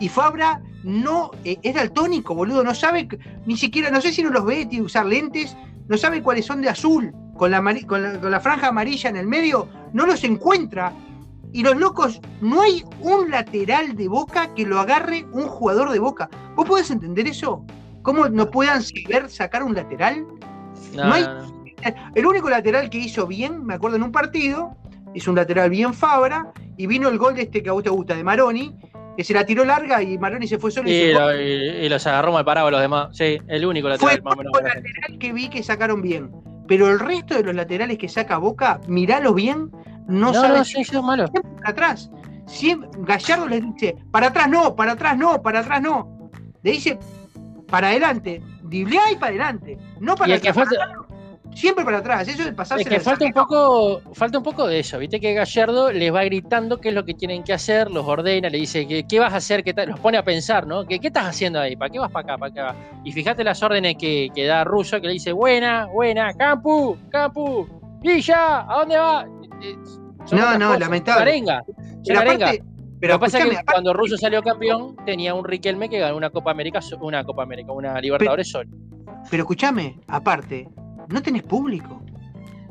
Y 0.00 0.08
Fabra 0.08 0.60
no 0.86 1.32
eh, 1.44 1.58
es 1.62 1.74
daltónico, 1.74 2.34
boludo, 2.34 2.62
no 2.62 2.72
sabe, 2.72 3.08
ni 3.44 3.56
siquiera, 3.56 3.90
no 3.90 4.00
sé 4.00 4.12
si 4.12 4.22
no 4.22 4.30
los 4.30 4.44
ve, 4.44 4.66
tiene 4.66 4.76
que 4.76 4.82
usar 4.82 5.04
lentes, 5.04 5.56
no 5.88 5.98
sabe 5.98 6.22
cuáles 6.22 6.46
son 6.46 6.62
de 6.62 6.68
azul, 6.68 7.12
con 7.36 7.50
la, 7.50 7.60
con 7.86 8.02
la, 8.02 8.20
con 8.20 8.30
la 8.30 8.40
franja 8.40 8.68
amarilla 8.68 9.10
en 9.10 9.16
el 9.16 9.26
medio, 9.26 9.68
no 9.92 10.06
los 10.06 10.22
encuentra. 10.22 10.92
Y 11.52 11.62
los 11.62 11.76
locos, 11.76 12.20
no 12.40 12.62
hay 12.62 12.84
un 13.00 13.30
lateral 13.30 13.96
de 13.96 14.08
Boca 14.08 14.54
que 14.54 14.64
lo 14.64 14.78
agarre 14.78 15.26
un 15.32 15.48
jugador 15.48 15.90
de 15.90 15.98
Boca. 15.98 16.28
¿Vos 16.54 16.68
podés 16.68 16.90
entender 16.90 17.26
eso? 17.26 17.64
¿Cómo 18.02 18.28
no 18.28 18.50
puedan 18.50 18.82
saber 18.82 19.28
sacar 19.28 19.62
un 19.62 19.74
lateral? 19.74 20.24
No, 20.94 21.06
no 21.06 21.14
hay-. 21.14 21.26
El 22.14 22.26
único 22.26 22.48
lateral 22.48 22.90
que 22.90 22.98
hizo 22.98 23.26
bien, 23.26 23.64
me 23.64 23.74
acuerdo 23.74 23.96
en 23.96 24.04
un 24.04 24.12
partido, 24.12 24.76
hizo 25.14 25.30
un 25.30 25.36
lateral 25.36 25.70
bien 25.70 25.94
Fabra, 25.94 26.52
y 26.76 26.86
vino 26.86 27.08
el 27.08 27.18
gol 27.18 27.34
de 27.34 27.42
este 27.42 27.62
que 27.62 27.70
a 27.70 27.72
vos 27.72 27.82
te 27.82 27.90
gusta, 27.90 28.14
de 28.14 28.22
Maroni, 28.22 28.76
que 29.16 29.24
se 29.24 29.32
la 29.34 29.44
tiró 29.46 29.64
larga 29.64 30.02
y 30.02 30.18
Maroni 30.18 30.46
se 30.46 30.58
fue 30.58 30.70
solo 30.70 30.88
y, 30.88 30.92
Y, 30.92 30.98
se 31.00 31.12
fue. 31.14 31.20
lo- 31.20 31.40
y- 31.42 31.86
y 31.86 31.88
los 31.88 32.06
agarró 32.06 32.32
mal 32.32 32.44
parados 32.44 32.70
los 32.70 32.80
demás. 32.80 33.08
Sí, 33.16 33.38
el 33.48 33.64
único 33.66 33.88
Fue 33.98 34.12
lateral 34.12 34.16
el 34.16 34.22
menos. 34.24 34.36
único 34.44 34.60
lateral 34.60 35.18
que 35.18 35.32
vi 35.32 35.48
que 35.48 35.62
sacaron 35.62 36.02
bien. 36.02 36.30
Pero 36.68 36.88
el 36.88 36.98
resto 36.98 37.34
de 37.34 37.44
los 37.44 37.54
laterales 37.54 37.96
que 37.98 38.08
saca 38.08 38.38
Boca, 38.38 38.80
miralos 38.88 39.34
bien, 39.34 39.70
no, 40.08 40.32
No, 40.32 40.34
saben 40.34 40.58
no, 40.58 40.64
sí, 40.64 40.84
sí, 40.84 41.00
malo. 41.00 41.28
siempre 41.28 41.52
para 41.58 41.70
atrás. 41.70 42.10
Siempre, 42.46 42.88
Gallardo 42.98 43.48
les 43.48 43.62
dice, 43.74 43.96
para 44.10 44.28
atrás 44.28 44.48
no, 44.48 44.74
para 44.76 44.92
atrás 44.92 45.16
no, 45.16 45.40
para 45.42 45.60
atrás 45.60 45.80
no. 45.82 46.30
Le 46.62 46.72
dice, 46.72 46.98
para 47.68 47.88
adelante, 47.88 48.40
driblea 48.62 49.10
y 49.12 49.16
para 49.16 49.28
adelante. 49.30 49.78
No 50.00 50.14
para 50.16 50.30
Y 50.30 50.32
el 50.34 50.40
que 50.40 50.52
para 50.52 50.66
atrás, 50.68 50.88
siempre 51.56 51.84
para 51.84 51.98
atrás. 51.98 52.28
Eso 52.28 52.42
es 52.42 52.54
pasarse 52.54 52.82
es 52.82 52.88
que 52.88 53.00
falta 53.00 53.24
un 53.24 53.32
poco, 53.32 54.02
falta 54.12 54.38
un 54.38 54.44
poco 54.44 54.66
de 54.66 54.80
eso, 54.80 54.98
viste 54.98 55.18
que 55.18 55.32
Gallardo 55.32 55.90
les 55.90 56.14
va 56.14 56.22
gritando 56.24 56.78
qué 56.78 56.90
es 56.90 56.94
lo 56.94 57.04
que 57.04 57.14
tienen 57.14 57.42
que 57.42 57.54
hacer, 57.54 57.90
los 57.90 58.06
ordena, 58.06 58.48
le 58.48 58.58
dice 58.58 58.86
¿qué, 58.86 59.04
qué 59.08 59.18
vas 59.18 59.32
a 59.32 59.36
hacer, 59.36 59.64
¿Qué 59.64 59.74
los 59.86 59.98
pone 59.98 60.18
a 60.18 60.22
pensar, 60.22 60.66
¿no? 60.66 60.86
¿Qué, 60.86 61.00
qué 61.00 61.08
estás 61.08 61.24
haciendo 61.24 61.58
ahí? 61.58 61.74
¿Para 61.74 61.90
qué 61.90 61.98
vas 61.98 62.10
para 62.12 62.34
acá? 62.34 62.38
¿Para 62.38 62.68
acá? 62.68 62.76
Y 63.04 63.12
fíjate 63.12 63.42
las 63.42 63.62
órdenes 63.62 63.96
que, 63.98 64.28
que 64.34 64.44
da 64.44 64.64
Russo, 64.64 65.00
que 65.00 65.06
le 65.06 65.14
dice, 65.14 65.32
buena, 65.32 65.86
buena, 65.86 66.32
Campu, 66.34 66.98
Campu, 67.10 67.66
Villa, 68.02 68.60
¿a 68.70 68.78
dónde 68.80 68.98
va? 68.98 69.26
Eh, 69.62 69.76
son 70.26 70.38
No, 70.38 70.58
no, 70.58 70.66
cosas, 70.66 70.80
lamentable. 70.80 71.22
Arenga, 71.22 71.64
Pero 72.06 72.20
arenga. 72.20 72.52
Pero 72.98 73.12
Lo 73.12 73.18
que 73.18 73.24
pasa 73.26 73.38
es 73.40 73.58
que 73.58 73.64
cuando 73.70 73.92
Russo 73.92 74.16
salió 74.16 74.42
campeón, 74.42 74.96
tenía 75.04 75.34
un 75.34 75.44
Riquelme 75.44 75.88
que 75.88 75.98
ganó 75.98 76.16
una 76.16 76.30
Copa 76.30 76.50
América, 76.50 76.80
una 77.00 77.24
Copa 77.24 77.42
América, 77.42 77.72
una 77.72 78.00
Libertadores 78.00 78.50
solo. 78.50 78.70
Pero 79.30 79.42
escúchame, 79.42 80.00
aparte, 80.08 80.66
no 81.08 81.22
tenés 81.22 81.42
público. 81.42 82.02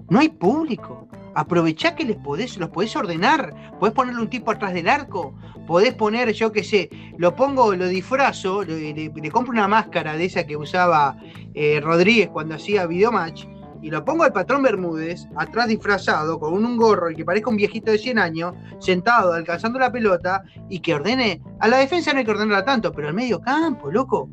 No 0.10 0.20
hay 0.20 0.30
público. 0.30 1.08
Aprovechá 1.34 1.96
que 1.96 2.06
les 2.06 2.18
podés, 2.18 2.58
los 2.58 2.70
podés 2.70 2.96
ordenar. 2.96 3.54
Podés 3.80 3.94
ponerle 3.94 4.22
un 4.22 4.30
tipo 4.30 4.52
atrás 4.52 4.74
del 4.74 4.88
arco. 4.88 5.36
Podés 5.68 5.94
poner, 5.96 6.32
yo 6.32 6.52
qué 6.52 6.64
sé, 6.64 6.90
lo 7.18 7.36
pongo, 7.36 7.76
lo 7.76 7.88
disfrazo, 7.88 8.64
le, 8.64 9.32
compro 9.32 9.52
una 9.52 9.68
máscara 9.68 10.16
de 10.16 10.26
esa 10.26 10.46
que 10.46 10.56
usaba 10.56 11.18
eh, 11.56 11.80
Rodríguez 11.82 12.30
cuando 12.30 12.54
hacía 12.54 12.86
videomatch 12.86 13.46
y 13.86 13.92
lo 13.92 14.04
pongo 14.04 14.24
al 14.24 14.34
patrón 14.34 14.64
Bermúdez, 14.64 15.28
atrás 15.36 15.68
disfrazado, 15.68 16.40
con 16.40 16.54
un 16.54 16.76
gorro 16.76 17.12
y 17.12 17.16
que 17.16 17.24
parezca 17.24 17.52
un 17.52 17.56
viejito 17.56 17.92
de 17.92 18.00
100 18.00 18.18
años, 18.18 18.54
sentado, 18.80 19.32
alcanzando 19.32 19.78
la 19.78 19.92
pelota, 19.92 20.44
y 20.70 20.80
que 20.80 20.96
ordene. 20.96 21.40
A 21.60 21.68
la 21.68 21.78
defensa 21.78 22.12
no 22.12 22.18
hay 22.18 22.26
que 22.26 22.32
ordenarla 22.32 22.66
tanto, 22.66 22.92
pero 22.92 23.10
al 23.10 23.14
medio 23.14 23.40
campo, 23.40 23.92
loco. 23.92 24.28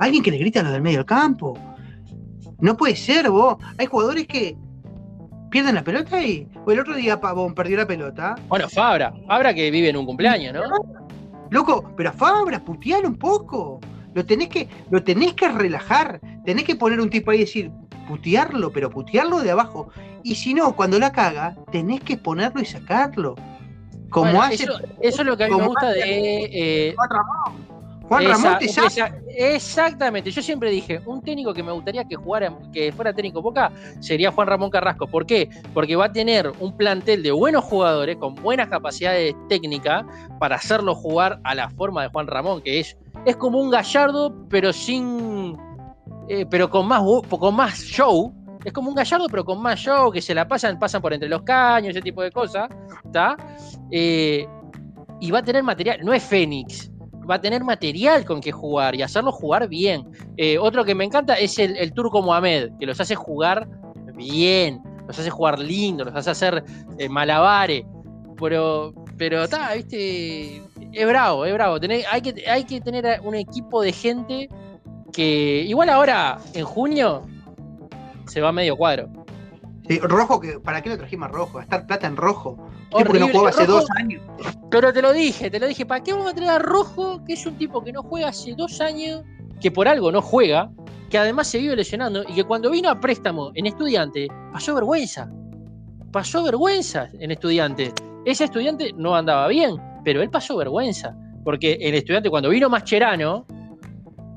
Alguien 0.00 0.24
que 0.24 0.32
le 0.32 0.38
grita 0.38 0.58
a 0.58 0.64
los 0.64 0.72
del 0.72 0.82
medio 0.82 1.06
campo. 1.06 1.56
No 2.60 2.76
puede 2.76 2.96
ser, 2.96 3.30
vos. 3.30 3.56
Hay 3.78 3.86
jugadores 3.86 4.26
que 4.26 4.56
pierden 5.50 5.74
la 5.74 5.84
pelota 5.84 6.22
y. 6.22 6.48
O 6.64 6.72
el 6.72 6.80
otro 6.80 6.94
día 6.94 7.20
Pavón 7.20 7.54
perdió 7.54 7.76
la 7.76 7.86
pelota. 7.86 8.34
Bueno, 8.48 8.68
Fabra. 8.68 9.14
Fabra 9.26 9.54
que 9.54 9.70
vive 9.70 9.90
en 9.90 9.96
un 9.96 10.06
cumpleaños, 10.06 10.54
¿no? 10.54 10.62
Loco, 11.50 11.92
pero 11.96 12.10
a 12.10 12.12
Fabra, 12.12 12.64
putear 12.64 13.06
un 13.06 13.16
poco. 13.16 13.80
Lo 14.14 14.24
tenés 14.24 14.48
que, 14.48 14.68
lo 14.90 15.02
tenés 15.02 15.34
que 15.34 15.48
relajar. 15.48 16.20
Tenés 16.44 16.64
que 16.64 16.76
poner 16.76 17.00
un 17.00 17.10
tipo 17.10 17.30
ahí 17.30 17.38
y 17.38 17.40
decir, 17.40 17.70
putearlo, 18.08 18.72
pero 18.72 18.90
putearlo 18.90 19.40
de 19.40 19.50
abajo. 19.50 19.90
Y 20.22 20.34
si 20.36 20.54
no, 20.54 20.74
cuando 20.74 20.98
la 20.98 21.12
caga, 21.12 21.54
tenés 21.70 22.00
que 22.00 22.16
ponerlo 22.16 22.60
y 22.60 22.64
sacarlo. 22.64 23.34
Como 24.10 24.42
hace. 24.42 24.64
Eso, 24.64 24.80
es 25.00 25.26
lo 25.26 25.36
que 25.36 25.44
a 25.44 25.48
mí 25.48 25.56
me 25.56 25.66
gusta 25.66 25.90
de. 25.90 26.88
Eh, 26.90 26.94
Juan 28.08 28.24
Ramón. 28.24 28.58
Te 28.58 28.68
saca. 28.68 29.18
Exactamente. 29.36 30.30
Yo 30.30 30.42
siempre 30.42 30.70
dije, 30.70 31.00
un 31.06 31.22
técnico 31.22 31.52
que 31.52 31.62
me 31.62 31.72
gustaría 31.72 32.04
que 32.04 32.16
jugara, 32.16 32.52
que 32.72 32.92
fuera 32.92 33.12
técnico 33.12 33.42
Boca, 33.42 33.72
sería 34.00 34.30
Juan 34.30 34.48
Ramón 34.48 34.70
Carrasco. 34.70 35.06
¿Por 35.06 35.26
qué? 35.26 35.48
Porque 35.74 35.96
va 35.96 36.06
a 36.06 36.12
tener 36.12 36.52
un 36.60 36.76
plantel 36.76 37.22
de 37.22 37.32
buenos 37.32 37.64
jugadores 37.64 38.16
con 38.16 38.34
buenas 38.34 38.68
capacidades 38.68 39.34
técnicas 39.48 40.04
para 40.38 40.56
hacerlo 40.56 40.94
jugar 40.94 41.40
a 41.44 41.54
la 41.54 41.68
forma 41.70 42.02
de 42.02 42.08
Juan 42.08 42.26
Ramón, 42.26 42.62
que 42.62 42.80
es, 42.80 42.96
es 43.24 43.36
como 43.36 43.60
un 43.60 43.70
gallardo, 43.70 44.34
pero 44.48 44.72
sin 44.72 45.56
eh, 46.28 46.44
pero 46.46 46.68
con 46.68 46.86
más, 46.88 47.02
con 47.28 47.54
más 47.54 47.78
show. 47.80 48.32
Es 48.64 48.72
como 48.72 48.88
un 48.88 48.96
gallardo, 48.96 49.28
pero 49.28 49.44
con 49.44 49.62
más 49.62 49.78
show, 49.78 50.10
que 50.10 50.20
se 50.20 50.34
la 50.34 50.48
pasan, 50.48 50.78
pasan 50.78 51.00
por 51.00 51.12
entre 51.12 51.28
los 51.28 51.42
caños, 51.42 51.90
ese 51.90 52.02
tipo 52.02 52.22
de 52.22 52.32
cosas. 52.32 52.68
¿Está? 53.04 53.36
Eh, 53.92 54.44
y 55.20 55.30
va 55.30 55.38
a 55.38 55.42
tener 55.42 55.62
material, 55.62 56.00
no 56.02 56.12
es 56.12 56.22
Fénix, 56.22 56.90
va 57.28 57.36
a 57.36 57.40
tener 57.40 57.64
material 57.64 58.24
con 58.24 58.40
que 58.40 58.52
jugar 58.52 58.94
y 58.94 59.02
hacerlo 59.02 59.32
jugar 59.32 59.68
bien. 59.68 60.08
Eh, 60.36 60.58
otro 60.58 60.84
que 60.84 60.94
me 60.94 61.04
encanta 61.04 61.34
es 61.34 61.58
el, 61.58 61.92
turco 61.92 62.22
Mohamed, 62.22 62.70
que 62.78 62.86
los 62.86 63.00
hace 63.00 63.14
jugar 63.14 63.68
bien, 64.14 64.80
los 65.06 65.18
hace 65.18 65.30
jugar 65.30 65.58
lindo, 65.58 66.04
los 66.04 66.14
hace 66.14 66.30
hacer 66.30 66.64
malabares. 67.10 67.84
Pero, 68.38 68.92
pero 69.16 69.44
está, 69.44 69.74
viste, 69.74 70.62
es 70.92 71.06
bravo, 71.06 71.44
es 71.44 71.52
bravo. 71.54 71.78
hay, 72.10 72.22
que, 72.22 72.48
hay 72.48 72.64
que 72.64 72.80
tener 72.80 73.20
un 73.22 73.34
equipo 73.34 73.82
de 73.82 73.92
gente 73.92 74.48
que 75.12 75.62
igual 75.66 75.88
ahora, 75.88 76.38
en 76.54 76.64
junio, 76.64 77.22
se 78.26 78.40
va 78.40 78.52
medio 78.52 78.76
cuadro. 78.76 79.08
Rojo, 80.02 80.40
que 80.40 80.58
¿para 80.58 80.82
qué 80.82 80.90
lo 80.90 80.98
trajimos 80.98 81.30
rojo? 81.30 81.58
A 81.58 81.62
estar 81.62 81.86
plata 81.86 82.06
en 82.06 82.16
rojo. 82.16 82.56
Porque 82.90 83.18
no 83.18 83.28
jugaba 83.28 83.50
hace 83.50 83.66
dos 83.66 83.86
años. 83.96 84.22
Pero 84.70 84.92
te 84.92 85.02
lo 85.02 85.12
dije, 85.12 85.50
te 85.50 85.58
lo 85.58 85.66
dije, 85.66 85.86
¿para 85.86 86.02
qué 86.02 86.12
vamos 86.12 86.30
a 86.30 86.34
traer 86.34 86.50
a 86.50 86.58
Rojo, 86.58 87.24
que 87.24 87.34
es 87.34 87.46
un 87.46 87.56
tipo 87.56 87.82
que 87.82 87.92
no 87.92 88.02
juega 88.02 88.28
hace 88.28 88.54
dos 88.54 88.80
años, 88.80 89.22
que 89.60 89.70
por 89.70 89.88
algo 89.88 90.10
no 90.10 90.20
juega, 90.20 90.70
que 91.10 91.18
además 91.18 91.48
se 91.48 91.58
vive 91.58 91.76
lesionando 91.76 92.24
y 92.28 92.34
que 92.34 92.44
cuando 92.44 92.70
vino 92.70 92.90
a 92.90 93.00
préstamo 93.00 93.52
en 93.54 93.66
estudiante, 93.66 94.28
pasó 94.52 94.74
vergüenza. 94.74 95.30
Pasó 96.10 96.42
vergüenza 96.42 97.08
en 97.20 97.30
estudiante. 97.30 97.92
Ese 98.24 98.44
estudiante 98.44 98.92
no 98.96 99.14
andaba 99.14 99.46
bien, 99.48 99.76
pero 100.04 100.20
él 100.20 100.30
pasó 100.30 100.56
vergüenza. 100.56 101.14
Porque 101.44 101.74
el 101.80 101.94
estudiante 101.94 102.28
cuando 102.28 102.48
vino 102.48 102.68
Mascherano, 102.68 103.46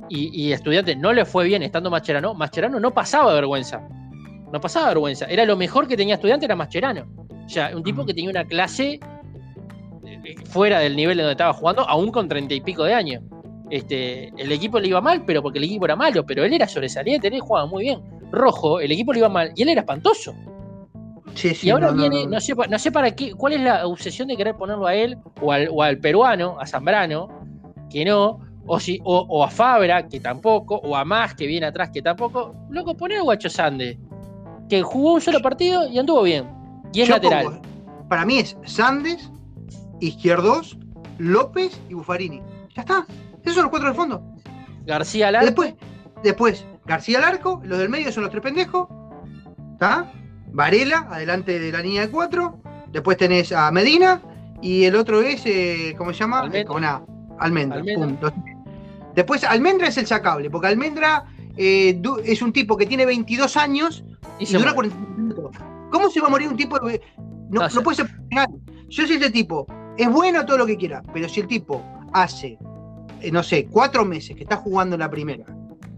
y, 0.10 0.52
Estudiante 0.52 0.96
no 0.96 1.14
le 1.14 1.24
fue 1.26 1.46
bien 1.46 1.62
estando 1.64 1.90
Mascherano, 1.90 2.34
Mascherano 2.34 2.80
no 2.80 2.92
pasaba 2.92 3.34
vergüenza. 3.34 3.82
No 4.52 4.60
pasaba 4.60 4.90
vergüenza. 4.90 5.26
Era 5.26 5.46
lo 5.46 5.56
mejor 5.56 5.88
que 5.88 5.96
tenía 5.96 6.16
Estudiante, 6.16 6.46
era 6.46 6.56
Mascherano. 6.56 7.06
O 7.46 7.50
sea, 7.50 7.72
un 7.76 7.84
tipo 7.84 8.06
que 8.06 8.14
tenía 8.14 8.30
una 8.30 8.46
clase 8.46 9.00
eh, 10.06 10.36
fuera 10.46 10.80
del 10.80 10.96
nivel 10.96 11.18
de 11.18 11.24
donde 11.24 11.34
estaba 11.34 11.54
jugando, 11.54 11.88
aún 11.88 12.12
con 12.12 12.28
treinta 12.28 12.54
y 12.54 12.62
pico 12.62 12.84
de 12.84 12.94
años. 12.94 13.24
Este, 13.70 14.30
el 14.38 14.52
equipo 14.52 14.80
le 14.80 14.88
iba 14.88 15.02
mal, 15.02 15.24
pero 15.26 15.42
porque 15.42 15.60
el 15.60 15.66
equipo 15.66 15.86
era 15.86 15.96
malo, 15.96 16.26
pero 16.26 16.44
él 16.44 16.54
era 16.54 16.68
sobresaliente, 16.68 17.28
él 17.28 17.40
jugaba 17.40 17.68
muy 17.68 17.84
bien. 17.84 18.02
Rojo, 18.32 18.80
el 18.80 18.92
equipo 18.92 19.14
le 19.14 19.20
iba 19.20 19.30
mal 19.30 19.52
y 19.56 19.64
él 19.64 19.70
era 19.70 19.82
espantoso. 19.82 20.34
Sí, 21.36 21.54
sí, 21.54 21.68
y 21.68 21.70
ahora 21.70 21.92
viene, 21.92 22.26
no, 22.26 22.42
sé, 22.42 22.54
no 22.56 22.80
sé 22.80 22.92
para 22.92 23.16
qué, 23.16 23.34
cuál 23.34 23.54
es 23.54 23.62
la 23.62 23.86
obsesión 23.86 24.28
de 24.28 24.36
querer 24.36 24.56
ponerlo 24.56 24.88
a 24.88 24.96
él 24.96 25.18
o 25.42 25.52
al, 25.52 25.70
o 25.72 25.84
al 25.84 26.00
peruano, 26.00 26.60
a 26.60 26.66
Zambrano, 26.66 27.28
que 27.90 28.04
no, 28.04 28.40
o, 28.66 28.80
si, 28.80 29.00
o, 29.04 29.44
a 29.44 29.50
Fabra, 29.50 30.08
que 30.08 30.20
tampoco, 30.20 30.76
o 30.76 30.96
a 30.96 31.04
Más, 31.04 31.34
que 31.34 31.48
viene 31.48 31.66
atrás, 31.66 31.90
que 31.92 32.02
tampoco. 32.02 32.54
Loco, 32.70 32.96
poné 32.96 33.18
a 33.18 33.22
Guacho 33.22 33.50
Sande, 33.50 33.98
que 34.70 34.82
jugó 34.84 35.14
un 35.16 35.22
solo 35.22 35.42
partido 35.42 35.88
y 35.88 36.00
anduvo 36.00 36.24
bien. 36.24 36.48
Y 36.94 37.02
es 37.02 37.10
lateral. 37.10 37.62
para 38.08 38.26
mí 38.26 38.40
es 38.40 38.56
Sandes, 38.66 39.32
Izquierdos, 40.00 40.78
López 41.18 41.80
y 41.90 41.94
Bufarini. 41.96 42.42
Ya 42.76 42.82
está. 42.82 43.06
Esos 43.42 43.56
son 43.56 43.64
los 43.64 43.70
cuatro 43.72 43.90
del 43.90 43.98
fondo. 43.98 44.24
García 44.86 45.32
Larco. 45.32 45.46
Después, 45.46 45.74
después 46.24 46.66
García 46.86 47.20
Larco, 47.20 47.62
los 47.64 47.80
del 47.80 47.90
medio 47.90 48.12
son 48.12 48.24
los 48.24 48.32
tres 48.32 48.44
pendejos. 48.44 48.88
¿Está? 49.74 50.12
Varela, 50.52 51.08
adelante 51.10 51.60
de 51.60 51.72
la 51.72 51.82
línea 51.82 52.02
de 52.02 52.10
cuatro. 52.10 52.62
Después 52.92 53.18
tenés 53.18 53.52
a 53.52 53.72
Medina. 53.72 54.22
Y 54.62 54.84
el 54.86 54.96
otro 54.96 55.22
es, 55.22 55.46
eh, 55.46 55.96
¿cómo 55.98 56.12
se 56.12 56.20
llama? 56.20 56.42
Almendra. 56.42 57.04
Almendra. 57.40 57.82
Después, 59.16 59.44
Almendra 59.44 59.88
es 59.88 59.98
el 59.98 60.06
sacable, 60.06 60.50
porque 60.50 60.68
Almendra 60.68 61.26
eh, 61.62 62.02
es 62.24 62.42
un 62.42 62.54
tipo 62.54 62.78
que 62.78 62.86
tiene 62.86 63.06
22 63.06 63.58
años 63.58 64.06
y, 64.40 64.46
dura 64.46 64.74
40 64.74 64.98
minutos. 65.18 65.52
¿Cómo 65.92 66.10
se 66.10 66.22
va 66.22 66.28
a 66.28 66.30
morir 66.30 66.48
un 66.48 66.56
tipo 66.56 66.80
de... 66.80 67.02
No, 67.50 67.68
no, 67.68 67.84
puede 67.84 67.98
ser. 67.98 68.08
Yo 68.88 69.06
soy 69.06 69.18
ese 69.18 69.30
tipo. 69.30 69.68
Es 69.98 70.10
bueno 70.10 70.46
todo 70.46 70.58
lo 70.58 70.66
que 70.66 70.78
quiera, 70.78 71.04
pero 71.14 71.28
si 71.28 71.42
el 71.42 71.48
tipo 71.48 71.84
hace, 72.14 72.58
eh, 73.20 73.30
no 73.30 73.44
sé, 73.44 73.68
cuatro 73.70 74.06
meses 74.06 74.38
que 74.38 74.44
está 74.44 74.56
jugando 74.56 74.96
en 74.96 75.02
la 75.02 75.10
primera, 75.10 75.44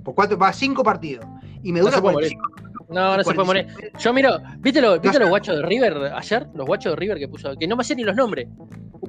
por 0.04 0.15
cuatro, 0.15 0.36
va 0.36 0.47
a 0.47 0.54
cinco 0.54 0.84
partidos, 0.84 1.28
y 1.62 1.71
me 1.71 1.82
dura 1.82 1.97
no 1.97 2.02
45 2.02 2.52
no, 2.89 3.17
no 3.17 3.24
se 3.24 3.34
puede 3.34 3.45
morir. 3.45 3.67
Yo 4.00 4.13
miro, 4.13 4.39
¿viste, 4.58 4.82
lo, 4.82 5.00
¿viste 5.00 5.19
los 5.19 5.30
guachos 5.30 5.58
de 5.58 5.62
River 5.62 6.12
ayer? 6.13 6.47
Los 6.56 6.65
guachos 6.65 6.93
de 6.93 6.95
River 6.95 7.19
que 7.19 7.28
puso, 7.28 7.56
que 7.56 7.67
no 7.67 7.76
me 7.76 7.84
sé 7.84 7.95
ni 7.95 8.04
los 8.04 8.15
nombres. 8.15 8.47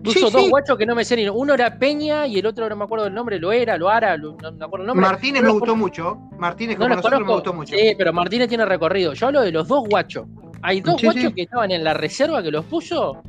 Puso 0.02 0.30
dos 0.30 0.48
guachos 0.48 0.78
que 0.78 0.86
no 0.86 0.94
me 0.94 1.04
sé 1.04 1.16
ni 1.16 1.28
Uno 1.28 1.52
era 1.52 1.78
Peña 1.78 2.26
y 2.26 2.38
el 2.38 2.46
otro 2.46 2.66
no 2.68 2.76
me 2.76 2.84
acuerdo 2.84 3.04
del 3.04 3.14
nombre, 3.14 3.38
lo 3.38 3.52
era, 3.52 3.76
lo 3.76 3.90
hará, 3.90 4.16
no 4.16 4.36
me 4.36 4.64
acuerdo 4.64 4.84
el 4.84 4.86
nombre. 4.86 5.06
Martínez 5.06 5.42
me 5.42 5.50
gustó 5.50 5.76
mucho. 5.76 6.18
Martínez 6.38 6.76
como 6.76 6.88
nosotros 6.88 7.20
me 7.20 7.32
gustó 7.32 7.52
mucho. 7.52 7.76
Sí, 7.76 7.94
pero 7.96 8.12
Martínez 8.12 8.48
tiene 8.48 8.64
recorrido. 8.64 9.12
Yo 9.12 9.26
hablo 9.26 9.42
de 9.42 9.52
los 9.52 9.68
dos 9.68 9.86
guachos. 9.88 10.26
Hay 10.62 10.80
dos 10.80 11.02
guachos 11.02 11.32
que 11.34 11.42
estaban 11.42 11.70
en 11.72 11.84
la 11.84 11.92
reserva 11.92 12.42
que 12.42 12.50
los 12.50 12.64
puso 12.64 13.22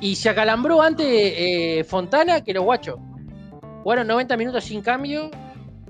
y 0.00 0.16
se 0.16 0.28
acalambró 0.28 0.82
antes 0.82 1.06
eh, 1.08 1.84
Fontana 1.84 2.42
que 2.42 2.52
los 2.52 2.64
guachos. 2.64 2.96
Jugaron 3.82 4.06
90 4.08 4.36
minutos 4.36 4.64
sin 4.64 4.82
cambio, 4.82 5.30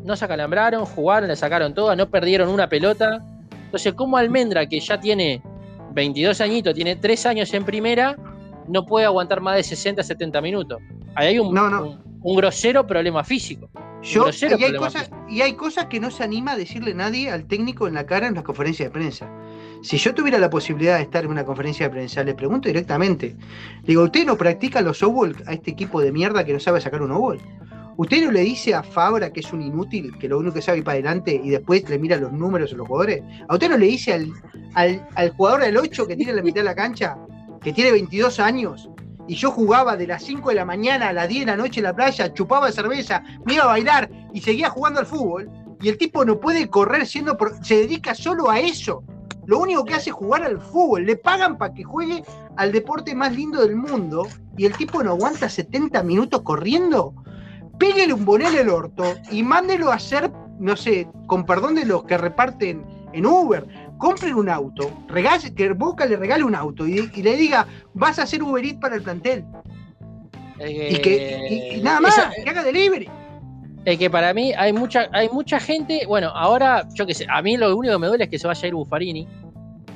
no 0.04 0.14
se 0.16 0.24
acalambraron, 0.24 0.84
jugaron, 0.84 1.28
le 1.28 1.36
sacaron 1.36 1.72
todas, 1.72 1.96
no 1.96 2.10
perdieron 2.10 2.50
una 2.50 2.68
pelota. 2.68 3.24
Entonces, 3.64 3.94
¿cómo 3.94 4.18
Almendra, 4.18 4.66
que 4.66 4.78
ya 4.78 5.00
tiene 5.00 5.42
22 5.92 6.40
añitos, 6.40 6.74
tiene 6.74 6.96
3 6.96 7.26
años 7.26 7.54
en 7.54 7.64
primera, 7.64 8.16
no 8.68 8.86
puede 8.86 9.06
aguantar 9.06 9.40
más 9.40 9.56
de 9.56 9.62
60, 9.62 10.02
70 10.02 10.40
minutos. 10.40 10.80
Ahí 11.14 11.28
hay 11.28 11.38
un, 11.38 11.56
un, 12.22 12.36
grosero 12.36 12.86
problema 12.86 13.24
físico. 13.24 13.70
Yo, 14.02 14.28
y, 14.30 14.64
hay 14.64 14.74
cosas, 14.74 15.10
y 15.28 15.40
hay 15.40 15.54
cosas 15.54 15.86
que 15.86 15.98
no 15.98 16.10
se 16.10 16.22
anima 16.22 16.52
a 16.52 16.56
decirle 16.56 16.94
nadie 16.94 17.30
al 17.30 17.46
técnico 17.46 17.88
en 17.88 17.94
la 17.94 18.06
cara 18.06 18.26
en 18.26 18.34
las 18.34 18.44
conferencias 18.44 18.88
de 18.88 18.90
prensa. 18.90 19.28
Si 19.82 19.96
yo 19.98 20.14
tuviera 20.14 20.38
la 20.38 20.50
posibilidad 20.50 20.96
de 20.96 21.02
estar 21.02 21.24
en 21.24 21.30
una 21.30 21.44
conferencia 21.44 21.86
de 21.86 21.90
prensa, 21.90 22.22
le 22.22 22.34
pregunto 22.34 22.68
directamente. 22.68 23.36
digo, 23.84 24.04
¿usted 24.04 24.26
no 24.26 24.36
practica 24.36 24.80
los 24.80 25.02
Owol 25.02 25.36
a 25.46 25.54
este 25.54 25.70
equipo 25.70 26.00
de 26.00 26.12
mierda 26.12 26.44
que 26.44 26.52
no 26.52 26.60
sabe 26.60 26.80
sacar 26.80 27.02
un 27.02 27.12
Owol? 27.12 27.40
¿Usted 27.96 28.24
no 28.24 28.30
le 28.30 28.40
dice 28.40 28.74
a 28.74 28.82
Fabra 28.82 29.32
que 29.32 29.40
es 29.40 29.52
un 29.52 29.62
inútil, 29.62 30.16
que 30.18 30.28
lo 30.28 30.38
único 30.38 30.54
que 30.54 30.62
sabe 30.62 30.78
ir 30.78 30.84
para 30.84 30.94
adelante 30.94 31.40
y 31.42 31.48
después 31.48 31.88
le 31.88 31.98
mira 31.98 32.18
los 32.18 32.30
números 32.30 32.72
a 32.72 32.76
los 32.76 32.86
jugadores? 32.86 33.22
¿A 33.48 33.54
usted 33.54 33.70
no 33.70 33.78
le 33.78 33.86
dice 33.86 34.12
al, 34.12 34.30
al, 34.74 35.08
al 35.14 35.30
jugador 35.30 35.62
del 35.62 35.78
8 35.78 36.06
que 36.06 36.16
tiene 36.16 36.34
la 36.34 36.42
mitad 36.42 36.60
de 36.60 36.64
la 36.64 36.74
cancha 36.74 37.16
que 37.66 37.72
tiene 37.72 37.90
22 37.90 38.38
años, 38.38 38.88
y 39.26 39.34
yo 39.34 39.50
jugaba 39.50 39.96
de 39.96 40.06
las 40.06 40.22
5 40.22 40.50
de 40.50 40.54
la 40.54 40.64
mañana 40.64 41.08
a 41.08 41.12
las 41.12 41.28
10 41.28 41.40
de 41.40 41.50
la 41.50 41.56
noche 41.56 41.80
en 41.80 41.84
la 41.86 41.96
playa, 41.96 42.32
chupaba 42.32 42.70
cerveza, 42.70 43.24
me 43.44 43.54
iba 43.54 43.64
a 43.64 43.66
bailar 43.66 44.08
y 44.32 44.40
seguía 44.40 44.70
jugando 44.70 45.00
al 45.00 45.06
fútbol, 45.06 45.50
y 45.80 45.88
el 45.88 45.98
tipo 45.98 46.24
no 46.24 46.38
puede 46.38 46.70
correr 46.70 47.08
siendo, 47.08 47.36
se 47.62 47.78
dedica 47.78 48.14
solo 48.14 48.48
a 48.48 48.60
eso. 48.60 49.02
Lo 49.46 49.58
único 49.58 49.84
que 49.84 49.94
hace 49.94 50.10
es 50.10 50.14
jugar 50.14 50.44
al 50.44 50.60
fútbol, 50.60 51.06
le 51.06 51.16
pagan 51.16 51.58
para 51.58 51.74
que 51.74 51.82
juegue 51.82 52.22
al 52.56 52.70
deporte 52.70 53.16
más 53.16 53.34
lindo 53.34 53.60
del 53.60 53.74
mundo 53.74 54.28
y 54.56 54.64
el 54.64 54.76
tipo 54.76 55.02
no 55.02 55.10
aguanta 55.10 55.48
70 55.48 56.04
minutos 56.04 56.42
corriendo, 56.42 57.14
pégale 57.80 58.12
un 58.12 58.24
bonel 58.24 58.56
al 58.58 58.68
orto 58.68 59.02
y 59.32 59.42
mándelo 59.42 59.90
a 59.90 59.96
hacer, 59.96 60.30
no 60.60 60.76
sé, 60.76 61.08
con 61.26 61.44
perdón 61.44 61.74
de 61.74 61.84
los 61.84 62.04
que 62.04 62.16
reparten 62.16 62.86
en 63.12 63.26
Uber, 63.26 63.66
compren 63.98 64.34
un 64.34 64.48
auto, 64.48 64.90
regale, 65.08 65.54
que 65.54 65.72
Boca 65.72 66.04
le 66.06 66.16
regale 66.16 66.44
un 66.44 66.54
auto 66.54 66.86
y, 66.86 67.10
y 67.14 67.22
le 67.22 67.36
diga, 67.36 67.66
vas 67.94 68.18
a 68.18 68.22
hacer 68.22 68.42
Uber 68.42 68.64
Eats 68.64 68.78
para 68.80 68.96
el 68.96 69.02
plantel. 69.02 69.44
y 70.58 70.98
que 71.00 71.46
y- 71.50 71.76
y 71.78 71.80
nada 71.82 72.00
más, 72.00 72.16
esa- 72.16 72.30
que 72.42 72.48
haga 72.50 72.62
delivery. 72.64 73.08
Es 73.84 73.98
que 73.98 74.10
para 74.10 74.32
mí 74.34 74.52
hay 74.56 74.72
mucha, 74.72 75.06
hay 75.12 75.28
mucha 75.28 75.60
gente. 75.60 76.02
Bueno, 76.08 76.28
ahora, 76.34 76.86
yo 76.94 77.06
qué 77.06 77.14
sé, 77.14 77.26
a 77.30 77.40
mí 77.42 77.56
lo 77.56 77.76
único 77.76 77.94
que 77.94 77.98
me 77.98 78.06
duele 78.08 78.24
es 78.24 78.30
que 78.30 78.38
se 78.38 78.46
vaya 78.48 78.60
a 78.64 78.66
ir 78.68 78.74
Buffarini, 78.74 79.28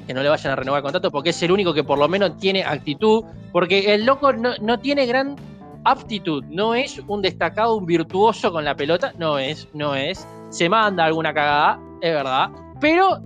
que 0.06 0.14
no 0.14 0.22
le 0.22 0.28
vayan 0.28 0.52
a 0.52 0.56
renovar 0.56 0.78
el 0.78 0.82
contrato, 0.84 1.10
porque 1.10 1.30
es 1.30 1.42
el 1.42 1.50
único 1.50 1.74
que 1.74 1.82
por 1.82 1.98
lo 1.98 2.08
menos 2.08 2.36
tiene 2.38 2.62
actitud, 2.62 3.24
porque 3.52 3.92
el 3.94 4.04
loco 4.04 4.32
no, 4.32 4.50
no 4.60 4.78
tiene 4.78 5.06
gran 5.06 5.34
aptitud, 5.84 6.44
no 6.50 6.74
es 6.74 7.00
un 7.08 7.22
destacado, 7.22 7.76
un 7.76 7.86
virtuoso 7.86 8.52
con 8.52 8.64
la 8.64 8.76
pelota, 8.76 9.12
no 9.18 9.38
es, 9.38 9.66
no 9.72 9.94
es. 9.96 10.26
Se 10.50 10.68
manda 10.68 11.04
alguna 11.06 11.32
cagada, 11.34 11.80
es 12.00 12.12
verdad, 12.12 12.50
pero 12.80 13.20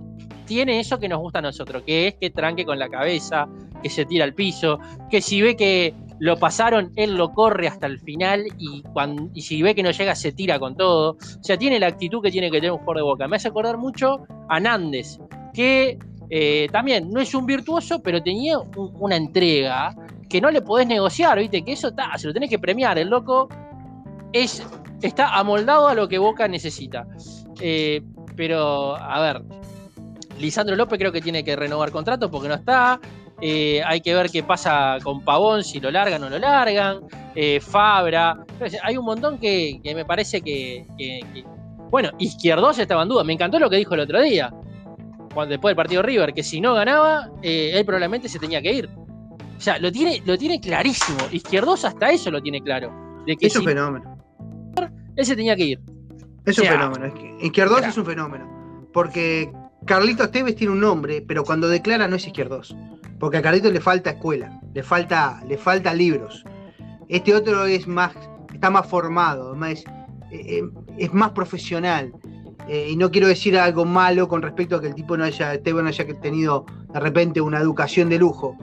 tiene 0.45 0.79
eso 0.79 0.99
que 0.99 1.09
nos 1.09 1.19
gusta 1.19 1.39
a 1.39 1.41
nosotros, 1.41 1.83
que 1.85 2.07
es 2.07 2.13
que 2.15 2.29
tranque 2.29 2.65
con 2.65 2.79
la 2.79 2.89
cabeza, 2.89 3.47
que 3.81 3.89
se 3.89 4.05
tira 4.05 4.23
al 4.23 4.33
piso, 4.33 4.79
que 5.09 5.21
si 5.21 5.41
ve 5.41 5.55
que 5.55 5.93
lo 6.19 6.37
pasaron, 6.37 6.91
él 6.95 7.15
lo 7.15 7.33
corre 7.33 7.67
hasta 7.67 7.87
el 7.87 7.99
final 7.99 8.45
y, 8.57 8.81
cuando, 8.93 9.29
y 9.33 9.41
si 9.41 9.61
ve 9.61 9.75
que 9.75 9.83
no 9.83 9.91
llega 9.91 10.15
se 10.15 10.31
tira 10.31 10.57
con 10.59 10.75
todo. 10.77 11.11
O 11.11 11.43
sea, 11.43 11.57
tiene 11.57 11.79
la 11.79 11.87
actitud 11.87 12.21
que 12.21 12.31
tiene 12.31 12.49
que 12.49 12.57
tener 12.57 12.71
un 12.71 12.77
jugador 12.77 12.97
de 12.97 13.03
boca. 13.03 13.27
Me 13.27 13.35
hace 13.35 13.49
acordar 13.49 13.77
mucho 13.77 14.23
a 14.47 14.59
Nández, 14.59 15.19
que 15.53 15.97
eh, 16.29 16.67
también 16.71 17.11
no 17.11 17.19
es 17.19 17.35
un 17.35 17.45
virtuoso, 17.45 18.01
pero 18.01 18.23
tenía 18.23 18.57
un- 18.57 18.93
una 18.99 19.15
entrega 19.17 19.93
que 20.29 20.39
no 20.41 20.49
le 20.51 20.61
podés 20.61 20.87
negociar, 20.87 21.37
¿viste? 21.37 21.61
Que 21.63 21.73
eso 21.73 21.91
ta, 21.91 22.17
se 22.17 22.27
lo 22.27 22.33
tenés 22.33 22.49
que 22.49 22.57
premiar. 22.59 22.97
El 22.97 23.09
loco 23.09 23.47
es, 24.33 24.65
está 25.01 25.35
amoldado 25.37 25.87
a 25.87 25.93
lo 25.93 26.07
que 26.07 26.17
Boca 26.17 26.47
necesita. 26.47 27.05
Eh, 27.61 28.01
pero, 28.35 28.95
a 28.95 29.19
ver, 29.21 29.43
Lisandro 30.39 30.75
López 30.75 30.99
creo 30.99 31.11
que 31.11 31.21
tiene 31.21 31.43
que 31.43 31.55
renovar 31.55 31.91
contrato 31.91 32.29
porque 32.29 32.47
no 32.47 32.55
está. 32.55 32.99
Eh, 33.41 33.81
hay 33.85 33.99
que 34.01 34.13
ver 34.15 34.29
qué 34.29 34.43
pasa 34.43 34.97
con 35.03 35.21
Pavón, 35.23 35.63
si 35.63 35.79
lo 35.79 35.91
largan 35.91 36.21
o 36.23 36.25
no 36.25 36.31
lo 36.31 36.39
largan. 36.39 37.01
Eh, 37.35 37.59
Fabra. 37.59 38.37
Entonces, 38.53 38.79
Hay 38.83 38.97
un 38.97 39.05
montón 39.05 39.37
que, 39.37 39.79
que 39.83 39.93
me 39.93 40.05
parece 40.05 40.41
que, 40.41 40.85
que- 40.97 41.19
que- 41.33 41.43
Bueno, 41.91 42.11
Izquierdos 42.17 42.79
estaba 42.79 43.03
en 43.03 43.09
duda. 43.09 43.23
Me 43.23 43.33
encantó 43.33 43.59
lo 43.59 43.69
que 43.69 43.75
dijo 43.77 43.93
el 43.95 44.01
otro 44.01 44.21
día. 44.21 44.53
Cuando, 45.33 45.51
después 45.51 45.71
del 45.71 45.75
partido 45.75 46.01
River, 46.01 46.33
que 46.33 46.43
si 46.43 46.61
no 46.61 46.73
ganaba, 46.73 47.29
eh, 47.41 47.71
él 47.75 47.85
probablemente 47.85 48.29
se 48.29 48.39
tenía 48.39 48.61
que 48.61 48.71
ir. 48.73 48.89
O 49.57 49.59
sea, 49.61 49.79
lo 49.79 49.91
tiene, 49.91 50.21
lo 50.25 50.37
tiene 50.37 50.59
clarísimo. 50.61 51.17
Izquierdos 51.31 51.83
hasta 51.85 52.09
eso 52.11 52.31
lo 52.31 52.41
tiene 52.41 52.61
claro. 52.61 52.91
De 53.25 53.35
que 53.35 53.47
Es 53.47 53.55
un 53.55 53.65
fenómeno. 53.65 54.17
él 55.15 55.25
se 55.25 55.35
tenía 55.35 55.55
que 55.55 55.63
ir. 55.65 55.79
Es 56.45 56.57
un 56.57 56.65
O 56.65 56.67
sea, 56.67 56.71
fenómeno. 56.79 57.13
Izquierdos 57.41 57.85
es 57.85 57.97
un 57.97 58.05
fenómeno. 58.05 58.89
Porque 58.93 59.51
Carlitos 59.85 60.31
Tevez 60.31 60.55
tiene 60.55 60.73
un 60.73 60.79
nombre, 60.79 61.21
pero 61.21 61.43
cuando 61.43 61.67
declara 61.67 62.07
no 62.07 62.15
es 62.15 62.25
Izquierdos. 62.27 62.75
Porque 63.19 63.37
a 63.37 63.41
Carlitos 63.41 63.71
le 63.71 63.79
falta 63.79 64.11
escuela, 64.11 64.59
le 64.73 64.83
falta, 64.83 65.41
le 65.47 65.57
falta 65.57 65.93
libros. 65.93 66.43
Este 67.07 67.33
otro 67.33 67.65
es 67.65 67.87
más, 67.87 68.11
está 68.53 68.69
más 68.69 68.87
formado, 68.87 69.55
más, 69.55 69.79
eh, 69.79 69.83
eh, 70.31 70.63
es 70.97 71.13
más 71.13 71.31
profesional. 71.31 72.11
Eh, 72.67 72.87
y 72.91 72.95
no 72.97 73.11
quiero 73.11 73.27
decir 73.27 73.57
algo 73.57 73.85
malo 73.85 74.27
con 74.27 74.41
respecto 74.41 74.75
a 74.75 74.81
que 74.81 74.87
el 74.87 74.95
tipo 74.95 75.15
no 75.15 75.23
haya, 75.23 75.61
Tevez 75.61 75.83
no 75.83 75.89
haya 75.89 76.05
tenido 76.19 76.65
de 76.93 76.99
repente 76.99 77.39
una 77.41 77.59
educación 77.59 78.09
de 78.09 78.17
lujo. 78.17 78.57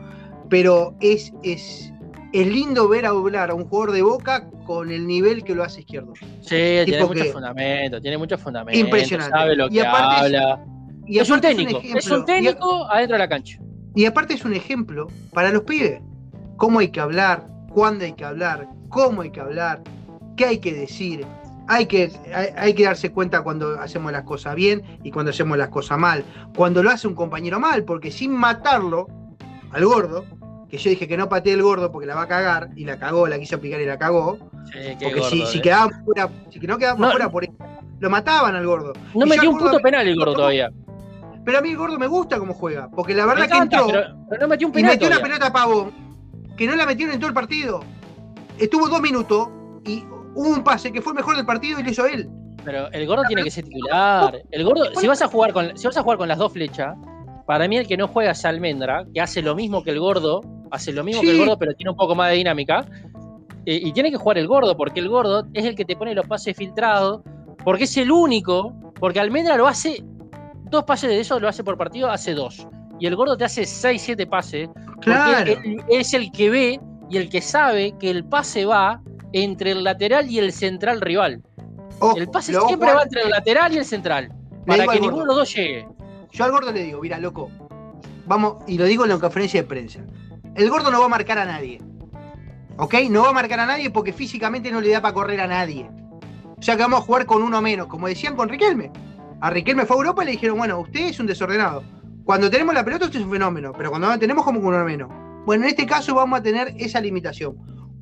Pero 0.50 0.96
es, 1.00 1.32
es, 1.42 1.92
es 2.32 2.46
lindo 2.46 2.88
ver 2.88 3.06
hablar 3.06 3.50
a 3.50 3.54
un 3.54 3.64
jugador 3.64 3.92
de 3.92 4.02
boca 4.02 4.50
con 4.66 4.90
el 4.90 5.06
nivel 5.06 5.44
que 5.44 5.54
lo 5.54 5.62
hace 5.62 5.80
izquierdo. 5.80 6.12
Sí, 6.40 6.56
tiene 6.84 7.04
mucho 7.04 7.22
que- 7.22 7.32
fundamento, 7.32 8.00
tiene 8.02 8.18
mucho 8.18 8.36
fundamento. 8.36 8.78
Impresionante. 8.78 9.36
Sabe 9.38 9.56
lo 9.56 9.66
Y 9.68 9.70
que 9.70 9.86
aparte 9.86 10.26
habla. 10.26 10.64
Y 11.06 11.18
es 11.18 11.30
un 11.30 11.40
técnico, 11.40 11.80
es 11.82 12.10
un 12.10 12.24
técnico 12.24 12.90
adentro 12.90 13.14
de 13.14 13.18
la 13.18 13.28
cancha. 13.28 13.58
Y, 13.94 14.06
aparte 14.06 14.34
es 14.34 14.44
un 14.44 14.54
ejemplo 14.54 15.08
para 15.32 15.50
los 15.50 15.62
pibes. 15.62 16.00
Cómo 16.56 16.78
hay 16.78 16.88
que 16.88 17.00
hablar, 17.00 17.46
cuándo 17.70 18.04
hay 18.04 18.12
que 18.14 18.24
hablar, 18.24 18.68
cómo 18.88 19.22
hay 19.22 19.30
que 19.30 19.40
hablar, 19.40 19.82
qué 20.36 20.46
hay 20.46 20.58
que 20.58 20.72
decir. 20.72 21.26
Hay 21.68 21.86
que, 21.86 22.10
hay, 22.34 22.48
hay 22.56 22.74
que 22.74 22.84
darse 22.84 23.12
cuenta 23.12 23.42
cuando 23.42 23.80
hacemos 23.80 24.12
las 24.12 24.24
cosas 24.24 24.54
bien 24.54 24.82
y 25.02 25.10
cuando 25.10 25.30
hacemos 25.30 25.58
las 25.58 25.68
cosas 25.68 25.98
mal. 25.98 26.24
Cuando 26.56 26.82
lo 26.82 26.90
hace 26.90 27.06
un 27.06 27.14
compañero 27.14 27.60
mal, 27.60 27.84
porque 27.84 28.10
sin 28.10 28.32
matarlo 28.32 29.06
al 29.70 29.84
gordo, 29.84 30.24
que 30.72 30.78
yo 30.78 30.88
dije 30.88 31.06
que 31.06 31.18
no 31.18 31.28
pateé 31.28 31.52
el 31.52 31.62
gordo 31.62 31.92
porque 31.92 32.06
la 32.06 32.14
va 32.14 32.22
a 32.22 32.28
cagar, 32.28 32.70
y 32.74 32.86
la 32.86 32.98
cagó, 32.98 33.28
la 33.28 33.38
quiso 33.38 33.60
picar 33.60 33.80
y 33.82 33.84
la 33.84 33.98
cagó. 33.98 34.38
Sí, 34.72 34.78
Porque 34.92 35.22
si, 35.22 35.38
gordo, 35.38 35.46
si 35.52 35.58
eh. 35.58 35.62
quedábamos 35.62 35.96
fuera, 36.04 36.30
si 36.50 36.60
no 36.60 36.78
quedábamos 36.78 37.06
No. 37.06 37.10
fuera 37.10 37.30
por 37.30 37.46
lo 38.00 38.10
mataban 38.10 38.56
al 38.56 38.66
gordo. 38.66 38.94
No 39.14 39.26
y 39.26 39.28
metió 39.28 39.50
un 39.50 39.58
gordo 39.58 39.72
puto 39.72 39.82
penal 39.82 40.08
el 40.08 40.16
gordo 40.16 40.32
todavía. 40.32 40.70
Pero 41.44 41.58
a 41.58 41.60
mí 41.60 41.70
el 41.70 41.76
gordo 41.76 41.98
me 41.98 42.06
gusta 42.06 42.38
cómo 42.38 42.54
juega, 42.54 42.88
porque 42.90 43.14
la 43.14 43.26
verdad 43.26 43.48
que 43.48 43.58
entró. 43.58 43.86
pero, 43.86 44.02
pero 44.28 44.42
no 44.42 44.48
metió 44.48 44.68
un 44.68 44.72
y 44.72 44.76
penal 44.76 44.92
metió 44.92 45.08
una 45.08 45.20
pelota 45.20 45.46
a 45.46 45.52
Pavón 45.52 46.02
que 46.56 46.66
no 46.66 46.76
la 46.76 46.86
metieron 46.86 47.14
en 47.14 47.20
todo 47.20 47.28
el 47.28 47.34
partido. 47.34 47.80
Estuvo 48.58 48.88
dos 48.88 49.00
minutos 49.00 49.48
y 49.84 50.04
hubo 50.34 50.48
un 50.48 50.62
pase 50.62 50.92
que 50.92 51.00
fue 51.00 51.12
el 51.12 51.16
mejor 51.16 51.36
del 51.36 51.46
partido 51.46 51.80
y 51.80 51.82
lo 51.82 51.90
hizo 51.90 52.06
él. 52.06 52.28
Pero 52.64 52.90
el 52.92 53.06
gordo 53.06 53.24
tiene 53.26 53.42
que 53.42 53.50
ser 53.50 53.64
titular. 53.64 54.40
El 54.50 54.64
gordo, 54.64 54.84
si 54.94 55.06
vas 55.06 55.22
a 55.22 55.28
jugar 55.28 55.52
con, 55.52 55.76
si 55.76 55.86
vas 55.86 55.96
a 55.96 56.02
jugar 56.02 56.18
con 56.18 56.28
las 56.28 56.38
dos 56.38 56.52
flechas, 56.52 56.96
para 57.46 57.66
mí 57.66 57.76
el 57.76 57.86
que 57.86 57.96
no 57.96 58.06
juega 58.06 58.32
es 58.32 58.44
Almendra, 58.44 59.04
que 59.12 59.20
hace 59.20 59.42
lo 59.42 59.54
mismo 59.54 59.82
que 59.82 59.90
el 59.90 59.98
gordo, 59.98 60.42
hace 60.70 60.92
lo 60.92 61.02
mismo 61.02 61.22
que 61.22 61.30
el 61.30 61.38
gordo, 61.38 61.58
pero 61.58 61.74
tiene 61.74 61.90
un 61.90 61.96
poco 61.96 62.14
más 62.14 62.30
de 62.30 62.36
dinámica. 62.36 62.86
Eh, 63.66 63.80
y 63.82 63.92
tiene 63.92 64.10
que 64.10 64.16
jugar 64.16 64.38
el 64.38 64.46
gordo, 64.46 64.76
porque 64.76 65.00
el 65.00 65.08
gordo 65.08 65.46
es 65.54 65.64
el 65.64 65.74
que 65.74 65.84
te 65.84 65.96
pone 65.96 66.14
los 66.14 66.26
pases 66.26 66.56
filtrados, 66.56 67.22
porque 67.64 67.84
es 67.84 67.96
el 67.96 68.10
único, 68.10 68.72
porque 68.98 69.20
Almendra 69.20 69.56
lo 69.56 69.66
hace, 69.66 70.04
dos 70.72 70.84
pases 70.84 71.08
de 71.10 71.20
eso 71.20 71.38
lo 71.38 71.48
hace 71.48 71.62
por 71.62 71.78
partido, 71.78 72.10
hace 72.10 72.34
dos. 72.34 72.66
Y 72.98 73.06
el 73.06 73.14
gordo 73.16 73.36
te 73.36 73.44
hace 73.44 73.64
6, 73.64 74.00
7 74.02 74.26
pases, 74.26 74.68
Claro. 75.00 75.52
porque 75.54 75.68
él 75.68 75.84
es 75.88 76.14
el 76.14 76.30
que 76.32 76.50
ve 76.50 76.80
y 77.10 77.16
el 77.16 77.28
que 77.28 77.40
sabe 77.40 77.94
que 77.98 78.10
el 78.10 78.24
pase 78.24 78.64
va 78.64 79.00
entre 79.32 79.72
el 79.72 79.84
lateral 79.84 80.30
y 80.30 80.38
el 80.38 80.52
central 80.52 81.00
rival. 81.00 81.42
Ojo, 82.00 82.16
El 82.16 82.28
pase 82.28 82.52
siempre 82.66 82.92
va 82.92 83.02
entre 83.02 83.22
el 83.22 83.30
lateral 83.30 83.72
y 83.72 83.78
el 83.78 83.84
central. 83.84 84.32
Para 84.66 84.86
que 84.86 85.00
ninguno 85.00 85.22
de 85.22 85.26
los 85.26 85.36
dos 85.36 85.54
llegue. 85.54 85.86
Yo 86.32 86.44
al 86.44 86.50
gordo 86.52 86.72
le 86.72 86.82
digo, 86.84 87.00
mira, 87.00 87.18
loco, 87.18 87.50
vamos, 88.26 88.56
y 88.66 88.78
lo 88.78 88.84
digo 88.84 89.04
en 89.04 89.10
la 89.10 89.18
conferencia 89.18 89.62
de 89.62 89.68
prensa. 89.68 90.00
El 90.54 90.70
gordo 90.70 90.90
no 90.90 91.00
va 91.00 91.06
a 91.06 91.08
marcar 91.08 91.38
a 91.38 91.44
nadie. 91.44 91.80
¿Ok? 92.78 92.94
No 93.10 93.22
va 93.22 93.30
a 93.30 93.32
marcar 93.32 93.60
a 93.60 93.66
nadie 93.66 93.90
porque 93.90 94.12
físicamente 94.12 94.70
no 94.70 94.80
le 94.80 94.90
da 94.90 95.00
para 95.00 95.14
correr 95.14 95.40
a 95.40 95.46
nadie. 95.46 95.90
O 96.58 96.62
sea 96.62 96.76
que 96.76 96.82
vamos 96.82 97.00
a 97.00 97.02
jugar 97.02 97.26
con 97.26 97.42
uno 97.42 97.60
menos, 97.60 97.86
como 97.88 98.06
decían 98.06 98.36
con 98.36 98.48
Riquelme. 98.48 98.90
A 99.42 99.50
Riquelme 99.50 99.84
fue 99.86 99.96
a 99.96 99.98
Europa 99.98 100.22
y 100.22 100.26
le 100.26 100.32
dijeron, 100.32 100.56
bueno, 100.56 100.78
usted 100.80 101.00
es 101.00 101.18
un 101.20 101.26
desordenado. 101.26 101.82
Cuando 102.24 102.48
tenemos 102.48 102.74
la 102.74 102.84
pelota, 102.84 103.06
usted 103.06 103.18
es 103.18 103.24
un 103.26 103.32
fenómeno, 103.32 103.72
pero 103.76 103.90
cuando 103.90 104.06
no 104.06 104.12
la 104.14 104.18
tenemos, 104.18 104.44
como 104.44 104.60
con 104.60 104.74
uno 104.74 104.84
menos. 104.84 105.10
Bueno, 105.44 105.64
en 105.64 105.70
este 105.70 105.84
caso 105.84 106.14
vamos 106.14 106.38
a 106.38 106.42
tener 106.42 106.72
esa 106.78 107.00
limitación. 107.00 107.56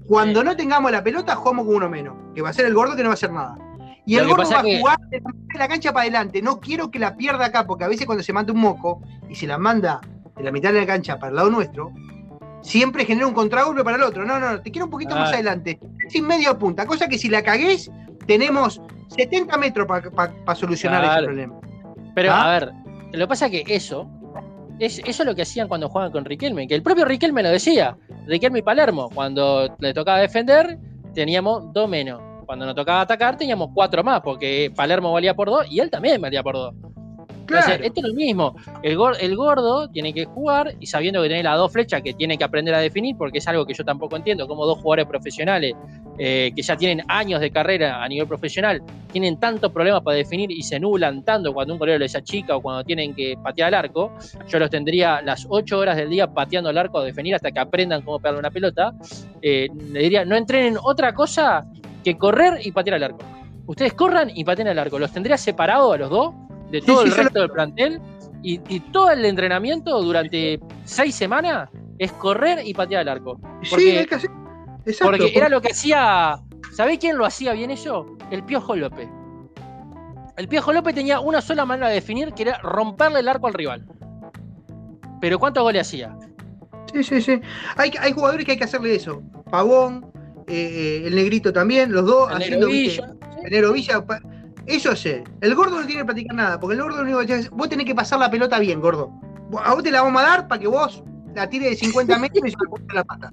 Cuando 0.06 0.40
Sí. 0.40 0.46
no 0.46 0.56
tengamos 0.56 0.92
la 0.92 1.02
pelota, 1.02 1.34
jugamos 1.36 1.64
con 1.66 1.76
uno 1.76 1.88
menos, 1.88 2.14
que 2.34 2.42
va 2.42 2.50
a 2.50 2.52
ser 2.52 2.66
el 2.66 2.74
gordo 2.74 2.94
que 2.94 3.02
no 3.02 3.08
va 3.08 3.12
a 3.12 3.14
hacer 3.14 3.32
nada. 3.32 3.56
Y 4.04 4.16
Lo 4.16 4.22
el 4.22 4.28
gordo 4.28 4.50
va 4.50 4.60
a 4.60 4.62
que- 4.62 4.78
jugar 4.80 4.98
de 5.08 5.22
la 5.58 5.68
cancha 5.68 5.92
para 5.92 6.02
adelante. 6.02 6.42
No 6.42 6.60
quiero 6.60 6.90
que 6.90 6.98
la 6.98 7.16
pierda 7.16 7.46
acá, 7.46 7.66
porque 7.66 7.84
a 7.84 7.88
veces 7.88 8.04
cuando 8.06 8.22
se 8.22 8.32
manda 8.32 8.52
un 8.52 8.60
moco 8.60 9.00
y 9.28 9.34
se 9.34 9.46
la 9.46 9.56
manda 9.56 10.00
de 10.36 10.42
la 10.44 10.52
mitad 10.52 10.72
de 10.72 10.80
la 10.80 10.86
cancha 10.86 11.18
para 11.18 11.30
el 11.30 11.36
lado 11.36 11.50
nuestro, 11.50 11.92
siempre 12.62 13.04
genera 13.06 13.26
un 13.26 13.34
contragolpe 13.34 13.82
para 13.84 13.96
el 13.96 14.02
otro. 14.02 14.24
No, 14.26 14.38
no, 14.38 14.50
no, 14.52 14.60
te 14.60 14.70
quiero 14.70 14.84
un 14.86 14.90
poquito 14.90 15.14
Ah. 15.14 15.20
más 15.20 15.32
adelante. 15.32 15.78
Sin 16.08 16.26
medio 16.26 16.58
punta. 16.58 16.84
Cosa 16.86 17.08
que 17.08 17.16
si 17.16 17.28
la 17.28 17.42
cagués, 17.42 17.90
tenemos 18.26 18.80
70 19.10 19.56
metros 19.58 19.86
para 19.86 20.54
solucionar 20.54 21.02
ese 21.04 21.10
Claro. 21.12 21.26
problema. 21.26 21.60
Pero 22.14 22.32
¿Ah? 22.32 22.44
a 22.44 22.58
ver, 22.58 22.72
lo 23.12 23.18
que 23.20 23.26
pasa 23.28 23.46
es 23.46 23.64
que 23.64 23.74
eso, 23.74 24.08
es, 24.78 24.98
eso 25.00 25.22
es 25.22 25.26
lo 25.28 25.34
que 25.34 25.42
hacían 25.42 25.68
cuando 25.68 25.88
jugaban 25.88 26.12
con 26.12 26.24
Riquelme, 26.24 26.66
que 26.66 26.74
el 26.74 26.82
propio 26.82 27.04
Riquelme 27.04 27.42
lo 27.42 27.50
decía. 27.50 27.96
Riquelme 28.26 28.60
y 28.60 28.62
Palermo, 28.62 29.10
cuando 29.14 29.76
le 29.80 29.92
tocaba 29.94 30.18
defender, 30.18 30.78
teníamos 31.14 31.72
dos 31.72 31.88
menos. 31.88 32.20
Cuando 32.46 32.66
nos 32.66 32.74
tocaba 32.74 33.02
atacar, 33.02 33.36
teníamos 33.36 33.70
cuatro 33.74 34.02
más, 34.02 34.20
porque 34.22 34.72
Palermo 34.74 35.12
valía 35.12 35.34
por 35.34 35.48
dos 35.48 35.66
y 35.70 35.78
él 35.80 35.88
también 35.90 36.20
valía 36.20 36.42
por 36.42 36.54
dos. 36.54 36.74
Claro. 37.50 37.66
Entonces, 37.72 37.86
esto 37.86 38.00
es 38.00 38.06
lo 38.08 38.14
mismo. 38.14 38.54
El, 38.82 38.96
gor- 38.96 39.16
el 39.20 39.36
gordo 39.36 39.88
tiene 39.88 40.14
que 40.14 40.24
jugar 40.24 40.74
y 40.80 40.86
sabiendo 40.86 41.20
que 41.22 41.28
tiene 41.28 41.42
las 41.42 41.56
dos 41.58 41.72
flechas 41.72 42.00
que 42.02 42.14
tiene 42.14 42.38
que 42.38 42.44
aprender 42.44 42.74
a 42.74 42.78
definir, 42.78 43.16
porque 43.16 43.38
es 43.38 43.48
algo 43.48 43.66
que 43.66 43.74
yo 43.74 43.84
tampoco 43.84 44.16
entiendo, 44.16 44.46
como 44.46 44.64
dos 44.66 44.78
jugadores 44.78 45.06
profesionales 45.06 45.74
eh, 46.18 46.52
que 46.54 46.62
ya 46.62 46.76
tienen 46.76 47.04
años 47.08 47.40
de 47.40 47.50
carrera 47.50 48.02
a 48.02 48.08
nivel 48.08 48.26
profesional 48.28 48.82
tienen 49.10 49.40
tantos 49.40 49.72
problemas 49.72 50.02
para 50.02 50.16
definir 50.16 50.50
y 50.52 50.62
se 50.62 50.78
nublan 50.78 51.24
tanto 51.24 51.52
cuando 51.52 51.72
un 51.74 51.78
golero 51.80 51.98
les 51.98 52.14
achica 52.14 52.54
o 52.56 52.60
cuando 52.62 52.84
tienen 52.84 53.14
que 53.14 53.36
patear 53.42 53.68
al 53.74 53.86
arco. 53.86 54.12
Yo 54.48 54.58
los 54.60 54.70
tendría 54.70 55.20
las 55.22 55.46
ocho 55.48 55.78
horas 55.78 55.96
del 55.96 56.10
día 56.10 56.28
pateando 56.28 56.70
al 56.70 56.78
arco 56.78 56.98
a 56.98 57.04
definir 57.04 57.34
hasta 57.34 57.50
que 57.50 57.58
aprendan 57.58 58.02
cómo 58.02 58.18
pegarle 58.20 58.38
una 58.38 58.50
pelota. 58.50 58.92
Eh, 59.42 59.68
le 59.90 60.00
diría, 60.00 60.24
no 60.24 60.36
entrenen 60.36 60.76
otra 60.80 61.12
cosa 61.14 61.64
que 62.04 62.16
correr 62.16 62.60
y 62.64 62.70
patear 62.70 62.96
al 62.96 63.02
arco. 63.04 63.18
Ustedes 63.66 63.94
corran 63.94 64.30
y 64.34 64.44
pateen 64.44 64.68
al 64.68 64.78
arco. 64.78 64.98
Los 64.98 65.12
tendría 65.12 65.36
separados 65.36 65.94
a 65.94 65.98
los 65.98 66.10
dos 66.10 66.34
de 66.70 66.80
Sí, 66.80 66.86
todo 66.86 67.02
sí, 67.02 67.04
el 67.04 67.10
lo- 67.10 67.16
resto 67.22 67.40
del 67.40 67.50
plantel 67.50 68.00
y, 68.42 68.60
y 68.68 68.80
todo 68.80 69.10
el 69.10 69.24
entrenamiento 69.24 70.00
durante 70.02 70.58
seis 70.84 71.14
semanas 71.14 71.68
es 71.98 72.12
correr 72.12 72.60
y 72.66 72.72
patear 72.74 73.02
al 73.02 73.08
arco. 73.08 73.38
sí, 73.62 73.70
Porque, 73.70 73.98
hay 73.98 74.06
que 74.06 74.14
hacer. 74.14 74.30
Exacto. 74.86 75.16
porque 75.18 75.32
era 75.36 75.48
lo 75.48 75.60
que 75.60 75.72
hacía. 75.72 76.36
¿Sabés 76.72 76.98
quién 76.98 77.18
lo 77.18 77.26
hacía 77.26 77.52
bien 77.52 77.70
eso? 77.70 78.16
El 78.30 78.42
Piojo 78.44 78.74
López. 78.76 79.08
El 80.36 80.48
Piojo 80.48 80.72
López 80.72 80.94
tenía 80.94 81.20
una 81.20 81.42
sola 81.42 81.66
manera 81.66 81.88
de 81.88 81.96
definir, 81.96 82.32
que 82.32 82.44
era 82.44 82.58
romperle 82.62 83.20
el 83.20 83.28
arco 83.28 83.46
al 83.48 83.52
rival. 83.52 83.84
Pero 85.20 85.38
¿cuántos 85.38 85.62
goles 85.62 85.86
hacía? 85.86 86.16
Sí, 86.94 87.04
sí, 87.04 87.20
sí. 87.20 87.40
Hay, 87.76 87.92
hay 88.00 88.12
jugadores 88.12 88.46
que 88.46 88.52
hay 88.52 88.58
que 88.58 88.64
hacerle 88.64 88.94
eso. 88.94 89.22
Pavón, 89.50 90.10
eh, 90.46 91.02
eh, 91.02 91.06
el 91.06 91.14
negrito 91.14 91.52
también, 91.52 91.92
los 91.92 92.06
dos 92.06 92.30
El 92.30 92.36
haciendo. 92.38 92.66
Villa, 92.68 93.12
¿sí? 93.20 93.40
el 93.54 93.72
Villa. 93.72 94.04
Eso 94.70 94.90
hace. 94.92 95.24
El 95.40 95.54
gordo 95.54 95.80
no 95.80 95.86
tiene 95.86 96.02
que 96.02 96.04
practicar 96.04 96.36
nada, 96.36 96.60
porque 96.60 96.76
el 96.76 96.82
gordo 96.82 96.98
lo 96.98 97.02
único 97.02 97.18
que 97.26 97.32
hace 97.34 97.42
es, 97.42 97.50
vos 97.50 97.68
tenés 97.68 97.86
que 97.86 97.94
pasar 97.94 98.18
la 98.18 98.30
pelota 98.30 98.58
bien, 98.58 98.80
gordo. 98.80 99.10
A 99.64 99.74
vos 99.74 99.82
te 99.82 99.90
la 99.90 100.02
vamos 100.02 100.22
a 100.22 100.26
dar 100.26 100.48
para 100.48 100.60
que 100.60 100.68
vos 100.68 101.02
la 101.34 101.48
tires 101.48 101.70
de 101.70 101.76
50 101.76 102.18
metros 102.18 102.44
y 102.46 102.50
se 102.50 102.56
la 102.88 102.94
la 102.94 103.04
pata. 103.04 103.32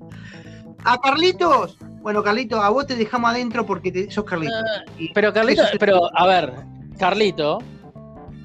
A 0.83 0.97
Carlitos, 0.99 1.77
bueno, 2.01 2.23
Carlitos, 2.23 2.63
a 2.63 2.69
vos 2.69 2.87
te 2.87 2.95
dejamos 2.95 3.29
adentro 3.31 3.65
porque 3.65 3.91
te- 3.91 4.09
sos 4.11 4.23
Carlitos. 4.23 4.55
Y- 4.97 5.11
Pero 5.13 5.31
Carlito, 5.33 5.63
sí. 5.71 5.77
pero 5.79 6.09
a 6.17 6.25
ver, 6.27 6.53
Carlito, 6.97 7.59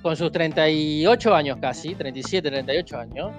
con 0.02 0.16
sus 0.16 0.32
38 0.32 1.34
años 1.34 1.58
casi, 1.60 1.94
37, 1.94 2.50
38 2.50 2.98
años, 2.98 3.30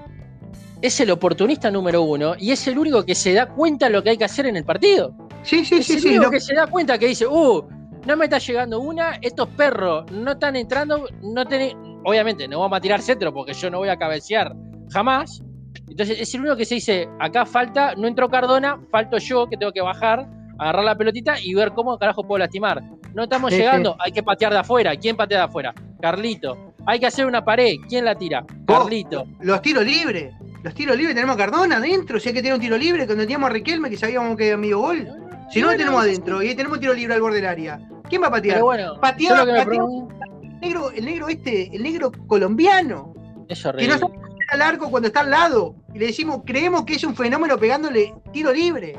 es 0.81 0.99
el 0.99 1.11
oportunista 1.11 1.69
número 1.71 2.01
uno 2.01 2.35
y 2.37 2.51
es 2.51 2.65
el 2.67 2.77
único 2.77 3.03
que 3.05 3.15
se 3.15 3.33
da 3.33 3.47
cuenta 3.47 3.87
de 3.87 3.91
lo 3.93 4.03
que 4.03 4.11
hay 4.11 4.17
que 4.17 4.25
hacer 4.25 4.45
en 4.47 4.55
el 4.55 4.63
partido. 4.65 5.13
sí, 5.43 5.63
sí, 5.65 5.75
es 5.75 5.85
sí, 5.87 5.93
el 5.93 5.99
sí. 6.01 6.07
único 6.09 6.23
no- 6.23 6.31
que 6.31 6.39
se 6.39 6.53
da 6.55 6.67
cuenta 6.67 6.97
que 6.97 7.07
dice, 7.07 7.27
uh, 7.27 7.67
no 8.05 8.17
me 8.17 8.25
está 8.25 8.37
llegando 8.37 8.79
una, 8.79 9.17
estos 9.21 9.47
perros 9.49 10.11
no 10.11 10.31
están 10.31 10.55
entrando, 10.55 11.05
no 11.21 11.45
tienen, 11.45 11.77
obviamente 12.03 12.47
no 12.47 12.59
vamos 12.59 12.77
a 12.77 12.81
tirar 12.81 13.01
centro 13.01 13.33
porque 13.33 13.53
yo 13.53 13.69
no 13.69 13.79
voy 13.79 13.89
a 13.89 13.97
cabecear 13.97 14.53
jamás. 14.91 15.41
Entonces 15.87 16.19
es 16.19 16.33
el 16.33 16.41
único 16.41 16.55
que 16.55 16.65
se 16.65 16.75
dice, 16.75 17.07
acá 17.19 17.45
falta, 17.45 17.95
no 17.95 18.07
entró 18.07 18.29
Cardona, 18.29 18.79
falto 18.91 19.17
yo 19.17 19.47
que 19.47 19.57
tengo 19.57 19.71
que 19.71 19.81
bajar, 19.81 20.27
agarrar 20.59 20.83
la 20.83 20.95
pelotita 20.95 21.35
y 21.41 21.53
ver 21.53 21.71
cómo 21.73 21.97
carajo 21.97 22.23
puedo 22.23 22.39
lastimar. 22.39 22.81
No 23.13 23.23
estamos 23.23 23.51
Sí, 23.51 23.57
llegando, 23.57 23.95
hay 23.99 24.11
que 24.11 24.23
patear 24.23 24.53
de 24.53 24.59
afuera. 24.59 24.95
¿Quién 24.95 25.15
patea 25.15 25.39
de 25.39 25.43
afuera? 25.45 25.73
Carlito. 26.01 26.73
Hay 26.85 26.99
que 26.99 27.05
hacer 27.05 27.25
una 27.25 27.43
pared, 27.45 27.75
¿quién 27.87 28.05
la 28.05 28.15
tira? 28.15 28.45
Carlito. 28.67 29.25
Los 29.41 29.61
tiros 29.61 29.85
libres. 29.85 30.33
Los 30.63 30.73
tiros 30.73 30.97
libres 30.97 31.13
tenemos 31.15 31.35
a 31.35 31.37
Cardona 31.37 31.77
adentro. 31.77 32.19
Si 32.19 32.29
hay 32.29 32.35
que 32.35 32.41
tener 32.41 32.55
un 32.55 32.61
tiro 32.61 32.77
libre, 32.77 33.05
cuando 33.05 33.23
teníamos 33.23 33.49
a 33.49 33.53
Riquelme, 33.53 33.89
que 33.89 33.97
sabíamos 33.97 34.35
que 34.35 34.45
había 34.45 34.57
medio 34.57 34.79
gol. 34.79 35.07
Si 35.51 35.59
no, 35.59 35.65
lo 35.65 35.71
Bueno, 35.71 35.77
tenemos 35.77 36.01
adentro 36.01 36.41
y 36.41 36.55
tenemos 36.55 36.79
tiro 36.79 36.93
libre 36.93 37.13
al 37.13 37.21
borde 37.21 37.37
del 37.37 37.45
área. 37.45 37.79
¿Quién 38.09 38.21
va 38.21 38.27
a 38.27 38.31
patear? 38.31 38.55
Pero 38.55 38.65
bueno, 38.65 38.99
Pateaba- 38.99 39.37
yo 39.39 39.45
lo 39.45 39.45
que 39.45 39.51
me 39.53 39.57
pateaba- 39.59 39.85
pregunto 39.87 40.15
El 40.41 40.59
negro, 40.59 40.91
el 40.91 41.05
negro 41.05 41.27
este, 41.29 41.75
el 41.75 41.83
negro 41.83 42.11
colombiano, 42.27 43.13
es 43.49 43.61
que 43.63 43.87
no 43.87 43.97
sabe 43.97 44.13
al 44.51 44.61
arco 44.61 44.89
cuando 44.89 45.07
está 45.07 45.21
al 45.21 45.29
lado. 45.31 45.75
Y 45.93 45.99
le 45.99 46.07
decimos, 46.07 46.41
creemos 46.45 46.85
que 46.85 46.93
es 46.95 47.03
un 47.03 47.15
fenómeno 47.15 47.57
pegándole 47.57 48.13
tiro 48.31 48.51
libre. 48.53 48.95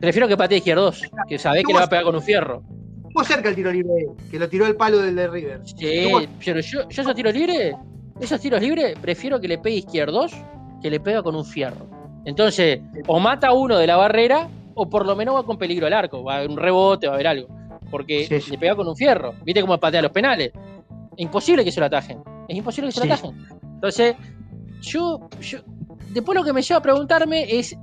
Prefiero 0.00 0.28
que 0.28 0.36
patee 0.36 0.58
izquierdos, 0.58 1.02
que 1.28 1.38
sabés 1.38 1.64
que 1.64 1.72
le 1.72 1.78
va 1.78 1.84
a 1.84 1.88
pegar 1.88 2.04
con 2.04 2.14
un 2.14 2.22
fierro. 2.22 2.62
Estuvo 3.08 3.24
cerca 3.24 3.48
el 3.48 3.54
tiro 3.56 3.72
libre, 3.72 4.06
que 4.30 4.38
lo 4.38 4.48
tiró 4.48 4.66
el 4.66 4.76
palo 4.76 4.98
del 4.98 5.16
de 5.16 5.26
River. 5.28 5.60
Sí, 5.64 6.06
pero 6.44 6.60
yo, 6.60 6.88
yo 6.88 7.02
esos 7.02 7.14
tiros 7.14 7.34
libres, 7.34 7.74
esos 8.20 8.40
tiros 8.40 8.60
libres, 8.60 8.96
prefiero 9.00 9.40
que 9.40 9.48
le 9.48 9.58
pegue 9.58 9.76
izquierdos 9.78 10.32
que 10.80 10.90
le 10.90 11.00
pega 11.00 11.22
con 11.22 11.34
un 11.34 11.44
fierro. 11.44 11.86
Entonces, 12.24 12.80
o 13.08 13.18
mata 13.18 13.48
a 13.48 13.52
uno 13.52 13.76
de 13.78 13.86
la 13.86 13.96
barrera, 13.96 14.48
o 14.74 14.88
por 14.88 15.04
lo 15.06 15.16
menos 15.16 15.34
va 15.34 15.42
con 15.44 15.58
peligro 15.58 15.86
al 15.86 15.92
arco, 15.92 16.22
va 16.22 16.34
a 16.34 16.36
haber 16.38 16.50
un 16.50 16.56
rebote, 16.56 17.06
va 17.08 17.14
a 17.14 17.16
haber 17.16 17.26
algo. 17.26 17.48
Porque 17.90 18.26
Sí, 18.26 18.40
sí. 18.40 18.50
le 18.52 18.58
pega 18.58 18.76
con 18.76 18.88
un 18.88 18.96
fierro. 18.96 19.34
¿Viste 19.44 19.60
cómo 19.60 19.78
patea 19.78 20.02
los 20.02 20.12
penales? 20.12 20.52
Es 21.16 21.24
imposible 21.24 21.64
que 21.64 21.72
se 21.72 21.80
lo 21.80 21.86
atajen. 21.86 22.22
Es 22.48 22.56
imposible 22.56 22.88
que 22.88 22.92
se 22.92 23.06
lo 23.06 23.12
atajen. 23.12 23.46
Entonces, 23.74 24.16
yo, 24.82 25.28
yo, 25.40 25.58
después 26.12 26.36
lo 26.36 26.44
que 26.44 26.52
me 26.52 26.62
lleva 26.62 26.78
a 26.78 26.82
preguntarme 26.82 27.58
es, 27.58 27.76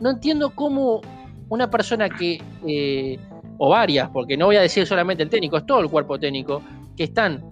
no 0.00 0.10
entiendo 0.10 0.50
cómo 0.50 1.00
una 1.48 1.70
persona 1.70 2.08
que, 2.08 2.40
eh, 2.66 3.18
o 3.58 3.68
varias, 3.68 4.08
porque 4.10 4.36
no 4.36 4.46
voy 4.46 4.56
a 4.56 4.62
decir 4.62 4.86
solamente 4.86 5.22
el 5.22 5.30
técnico, 5.30 5.56
es 5.56 5.66
todo 5.66 5.80
el 5.80 5.88
cuerpo 5.88 6.18
técnico, 6.18 6.62
que 6.96 7.04
están 7.04 7.44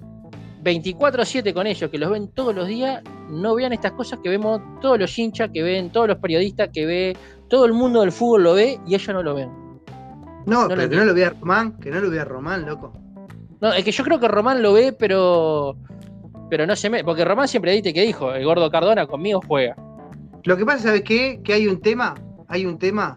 24-7 0.63 1.53
con 1.55 1.67
ellos, 1.67 1.91
que 1.91 1.99
los 1.99 2.11
ven 2.11 2.29
todos 2.29 2.55
los 2.55 2.67
días, 2.67 3.03
no 3.31 3.55
vean 3.55 3.73
estas 3.73 3.93
cosas 3.93 4.19
que 4.23 4.29
vemos 4.29 4.61
todos 4.81 4.99
los 4.99 5.19
hinchas, 5.19 5.51
que 5.53 5.63
ven 5.63 5.91
todos 5.91 6.09
los 6.09 6.19
periodistas, 6.19 6.71
que 6.73 6.87
ve 6.87 7.17
todo 7.49 7.65
el 7.65 7.73
mundo 7.73 8.01
del 8.01 8.13
fútbol 8.13 8.45
lo 8.45 8.55
ve 8.55 8.79
y 8.87 8.95
ellos 8.95 9.15
no 9.15 9.23
lo 9.23 9.35
ven. 9.35 9.51
No, 10.47 10.69
pero 10.69 10.89
que 10.89 10.97
no 10.97 11.05
lo 11.05 11.15
vea 11.15 11.31
Román, 11.31 11.79
que 11.79 11.91
no 11.91 12.01
lo 12.01 12.11
vea 12.11 12.25
Román, 12.25 12.67
loco. 12.67 12.93
No, 13.61 13.73
es 13.73 13.85
que 13.85 13.93
yo 13.93 14.03
creo 14.05 14.19
que 14.19 14.29
Román 14.29 14.63
lo 14.63 14.73
ve, 14.73 14.93
pero 14.93 15.77
pero 16.49 16.67
no 16.67 16.75
se 16.77 16.91
me. 16.91 17.05
Porque 17.05 17.25
Román 17.25 17.47
siempre 17.49 17.73
dice 17.73 17.93
que 17.93 18.03
dijo, 18.03 18.33
el 18.33 18.45
gordo 18.45 18.71
Cardona 18.71 19.07
conmigo 19.07 19.41
juega. 19.47 19.77
Lo 20.45 20.57
que 20.57 20.65
pasa, 20.65 20.85
¿sabes 20.85 21.03
qué? 21.03 21.41
Que 21.45 21.53
hay 21.53 21.67
un 21.69 21.81
tema, 21.81 22.15
hay 22.49 22.65
un 22.67 22.79
tema 22.79 23.15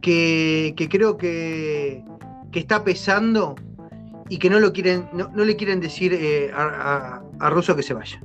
que, 0.00 0.74
que 0.76 0.88
creo 0.88 1.16
que, 1.16 2.04
que 2.52 2.58
está 2.60 2.84
pesando 2.84 3.54
y 4.28 4.38
que 4.38 4.50
no 4.50 4.60
lo 4.60 4.72
quieren, 4.72 5.08
no, 5.12 5.28
no 5.34 5.44
le 5.44 5.56
quieren 5.56 5.80
decir 5.80 6.12
eh, 6.14 6.50
a, 6.54 6.62
a- 6.62 7.22
a 7.46 7.50
Russo 7.50 7.74
que 7.76 7.82
se 7.82 7.94
vaya. 7.94 8.20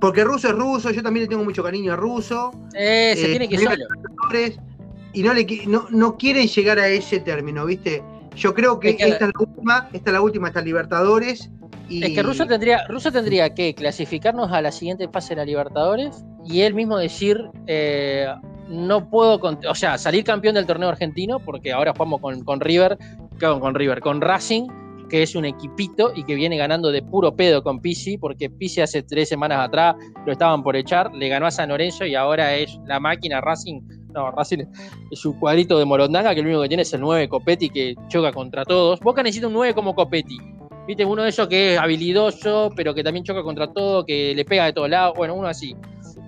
Porque 0.00 0.22
Russo 0.22 0.48
es 0.48 0.54
ruso, 0.54 0.90
yo 0.92 1.02
también 1.02 1.24
le 1.24 1.28
tengo 1.28 1.42
mucho 1.44 1.62
cariño 1.62 1.92
a 1.92 1.96
Russo, 1.96 2.52
Eh, 2.74 3.14
se 3.16 3.26
Eh, 3.26 3.30
tiene 3.30 3.48
que 3.48 3.58
solo. 3.58 3.84
Y 5.18 5.22
no, 5.24 5.34
le, 5.34 5.44
no, 5.66 5.86
no 5.90 6.16
quieren 6.16 6.46
llegar 6.46 6.78
a 6.78 6.86
ese 6.86 7.18
término, 7.18 7.66
¿viste? 7.66 8.04
Yo 8.36 8.54
creo 8.54 8.78
que, 8.78 8.90
Es 8.90 8.96
que- 8.96 9.08
esta 9.08 9.24
es 9.26 9.32
la 9.34 9.40
última, 9.40 9.88
esta 9.92 10.10
es 10.10 10.14
la 10.14 10.20
última, 10.20 10.46
esta 10.48 10.60
Libertadores. 10.60 11.50
Y, 11.88 12.04
Es 12.04 12.10
que 12.12 12.22
Russo 12.22 12.46
tendría, 12.46 12.86
Russo 12.86 13.10
tendría 13.10 13.52
que 13.52 13.74
clasificarnos 13.74 14.52
a 14.52 14.62
la 14.62 14.70
siguiente 14.70 15.08
fase 15.08 15.30
de 15.30 15.36
la 15.40 15.44
Libertadores 15.44 16.24
y 16.44 16.60
él 16.60 16.74
mismo 16.74 16.98
decir, 16.98 17.36
eh, 17.66 18.28
no 18.68 19.10
puedo, 19.10 19.40
o 19.68 19.74
sea, 19.74 19.98
salir 19.98 20.22
campeón 20.22 20.54
del 20.54 20.66
torneo 20.66 20.88
argentino, 20.88 21.40
porque 21.40 21.72
ahora 21.72 21.92
jugamos 21.92 22.20
con, 22.20 22.44
con 22.44 22.60
River, 22.60 22.96
con, 23.40 23.58
con 23.58 23.74
River, 23.74 23.98
con 24.00 24.20
Racing, 24.20 24.68
que 25.08 25.22
es 25.24 25.34
un 25.34 25.46
equipito 25.46 26.12
y 26.14 26.22
que 26.22 26.36
viene 26.36 26.56
ganando 26.56 26.92
de 26.92 27.02
puro 27.02 27.34
pedo 27.34 27.64
con 27.64 27.80
Pisi, 27.80 28.18
porque 28.18 28.50
Pisi 28.50 28.82
hace 28.82 29.02
tres 29.02 29.28
semanas 29.30 29.66
atrás 29.66 29.96
lo 30.24 30.30
estaban 30.30 30.62
por 30.62 30.76
echar, 30.76 31.12
le 31.12 31.28
ganó 31.28 31.46
a 31.46 31.50
San 31.50 31.70
Lorenzo 31.70 32.04
y 32.04 32.14
ahora 32.14 32.54
es 32.54 32.78
la 32.86 33.00
máquina 33.00 33.40
Racing. 33.40 33.80
No, 34.14 34.30
Racing 34.30 34.64
es 35.10 35.24
un 35.26 35.38
cuadrito 35.38 35.78
de 35.78 35.84
Morondanga 35.84 36.34
que 36.34 36.42
lo 36.42 36.48
único 36.48 36.62
que 36.62 36.68
tiene 36.68 36.82
es 36.82 36.92
el 36.92 37.00
9 37.00 37.28
Copetti 37.28 37.68
que 37.68 37.94
choca 38.08 38.32
contra 38.32 38.64
todos. 38.64 39.00
Boca 39.00 39.22
necesita 39.22 39.48
un 39.48 39.52
9 39.54 39.74
como 39.74 39.94
Copetti. 39.94 40.38
Viste, 40.86 41.04
uno 41.04 41.22
de 41.22 41.28
esos 41.28 41.48
que 41.48 41.74
es 41.74 41.78
habilidoso, 41.78 42.70
pero 42.74 42.94
que 42.94 43.04
también 43.04 43.24
choca 43.24 43.42
contra 43.42 43.70
todo, 43.70 44.06
que 44.06 44.34
le 44.34 44.44
pega 44.44 44.64
de 44.64 44.72
todos 44.72 44.88
lados. 44.88 45.14
Bueno, 45.16 45.34
uno 45.34 45.46
así. 45.46 45.76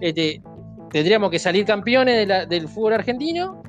Este, 0.03 0.43
tendríamos 0.91 1.31
que 1.31 1.39
salir 1.39 1.65
campeones 1.65 2.29
del 2.49 2.69
fútbol 2.69 2.93
argentino, 2.93 3.63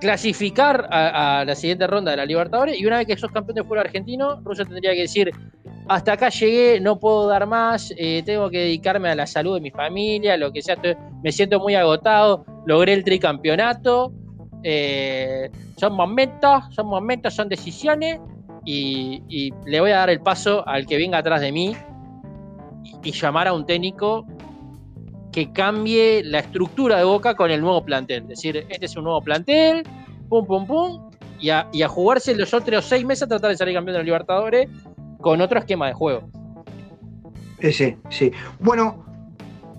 clasificar 0.00 0.86
a, 0.90 1.40
a 1.40 1.44
la 1.44 1.54
siguiente 1.56 1.86
ronda 1.88 2.12
de 2.12 2.18
la 2.18 2.26
Libertadores, 2.26 2.78
y 2.78 2.86
una 2.86 2.98
vez 2.98 3.08
que 3.08 3.16
sos 3.16 3.32
campeón 3.32 3.56
del 3.56 3.64
fútbol 3.64 3.80
argentino, 3.80 4.40
Russo 4.44 4.64
tendría 4.64 4.92
que 4.92 5.00
decir, 5.00 5.32
hasta 5.86 6.12
acá 6.14 6.30
llegué, 6.30 6.80
no 6.80 6.98
puedo 6.98 7.26
dar 7.26 7.46
más, 7.46 7.92
eh, 7.96 8.22
tengo 8.24 8.48
que 8.48 8.58
dedicarme 8.58 9.10
a 9.10 9.14
la 9.14 9.26
salud 9.26 9.54
de 9.54 9.60
mi 9.60 9.70
familia, 9.70 10.36
lo 10.36 10.52
que 10.52 10.62
sea, 10.62 10.76
me 11.22 11.30
siento 11.30 11.60
muy 11.60 11.74
agotado, 11.74 12.44
logré 12.66 12.94
el 12.94 13.04
tricampeonato, 13.04 14.12
eh, 14.62 15.50
son 15.76 15.94
momentos, 15.94 16.64
son 16.70 16.86
momentos, 16.86 17.34
son 17.34 17.48
decisiones, 17.48 18.18
y, 18.64 19.52
le 19.66 19.80
voy 19.80 19.90
a 19.90 19.98
dar 19.98 20.10
el 20.10 20.20
paso 20.20 20.66
al 20.66 20.86
que 20.86 20.96
venga 20.96 21.18
atrás 21.18 21.42
de 21.42 21.52
mí 21.52 21.76
y, 23.02 23.12
llamar 23.12 23.48
a 23.48 23.52
un 23.52 23.66
técnico 23.66 24.26
que 25.32 25.52
cambie 25.52 26.22
la 26.24 26.38
estructura 26.38 26.96
de 26.96 27.04
Boca 27.04 27.34
con 27.34 27.50
el 27.50 27.60
nuevo 27.60 27.84
plantel. 27.84 28.22
Es 28.22 28.28
decir, 28.28 28.66
este 28.70 28.86
es 28.86 28.96
un 28.96 29.04
nuevo 29.04 29.20
plantel, 29.20 29.82
pum, 30.30 30.46
pum, 30.46 30.66
pum, 30.66 31.10
y 31.40 31.50
a, 31.50 31.68
y 31.72 31.82
a 31.82 31.88
jugarse 31.88 32.34
los 32.34 32.54
otros 32.54 32.86
seis 32.86 33.04
meses 33.04 33.24
a 33.24 33.26
tratar 33.26 33.50
de 33.50 33.56
salir 33.56 33.74
campeón 33.74 33.94
de 33.94 33.98
los 33.98 34.06
Libertadores 34.06 34.68
con 35.24 35.40
otro 35.40 35.58
esquema 35.58 35.86
de 35.88 35.94
juego. 35.94 36.28
Eh, 37.58 37.72
sí, 37.72 37.96
sí. 38.10 38.30
Bueno, 38.60 39.04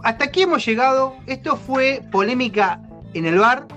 hasta 0.04 0.26
aquí 0.26 0.42
hemos 0.42 0.66
llegado. 0.66 1.14
Esto 1.28 1.56
fue 1.56 2.02
polémica 2.12 2.82
en 3.14 3.26
el 3.26 3.38
bar. 3.40 3.68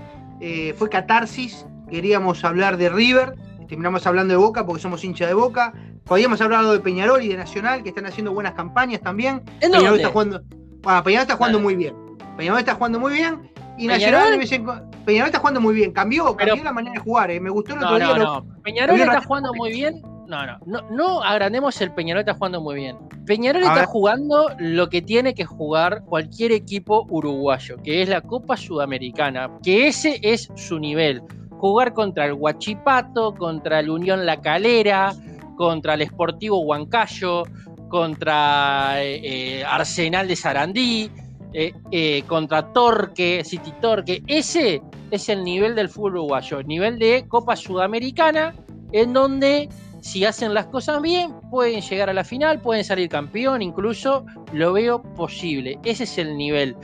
eh, 0.40 0.72
fue 0.78 0.88
catarsis. 0.88 1.66
Queríamos 1.90 2.44
hablar 2.44 2.76
de 2.76 2.88
River. 2.88 3.34
Terminamos 3.68 4.06
hablando 4.06 4.32
de 4.32 4.38
Boca 4.38 4.64
porque 4.64 4.80
somos 4.80 5.04
hincha 5.04 5.26
de 5.26 5.34
Boca. 5.34 5.72
Podíamos 6.04 6.40
hablado 6.40 6.72
de 6.72 6.80
Peñarol 6.80 7.22
y 7.22 7.28
de 7.28 7.36
Nacional, 7.36 7.82
que 7.82 7.90
están 7.90 8.06
haciendo 8.06 8.32
buenas 8.32 8.54
campañas 8.54 9.00
también. 9.02 9.42
¿En 9.60 9.72
Peñarol 9.72 9.82
dónde? 9.84 9.96
está 10.02 10.12
jugando. 10.12 10.42
Bueno, 10.82 11.02
Peñarol 11.02 11.22
está 11.22 11.36
jugando 11.36 11.60
muy 11.60 11.76
bien. 11.76 11.94
Peñarol 12.36 12.58
está 12.60 12.74
jugando 12.76 12.98
muy 13.00 13.12
bien. 13.12 13.50
Y 13.76 13.88
¿Peñarol? 13.88 14.38
Nacional 14.38 14.88
Peñarol 15.04 15.26
está 15.28 15.38
jugando 15.40 15.60
muy 15.60 15.74
bien. 15.74 15.92
Cambió, 15.92 16.34
Pero- 16.36 16.48
cambió 16.50 16.64
la 16.64 16.72
manera 16.72 16.94
de 16.94 17.00
jugar. 17.00 17.30
eh. 17.30 17.40
Me 17.40 17.50
gustó 17.50 17.72
el 17.74 17.78
otro 17.78 17.90
No, 17.90 17.96
día. 17.98 18.06
no, 18.16 18.24
lo-. 18.24 18.62
Peñarol 18.62 19.00
está 19.00 19.20
jugando 19.22 19.52
muy 19.54 19.72
bien. 19.72 20.02
No, 20.28 20.44
no, 20.44 20.58
no, 20.66 20.82
no 20.90 21.22
agrandemos 21.22 21.80
el 21.80 21.90
Peñarol 21.92 22.20
está 22.20 22.34
jugando 22.34 22.60
muy 22.60 22.74
bien. 22.74 22.98
Peñarol 23.24 23.62
está 23.62 23.86
jugando 23.86 24.50
lo 24.58 24.90
que 24.90 25.00
tiene 25.00 25.32
que 25.32 25.46
jugar 25.46 26.04
cualquier 26.04 26.52
equipo 26.52 27.06
uruguayo, 27.08 27.78
que 27.82 28.02
es 28.02 28.10
la 28.10 28.20
Copa 28.20 28.58
Sudamericana, 28.58 29.50
que 29.62 29.88
ese 29.88 30.20
es 30.22 30.50
su 30.54 30.78
nivel. 30.78 31.22
Jugar 31.58 31.94
contra 31.94 32.26
el 32.26 32.34
Huachipato, 32.34 33.34
contra 33.34 33.80
el 33.80 33.88
Unión 33.88 34.26
La 34.26 34.42
Calera, 34.42 35.14
contra 35.56 35.94
el 35.94 36.06
Sportivo 36.06 36.60
Huancayo, 36.60 37.44
contra 37.88 39.02
eh, 39.02 39.20
eh, 39.60 39.64
Arsenal 39.64 40.28
de 40.28 40.36
Sarandí. 40.36 41.10
eh, 41.54 42.22
contra 42.26 42.74
Torque, 42.74 43.42
City 43.42 43.72
Torque. 43.80 44.22
Ese 44.26 44.82
es 45.10 45.30
el 45.30 45.42
nivel 45.42 45.74
del 45.74 45.88
fútbol 45.88 46.18
uruguayo, 46.18 46.62
nivel 46.62 46.98
de 46.98 47.24
Copa 47.26 47.56
Sudamericana, 47.56 48.54
en 48.92 49.14
donde 49.14 49.70
si 50.08 50.24
hacen 50.24 50.54
las 50.54 50.66
cosas 50.66 51.02
bien, 51.02 51.34
pueden 51.50 51.82
llegar 51.82 52.08
a 52.08 52.14
la 52.14 52.24
final, 52.24 52.60
pueden 52.60 52.82
salir 52.82 53.10
campeón, 53.10 53.60
incluso 53.60 54.24
lo 54.52 54.72
veo 54.72 55.02
posible. 55.02 55.78
Ese 55.84 56.04
es 56.04 56.16
el 56.16 56.36
nivel. 56.36 56.76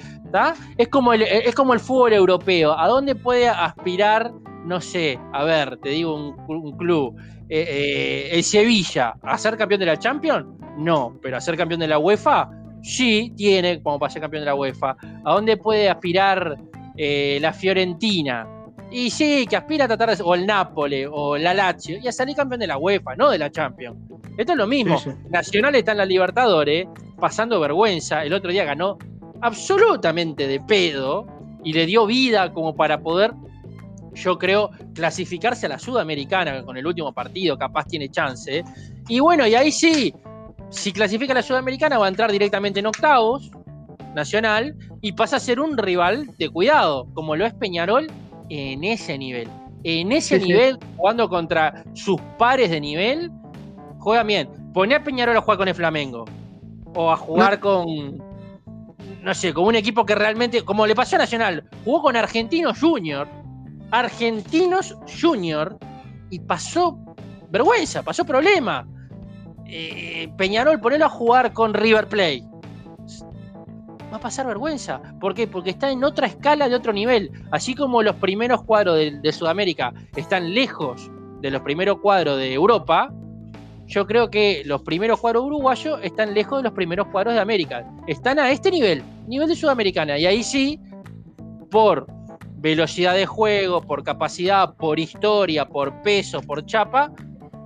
Es, 0.76 0.88
como 0.88 1.12
el, 1.14 1.22
es 1.22 1.54
como 1.54 1.72
el 1.72 1.80
fútbol 1.80 2.12
europeo. 2.12 2.78
¿A 2.78 2.86
dónde 2.86 3.14
puede 3.14 3.48
aspirar, 3.48 4.32
no 4.66 4.80
sé, 4.80 5.18
a 5.32 5.44
ver, 5.44 5.78
te 5.78 5.90
digo 5.90 6.14
un, 6.14 6.76
club, 6.76 7.16
eh, 7.48 7.64
eh, 7.66 8.28
el 8.32 8.42
Sevilla, 8.42 9.14
a 9.22 9.38
ser 9.38 9.56
campeón 9.56 9.80
de 9.80 9.86
la 9.86 9.98
Champions? 9.98 10.46
No, 10.76 11.18
pero 11.22 11.38
a 11.38 11.40
ser 11.40 11.56
campeón 11.56 11.80
de 11.80 11.88
la 11.88 11.98
UEFA, 11.98 12.50
sí, 12.82 13.32
tiene 13.36 13.82
como 13.82 13.98
para 13.98 14.12
ser 14.12 14.20
campeón 14.20 14.42
de 14.42 14.46
la 14.46 14.54
UEFA. 14.54 14.96
¿A 15.24 15.32
dónde 15.32 15.56
puede 15.56 15.88
aspirar 15.88 16.58
eh, 16.96 17.38
la 17.40 17.52
Fiorentina? 17.54 18.46
Y 18.94 19.10
sí, 19.10 19.44
que 19.50 19.56
aspira 19.56 19.86
a 19.86 19.88
tratar 19.88 20.16
de. 20.16 20.22
O 20.22 20.36
el 20.36 20.46
Nápoles, 20.46 21.08
o 21.10 21.36
la 21.36 21.52
Lazio, 21.52 21.98
y 22.00 22.06
a 22.06 22.12
salir 22.12 22.36
campeón 22.36 22.60
de 22.60 22.68
la 22.68 22.78
UEFA, 22.78 23.16
no 23.16 23.28
de 23.28 23.38
la 23.38 23.50
Champions. 23.50 23.96
Esto 24.38 24.52
es 24.52 24.58
lo 24.58 24.68
mismo. 24.68 25.02
Nacional 25.30 25.74
está 25.74 25.90
en 25.92 25.98
la 25.98 26.04
Libertadores, 26.04 26.86
pasando 27.18 27.58
vergüenza. 27.58 28.22
El 28.22 28.32
otro 28.32 28.52
día 28.52 28.62
ganó 28.62 28.96
absolutamente 29.40 30.46
de 30.46 30.60
pedo 30.60 31.26
y 31.64 31.72
le 31.72 31.86
dio 31.86 32.06
vida 32.06 32.52
como 32.52 32.76
para 32.76 33.00
poder, 33.00 33.32
yo 34.14 34.38
creo, 34.38 34.70
clasificarse 34.94 35.66
a 35.66 35.70
la 35.70 35.80
Sudamericana 35.80 36.62
con 36.62 36.76
el 36.76 36.86
último 36.86 37.12
partido, 37.12 37.58
capaz 37.58 37.86
tiene 37.86 38.08
chance. 38.10 38.62
Y 39.08 39.18
bueno, 39.18 39.44
y 39.44 39.56
ahí 39.56 39.72
sí, 39.72 40.14
si 40.70 40.92
clasifica 40.92 41.32
a 41.32 41.36
la 41.36 41.42
Sudamericana 41.42 41.98
va 41.98 42.06
a 42.06 42.10
entrar 42.10 42.30
directamente 42.30 42.78
en 42.78 42.86
octavos, 42.86 43.50
Nacional, 44.14 44.76
y 45.00 45.10
pasa 45.10 45.38
a 45.38 45.40
ser 45.40 45.58
un 45.58 45.76
rival 45.76 46.28
de 46.38 46.48
cuidado, 46.48 47.08
como 47.14 47.34
lo 47.34 47.44
es 47.44 47.54
Peñarol 47.54 48.06
en 48.48 48.84
ese 48.84 49.18
nivel. 49.18 49.48
En 49.82 50.12
ese 50.12 50.38
nivel, 50.38 50.78
jugando 50.96 51.28
contra 51.28 51.84
sus 51.92 52.20
pares 52.38 52.70
de 52.70 52.80
nivel, 52.80 53.30
juega 53.98 54.22
bien. 54.22 54.48
Pone 54.72 54.94
a 54.94 55.04
Peñarol 55.04 55.36
a 55.36 55.40
jugar 55.40 55.58
con 55.58 55.68
el 55.68 55.74
Flamengo. 55.74 56.24
O 56.94 57.10
a 57.10 57.16
jugar 57.16 57.60
con. 57.60 58.22
No 59.22 59.34
sé, 59.34 59.52
con 59.52 59.64
un 59.64 59.74
equipo 59.74 60.06
que 60.06 60.14
realmente. 60.14 60.62
Como 60.62 60.86
le 60.86 60.94
pasó 60.94 61.16
a 61.16 61.20
Nacional, 61.20 61.64
jugó 61.84 62.02
con 62.02 62.16
Argentinos 62.16 62.80
Junior. 62.80 63.28
Argentinos 63.90 64.96
Junior. 65.20 65.78
Y 66.30 66.40
pasó 66.40 66.98
vergüenza, 67.50 68.02
pasó 68.02 68.24
problema. 68.24 68.86
Eh, 69.66 70.28
Peñarol, 70.36 70.80
ponelo 70.80 71.06
a 71.06 71.10
jugar 71.10 71.52
con 71.52 71.74
River 71.74 72.08
Plate 72.08 72.53
va 74.14 74.18
a 74.18 74.20
pasar 74.20 74.46
vergüenza. 74.46 75.02
¿Por 75.20 75.34
qué? 75.34 75.48
Porque 75.48 75.70
está 75.70 75.90
en 75.90 76.04
otra 76.04 76.28
escala 76.28 76.68
de 76.68 76.76
otro 76.76 76.92
nivel. 76.92 77.32
Así 77.50 77.74
como 77.74 78.02
los 78.02 78.14
primeros 78.16 78.62
cuadros 78.62 78.96
de, 78.96 79.32
Sudamérica 79.32 79.92
están 80.14 80.54
lejos 80.54 81.10
de 81.40 81.50
los 81.50 81.62
primeros 81.62 81.98
cuadros 81.98 82.38
de 82.38 82.54
Europa, 82.54 83.12
yo 83.86 84.06
creo 84.06 84.30
que 84.30 84.62
los 84.64 84.82
primeros 84.82 85.20
cuadros 85.20 85.44
uruguayos 85.44 85.98
están 86.02 86.32
lejos 86.32 86.60
de 86.60 86.62
los 86.62 86.72
primeros 86.72 87.08
cuadros 87.08 87.34
de 87.34 87.40
América. 87.40 87.84
Están 88.06 88.38
a 88.38 88.50
este 88.50 88.70
nivel, 88.70 89.02
nivel 89.26 89.48
de 89.48 89.56
Sudamericana. 89.56 90.16
Y 90.16 90.26
ahí 90.26 90.44
sí, 90.44 90.78
por 91.70 92.06
velocidad 92.58 93.14
de 93.14 93.26
juego, 93.26 93.82
por 93.82 94.04
capacidad, 94.04 94.74
por 94.76 95.00
historia, 95.00 95.66
por 95.66 96.02
peso, 96.02 96.40
por 96.40 96.64
chapa, 96.64 97.12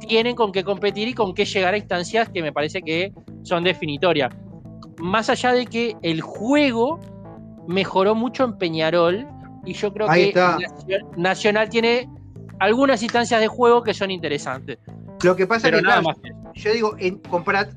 tienen 0.01 0.35
con 0.35 0.51
qué 0.51 0.65
competir 0.65 1.09
y 1.09 1.15
con 1.15 1.35
qué 1.35 1.45
llegar 1.45 1.75
a 1.75 1.77
instancias 1.77 2.31
que 2.31 2.43
me 2.43 2.53
parece 2.53 2.81
que 2.81 3.13
son 3.43 3.65
definitorias 3.65 4.35
más 4.99 5.31
allá 5.31 5.53
de 5.53 5.67
que 5.67 5.97
el 6.03 6.21
juego 6.21 7.01
mejoró 7.67 8.15
mucho 8.15 8.45
en 8.45 8.59
Peñarol 8.59 9.27
y 9.65 9.75
yo 9.75 9.93
creo 9.93 10.09
que 10.09 10.35
Nacional 11.17 11.69
tiene 11.69 12.09
algunas 12.59 13.03
instancias 13.03 13.41
de 13.41 13.49
juego 13.49 13.83
que 13.83 13.95
son 13.95 14.11
interesantes. 14.11 14.79
Lo 15.23 15.37
que 15.37 15.47
pasa 15.47 15.69
es 15.69 15.83
que, 15.83 16.33
yo 16.55 16.73
digo, 16.73 16.97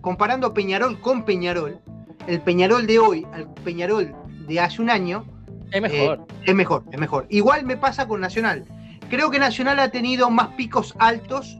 comparando 0.01 0.53
Peñarol 0.53 0.99
con 0.99 1.25
Peñarol, 1.25 1.79
el 2.27 2.41
Peñarol 2.41 2.87
de 2.87 2.99
hoy 2.99 3.27
al 3.33 3.51
Peñarol 3.65 4.13
de 4.47 4.59
hace 4.59 4.81
un 4.81 4.89
año 4.89 5.25
es 5.71 5.81
mejor. 5.81 6.25
Eh, 6.29 6.35
es 6.47 6.55
mejor, 6.55 6.83
es 6.91 6.99
mejor. 6.99 7.25
Igual 7.29 7.65
me 7.65 7.77
pasa 7.77 8.07
con 8.07 8.21
Nacional. 8.21 8.65
Creo 9.09 9.29
que 9.31 9.39
Nacional 9.39 9.79
ha 9.79 9.89
tenido 9.89 10.29
más 10.29 10.49
picos 10.49 10.95
altos 10.99 11.59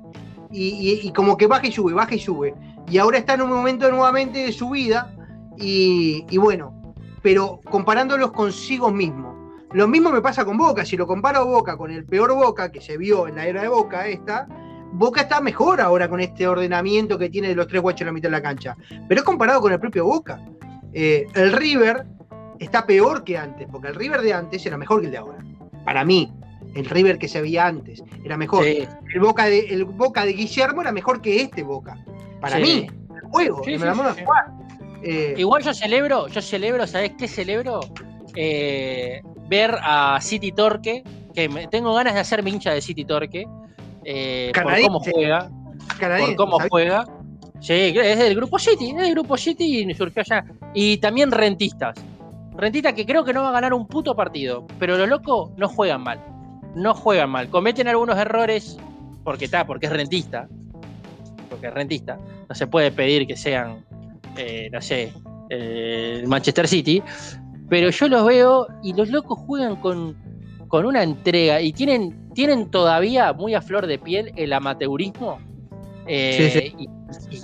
y, 0.51 0.99
y 1.01 1.12
como 1.14 1.38
que 1.38 1.47
baja 1.47 1.68
y 1.68 1.72
sube, 1.72 1.93
baja 1.93 2.16
y 2.16 2.20
sube. 2.20 2.53
Y 2.89 2.97
ahora 2.97 3.18
está 3.18 3.36
en 3.36 3.41
un 3.41 3.49
momento 3.49 3.89
nuevamente 3.89 4.39
de 4.39 4.51
subida 4.51 5.14
y, 5.58 6.38
bueno, 6.38 6.95
pero 7.22 7.60
comparándolos 7.70 8.32
consigo 8.32 8.91
mismo. 8.91 9.54
Lo 9.74 9.88
mismo 9.88 10.12
me 10.12 10.22
pasa 10.22 10.43
con 10.43 10.58
Boca, 10.58 10.86
si 10.86 10.97
lo 10.97 11.08
comparo 11.08 11.39
a 11.39 11.43
Boca 11.43 11.78
con 11.78 11.91
el 11.91 12.06
peor 12.06 12.34
Boca 12.34 12.72
que 12.72 12.82
se 12.82 12.97
vio 12.97 13.28
en 13.28 13.36
la 13.36 13.47
era 13.47 13.62
de 13.62 13.70
Boca 13.70 14.08
esta, 14.08 14.47
Boca 14.91 15.22
está 15.22 15.39
mejor 15.39 15.80
ahora 15.80 16.10
con 16.10 16.20
este 16.20 16.45
ordenamiento 16.45 17.18
que 17.18 17.30
tiene 17.30 17.47
de 17.47 17.56
los 17.56 17.68
tres 17.68 17.82
guachos 17.82 18.02
en 18.02 18.08
la 18.08 18.14
mitad 18.14 18.28
de 18.28 18.34
la 18.34 18.41
cancha. 18.41 18.76
Pero 19.08 19.22
es 19.22 19.26
comparado 19.26 19.62
con 19.62 19.72
el 19.72 19.80
propio 19.80 20.06
Boca. 20.06 20.41
Eh, 20.93 21.26
el 21.36 21.54
River 21.54 22.06
está 22.60 22.86
peor 22.86 23.24
que 23.24 23.38
antes, 23.38 23.68
porque 23.72 23.88
el 23.88 23.95
River 23.95 24.22
de 24.22 24.34
antes 24.34 24.66
era 24.66 24.78
mejor 24.78 24.99
que 24.99 25.06
el 25.06 25.12
de 25.14 25.18
ahora. 25.18 25.39
Para 25.86 26.04
mí, 26.04 26.34
el 26.76 26.86
River 26.86 27.18
que 27.18 27.28
se 27.28 27.41
veía 27.41 27.68
antes 27.68 28.04
era 28.24 28.38
mejor. 28.38 28.66
El, 28.66 28.88
Boca 29.20 29.45
de, 29.45 29.60
el 29.60 29.86
Boca 29.86 30.26
de 30.26 30.34
Guillermo 30.34 30.82
era 30.82 30.91
mejor 30.91 31.22
que 31.22 31.41
este 31.41 31.64
Boca. 31.64 31.97
Para 32.39 32.58
mí, 32.58 32.88
el 33.16 33.30
juego, 33.30 33.62
me 33.66 33.78
la 33.78 34.16
eh, 35.04 35.36
Igual 35.38 35.64
yo 35.64 35.74
celebro, 35.74 36.28
yo 36.28 36.41
celebro, 36.41 36.86
¿sabes 36.88 37.14
qué 37.18 37.28
celebro? 37.28 37.80
Eh, 38.36 39.22
ver 39.47 39.76
a 39.82 40.20
City 40.22 40.52
Torque, 40.52 41.04
que 41.34 41.49
me, 41.49 41.68
tengo 41.68 41.93
ganas 41.93 42.14
de 42.14 42.20
hacerme 42.20 42.49
hincha 42.49 42.72
de 42.72 42.82
City 42.82 43.06
Torque, 43.06 43.45
eh, 44.06 44.52
por 44.54 44.82
cómo 44.82 44.99
juega. 44.99 45.49
por 45.99 46.36
cómo 46.36 46.58
juega. 46.70 47.06
Sí, 47.60 47.74
es 47.74 48.18
del 48.18 48.36
grupo 48.36 48.58
City, 48.58 48.89
es 48.89 48.95
del 48.95 49.12
grupo 49.12 49.38
City 49.38 49.84
y 49.84 49.93
surgió 49.93 50.24
allá. 50.24 50.45
Y 50.74 50.97
también 50.97 51.32
rentistas. 51.32 51.95
Rentistas 52.56 52.93
que 52.93 53.06
creo 53.06 53.24
que 53.24 53.34
no 53.34 53.43
va 53.43 53.49
a 53.49 53.54
ganar 53.54 53.74
un 53.74 53.88
puto 53.88 54.16
partido, 54.16 54.66
pero 54.80 54.97
los 54.97 55.08
locos 55.08 55.52
no 55.58 55.70
juegan 55.70 56.02
mal. 56.02 56.20
No 56.76 56.93
juegan 56.93 57.30
mal. 57.30 57.49
Cometen 57.49 57.88
algunos 57.88 58.18
errores 58.18 58.78
porque 59.24 59.45
está, 59.45 59.66
porque 59.66 59.86
es 59.86 59.93
rentista. 59.93 60.47
Porque 61.49 61.68
es 61.68 61.74
rentista. 61.74 62.18
No 62.49 62.56
se 62.56 62.66
puede 62.66 62.91
pedir 62.91 63.28
que 63.28 63.38
sean 63.38 63.86
eh, 64.38 64.69
no 64.71 64.82
sé, 64.82 65.11
el 65.49 66.27
Manchester 66.27 66.67
City, 66.67 67.01
pero 67.69 67.89
yo 67.89 68.07
los 68.07 68.25
veo 68.25 68.67
y 68.84 68.93
los 68.93 69.09
locos 69.09 69.39
juegan 69.39 69.75
con, 69.77 70.17
con 70.67 70.86
una 70.86 71.03
entrega 71.03 71.61
y 71.61 71.73
tienen, 71.73 72.29
tienen 72.34 72.71
todavía 72.71 73.34
muy 73.34 73.53
a 73.53 73.61
flor 73.61 73.88
de 73.88 73.97
piel 73.97 74.32
el 74.36 74.53
amateurismo 74.53 75.39
eh, 76.07 76.73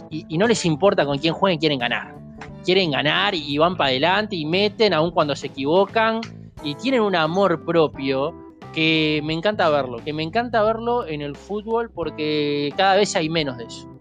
Y, 0.09 0.38
no 0.38 0.47
les 0.47 0.65
importa 0.65 1.05
con 1.05 1.17
quién 1.17 1.33
jueguen, 1.33 1.59
quieren 1.59 1.79
ganar. 1.79 2.15
Quieren 2.63 2.91
ganar 2.91 3.35
y 3.35 3.57
van 3.57 3.75
para 3.75 3.89
adelante 3.89 4.35
y 4.35 4.45
meten 4.45 4.93
aun 4.93 5.11
cuando 5.11 5.35
se 5.35 5.47
equivocan 5.47 6.21
y 6.63 6.75
tienen 6.75 7.01
un 7.01 7.15
amor 7.15 7.63
propio 7.65 8.33
que 8.73 9.21
me 9.23 9.33
encanta 9.33 9.69
verlo, 9.69 9.97
que 10.03 10.13
me 10.13 10.23
encanta 10.23 10.61
verlo 10.63 11.07
en 11.07 11.21
el 11.21 11.35
fútbol 11.35 11.89
porque 11.89 12.73
cada 12.75 12.95
vez 12.95 13.15
hay 13.15 13.29
menos 13.29 13.57
de 13.57 13.65
eso 13.65 13.96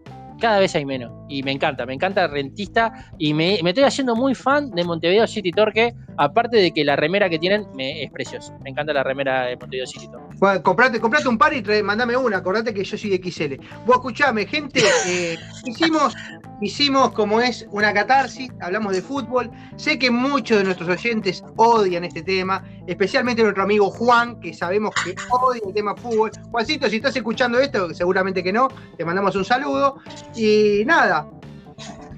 cada 0.47 0.61
vez 0.61 0.77
hay 0.77 0.85
menos. 0.85 1.11
Y 1.29 1.43
me 1.43 1.51
encanta, 1.51 1.85
me 1.87 1.95
encanta 1.95 2.29
Rentista. 2.29 3.11
Y 3.19 3.35
me, 3.35 3.57
estoy 3.57 3.83
haciendo 3.83 4.15
muy 4.15 4.33
fan 4.37 4.71
de 4.71 4.85
Montevideo 4.85 5.27
City 5.27 5.51
Torque. 5.51 5.93
Aparte 6.19 6.57
de 6.57 6.73
que 6.73 6.85
la 6.85 6.97
remera 6.97 7.29
que 7.29 7.39
tienen 7.39 7.67
me, 7.75 8.03
es 8.03 8.11
preciosa. 8.11 8.57
Me 8.63 8.71
encanta 8.71 8.93
la 8.93 9.03
remera 9.03 9.47
de 9.47 9.57
Montevideo 9.57 9.87
City. 9.87 10.09
Bueno, 10.39 10.63
comprate, 10.63 11.01
comprate 11.01 11.29
un 11.29 11.39
par 11.39 11.53
y 11.55 11.63
mandame 11.83 12.17
una. 12.17 12.39
Acordate 12.39 12.73
que 12.73 12.85
yo 12.85 12.97
soy 12.97 13.11
de 13.11 13.31
XL. 13.31 13.55
Vos 13.85 13.97
escuchame, 13.97 14.47
gente. 14.47 14.81
Eh, 15.07 15.37
hicimos, 15.65 16.15
hicimos 16.61 17.13
como 17.13 17.41
es 17.41 17.67
una 17.71 17.93
catarsis. 17.93 18.51
Hablamos 18.61 18.95
de 18.95 19.03
fútbol. 19.03 19.51
Sé 19.77 19.99
que 19.99 20.11
muchos 20.11 20.59
de 20.59 20.65
nuestros 20.65 20.89
oyentes 20.89 21.45
odian 21.57 22.05
este 22.05 22.23
tema. 22.23 22.65
Especialmente 22.87 23.43
nuestro 23.43 23.63
amigo 23.63 23.91
Juan, 23.91 24.41
que 24.41 24.53
sabemos 24.55 24.95
que 25.05 25.15
odia 25.31 25.61
el 25.67 25.75
tema 25.75 25.95
fútbol. 25.97 26.31
Juancito, 26.51 26.89
si 26.89 26.97
estás 26.97 27.17
escuchando 27.17 27.59
esto, 27.59 27.93
seguramente 27.95 28.43
que 28.43 28.53
no, 28.53 28.69
te 28.97 29.05
mandamos 29.05 29.37
un 29.37 29.45
saludo. 29.45 29.99
Y 30.35 30.83
nada, 30.87 31.29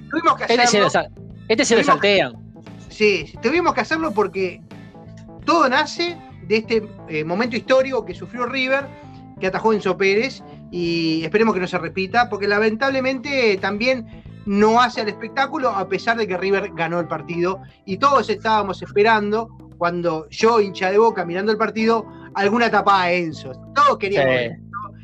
tuvimos 0.09 0.35
que 0.37 0.43
este 0.43 0.61
hacerlo. 0.61 0.87
Este 1.47 1.65
se, 1.65 1.75
lo, 1.75 1.83
saltean. 1.83 2.48
Sí, 2.99 3.33
tuvimos 3.41 3.73
que 3.73 3.79
hacerlo 3.79 4.11
porque 4.11 4.61
todo 5.45 5.69
nace 5.69 6.17
de 6.49 6.57
este 6.57 6.85
eh, 7.07 7.23
momento 7.23 7.55
histórico 7.55 8.03
que 8.03 8.13
sufrió 8.13 8.45
River, 8.45 8.85
que 9.39 9.47
atajó 9.47 9.71
Enzo 9.71 9.95
Pérez, 9.95 10.43
y 10.69 11.23
esperemos 11.23 11.53
que 11.53 11.61
no 11.61 11.67
se 11.67 11.77
repita, 11.77 12.27
porque 12.27 12.45
lamentablemente 12.45 13.55
también 13.61 14.21
no 14.45 14.81
hace 14.81 14.99
el 14.99 15.07
espectáculo, 15.07 15.69
a 15.69 15.87
pesar 15.87 16.17
de 16.17 16.27
que 16.27 16.35
River 16.35 16.71
ganó 16.73 16.99
el 16.99 17.07
partido, 17.07 17.61
y 17.85 17.99
todos 17.99 18.29
estábamos 18.29 18.81
esperando, 18.81 19.47
cuando 19.77 20.27
yo, 20.29 20.59
hincha 20.59 20.91
de 20.91 20.97
boca, 20.97 21.23
mirando 21.23 21.53
el 21.53 21.57
partido, 21.57 22.05
alguna 22.33 22.69
tapada 22.69 23.03
a 23.03 23.13
Enzo. 23.13 23.53
Todos 23.73 23.97
queríamos 23.97 24.59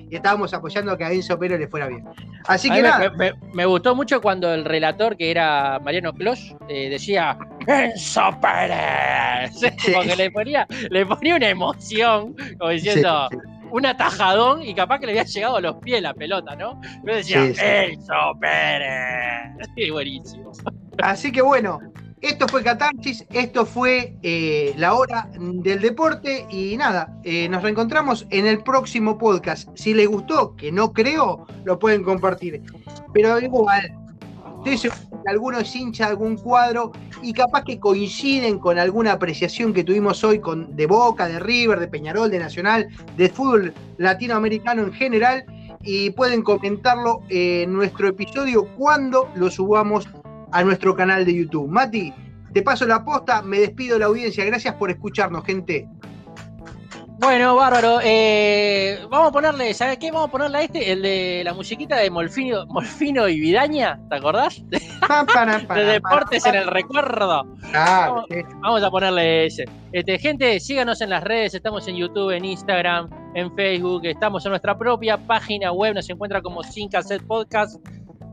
y 0.09 0.15
estábamos 0.15 0.53
apoyando 0.53 0.91
a 0.91 0.97
que 0.97 1.03
a 1.05 1.11
Enzo 1.11 1.39
Pérez 1.39 1.59
le 1.59 1.67
fuera 1.67 1.87
bien. 1.87 2.03
Así 2.45 2.69
que 2.69 2.81
nada. 2.81 3.11
Me, 3.53 3.65
gustó 3.65 3.95
mucho 3.95 4.21
cuando 4.21 4.53
el 4.53 4.65
relator, 4.65 5.17
que 5.17 5.31
era 5.31 5.79
Mariano 5.79 6.13
Clos, 6.13 6.55
eh, 6.67 6.89
decía: 6.89 7.37
Enzo 7.67 8.39
Pérez. 8.41 9.51
Porque 9.93 10.15
le 10.17 10.31
ponía, 10.31 10.67
le 10.89 11.05
ponía 11.05 11.35
una 11.35 11.49
emoción, 11.49 12.35
como 12.57 12.71
diciendo, 12.71 13.29
un 13.71 13.85
atajadón 13.85 14.63
y 14.63 14.73
capaz 14.73 14.99
que 14.99 15.07
le 15.07 15.11
había 15.13 15.23
llegado 15.23 15.57
a 15.57 15.61
los 15.61 15.75
pies 15.77 16.01
la 16.01 16.13
pelota, 16.13 16.55
¿no? 16.55 16.79
Yo 17.03 17.15
decía, 17.15 17.45
Enzo 17.45 18.37
Pérez. 18.39 19.55
Sí, 19.75 19.89
buenísimo. 19.89 20.51
Así 21.01 21.31
que 21.31 21.41
bueno, 21.41 21.79
esto 22.21 22.47
fue 22.47 22.63
Catarsis, 22.63 23.25
esto 23.33 23.65
fue 23.65 24.17
eh, 24.23 24.73
la 24.77 24.95
hora 24.95 25.29
del 25.37 25.81
deporte 25.81 26.45
y 26.49 26.75
nada, 26.77 27.15
eh, 27.23 27.47
nos 27.49 27.61
reencontramos 27.61 28.25
en 28.31 28.47
el 28.47 28.63
próximo 28.63 29.17
podcast. 29.17 29.69
Si 29.75 29.93
les 29.93 30.07
gustó, 30.07 30.55
que 30.55 30.71
no 30.71 30.91
creo, 30.91 31.45
lo 31.65 31.77
pueden 31.77 32.03
compartir. 32.03 32.63
Pero 33.13 33.39
igual, 33.39 33.95
estoy 34.65 34.89
seguro 34.89 35.05
alguno 35.27 35.57
hincha 35.61 36.05
de 36.05 36.11
algún 36.11 36.37
cuadro 36.37 36.91
y 37.21 37.33
capaz 37.33 37.63
que 37.63 37.79
coinciden 37.79 38.59
con 38.59 38.77
alguna 38.77 39.13
apreciación 39.13 39.73
que 39.73 39.83
tuvimos 39.83 40.23
hoy 40.23 40.39
con, 40.39 40.75
de 40.75 40.85
Boca, 40.85 41.27
de 41.27 41.39
River, 41.39 41.79
de 41.79 41.87
Peñarol, 41.87 42.29
de 42.29 42.39
Nacional, 42.39 42.87
de 43.17 43.29
fútbol 43.29 43.73
latinoamericano 43.97 44.83
en 44.83 44.93
general 44.93 45.45
y 45.81 46.11
pueden 46.11 46.41
comentarlo 46.41 47.21
en 47.29 47.73
nuestro 47.73 48.07
episodio 48.07 48.67
cuando 48.75 49.29
lo 49.35 49.49
subamos 49.49 50.07
a 50.51 50.63
nuestro 50.63 50.95
canal 50.95 51.25
de 51.25 51.35
YouTube. 51.35 51.69
Mati, 51.69 52.13
te 52.53 52.61
paso 52.61 52.85
la 52.85 53.03
posta, 53.03 53.41
me 53.41 53.59
despido 53.59 53.95
de 53.95 53.99
la 53.99 54.05
audiencia. 54.05 54.45
Gracias 54.45 54.75
por 54.75 54.89
escucharnos, 54.89 55.43
gente. 55.43 55.87
Bueno, 57.17 57.55
bárbaro. 57.55 57.99
Eh, 58.03 58.99
vamos 59.09 59.29
a 59.29 59.31
ponerle, 59.31 59.73
¿sabes 59.73 59.97
qué? 59.97 60.11
Vamos 60.11 60.27
a 60.27 60.31
ponerle 60.31 60.57
a 60.57 60.61
este, 60.63 60.91
el 60.91 61.01
de 61.01 61.41
la 61.45 61.53
musiquita 61.53 61.95
de 61.95 62.09
Molfino, 62.09 62.65
Molfino 62.67 63.27
y 63.29 63.39
Vidaña, 63.39 63.99
¿te 64.09 64.17
acordás? 64.17 64.61
de 64.69 65.85
deportes 65.85 66.45
en 66.45 66.55
el 66.55 66.67
recuerdo. 66.67 67.45
vamos, 68.61 68.83
a 68.83 68.91
ponerle 68.91 69.45
ese. 69.45 69.63
Este, 69.93 70.19
gente, 70.19 70.59
síganos 70.59 70.99
en 70.99 71.09
las 71.09 71.23
redes, 71.23 71.53
estamos 71.53 71.87
en 71.87 71.95
YouTube, 71.95 72.31
en 72.31 72.43
Instagram, 72.43 73.09
en 73.33 73.55
Facebook, 73.55 74.01
estamos 74.05 74.45
en 74.45 74.49
nuestra 74.49 74.77
propia 74.77 75.17
página 75.17 75.71
web, 75.71 75.95
nos 75.95 76.09
encuentra 76.09 76.41
como 76.41 76.63
Sin 76.63 76.89
Cassette 76.89 77.25
Podcast. 77.25 77.77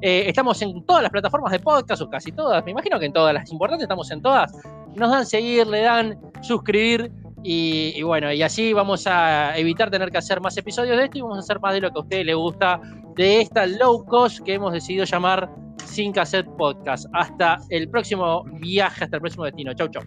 Eh, 0.01 0.25
estamos 0.27 0.61
en 0.61 0.85
todas 0.85 1.05
las 1.05 1.13
plataformas 1.13 1.53
de 1.53 1.61
podcast, 1.61 2.03
o 2.03 2.11
casi 2.11 2.33
todas, 2.33 2.65
me 2.65 2.73
imagino 2.73 2.99
que 2.99 3.07
en 3.07 3.13
todas 3.13 3.33
las 3.33 3.53
importantes 3.53 3.85
estamos 3.85 4.11
en 4.11 4.21
todas. 4.21 4.53
Nos 4.97 5.11
dan 5.11 5.25
seguir, 5.25 5.69
le 5.69 5.83
dan 5.83 6.21
suscribir 6.41 7.13
y, 7.43 8.03
bueno, 8.03 8.33
y 8.33 8.43
así 8.43 8.73
vamos 8.73 9.07
a 9.07 9.57
evitar 9.59 9.91
tener 9.91 10.11
que 10.11 10.19
hacer 10.19 10.41
más 10.41 10.57
episodios 10.57 10.97
de 10.97 11.05
esto 11.05 11.19
y 11.19 11.23
vamos 11.23 11.39
a 11.39 11.41
hacer 11.41 11.61
más 11.61 11.75
de 11.75 11.81
lo 11.81 11.91
que 11.91 11.99
a 11.99 12.03
usted 12.03 12.25
le 12.25 12.35
gusta 12.35 12.81
de 13.17 13.41
esta 13.41 13.67
low 13.67 14.05
cost 14.05 14.41
que 14.41 14.55
hemos 14.55 14.73
decidido 14.73 15.05
llamar 15.05 15.51
Sin 15.85 16.13
Cassette 16.13 16.49
Podcast. 16.57 17.07
Hasta 17.13 17.59
el 17.71 17.89
próximo 17.89 18.45
viaje, 18.61 19.05
hasta 19.05 19.17
el 19.17 19.21
próximo 19.21 19.45
destino. 19.45 19.75
Chau, 19.75 19.89
chau. 19.89 20.03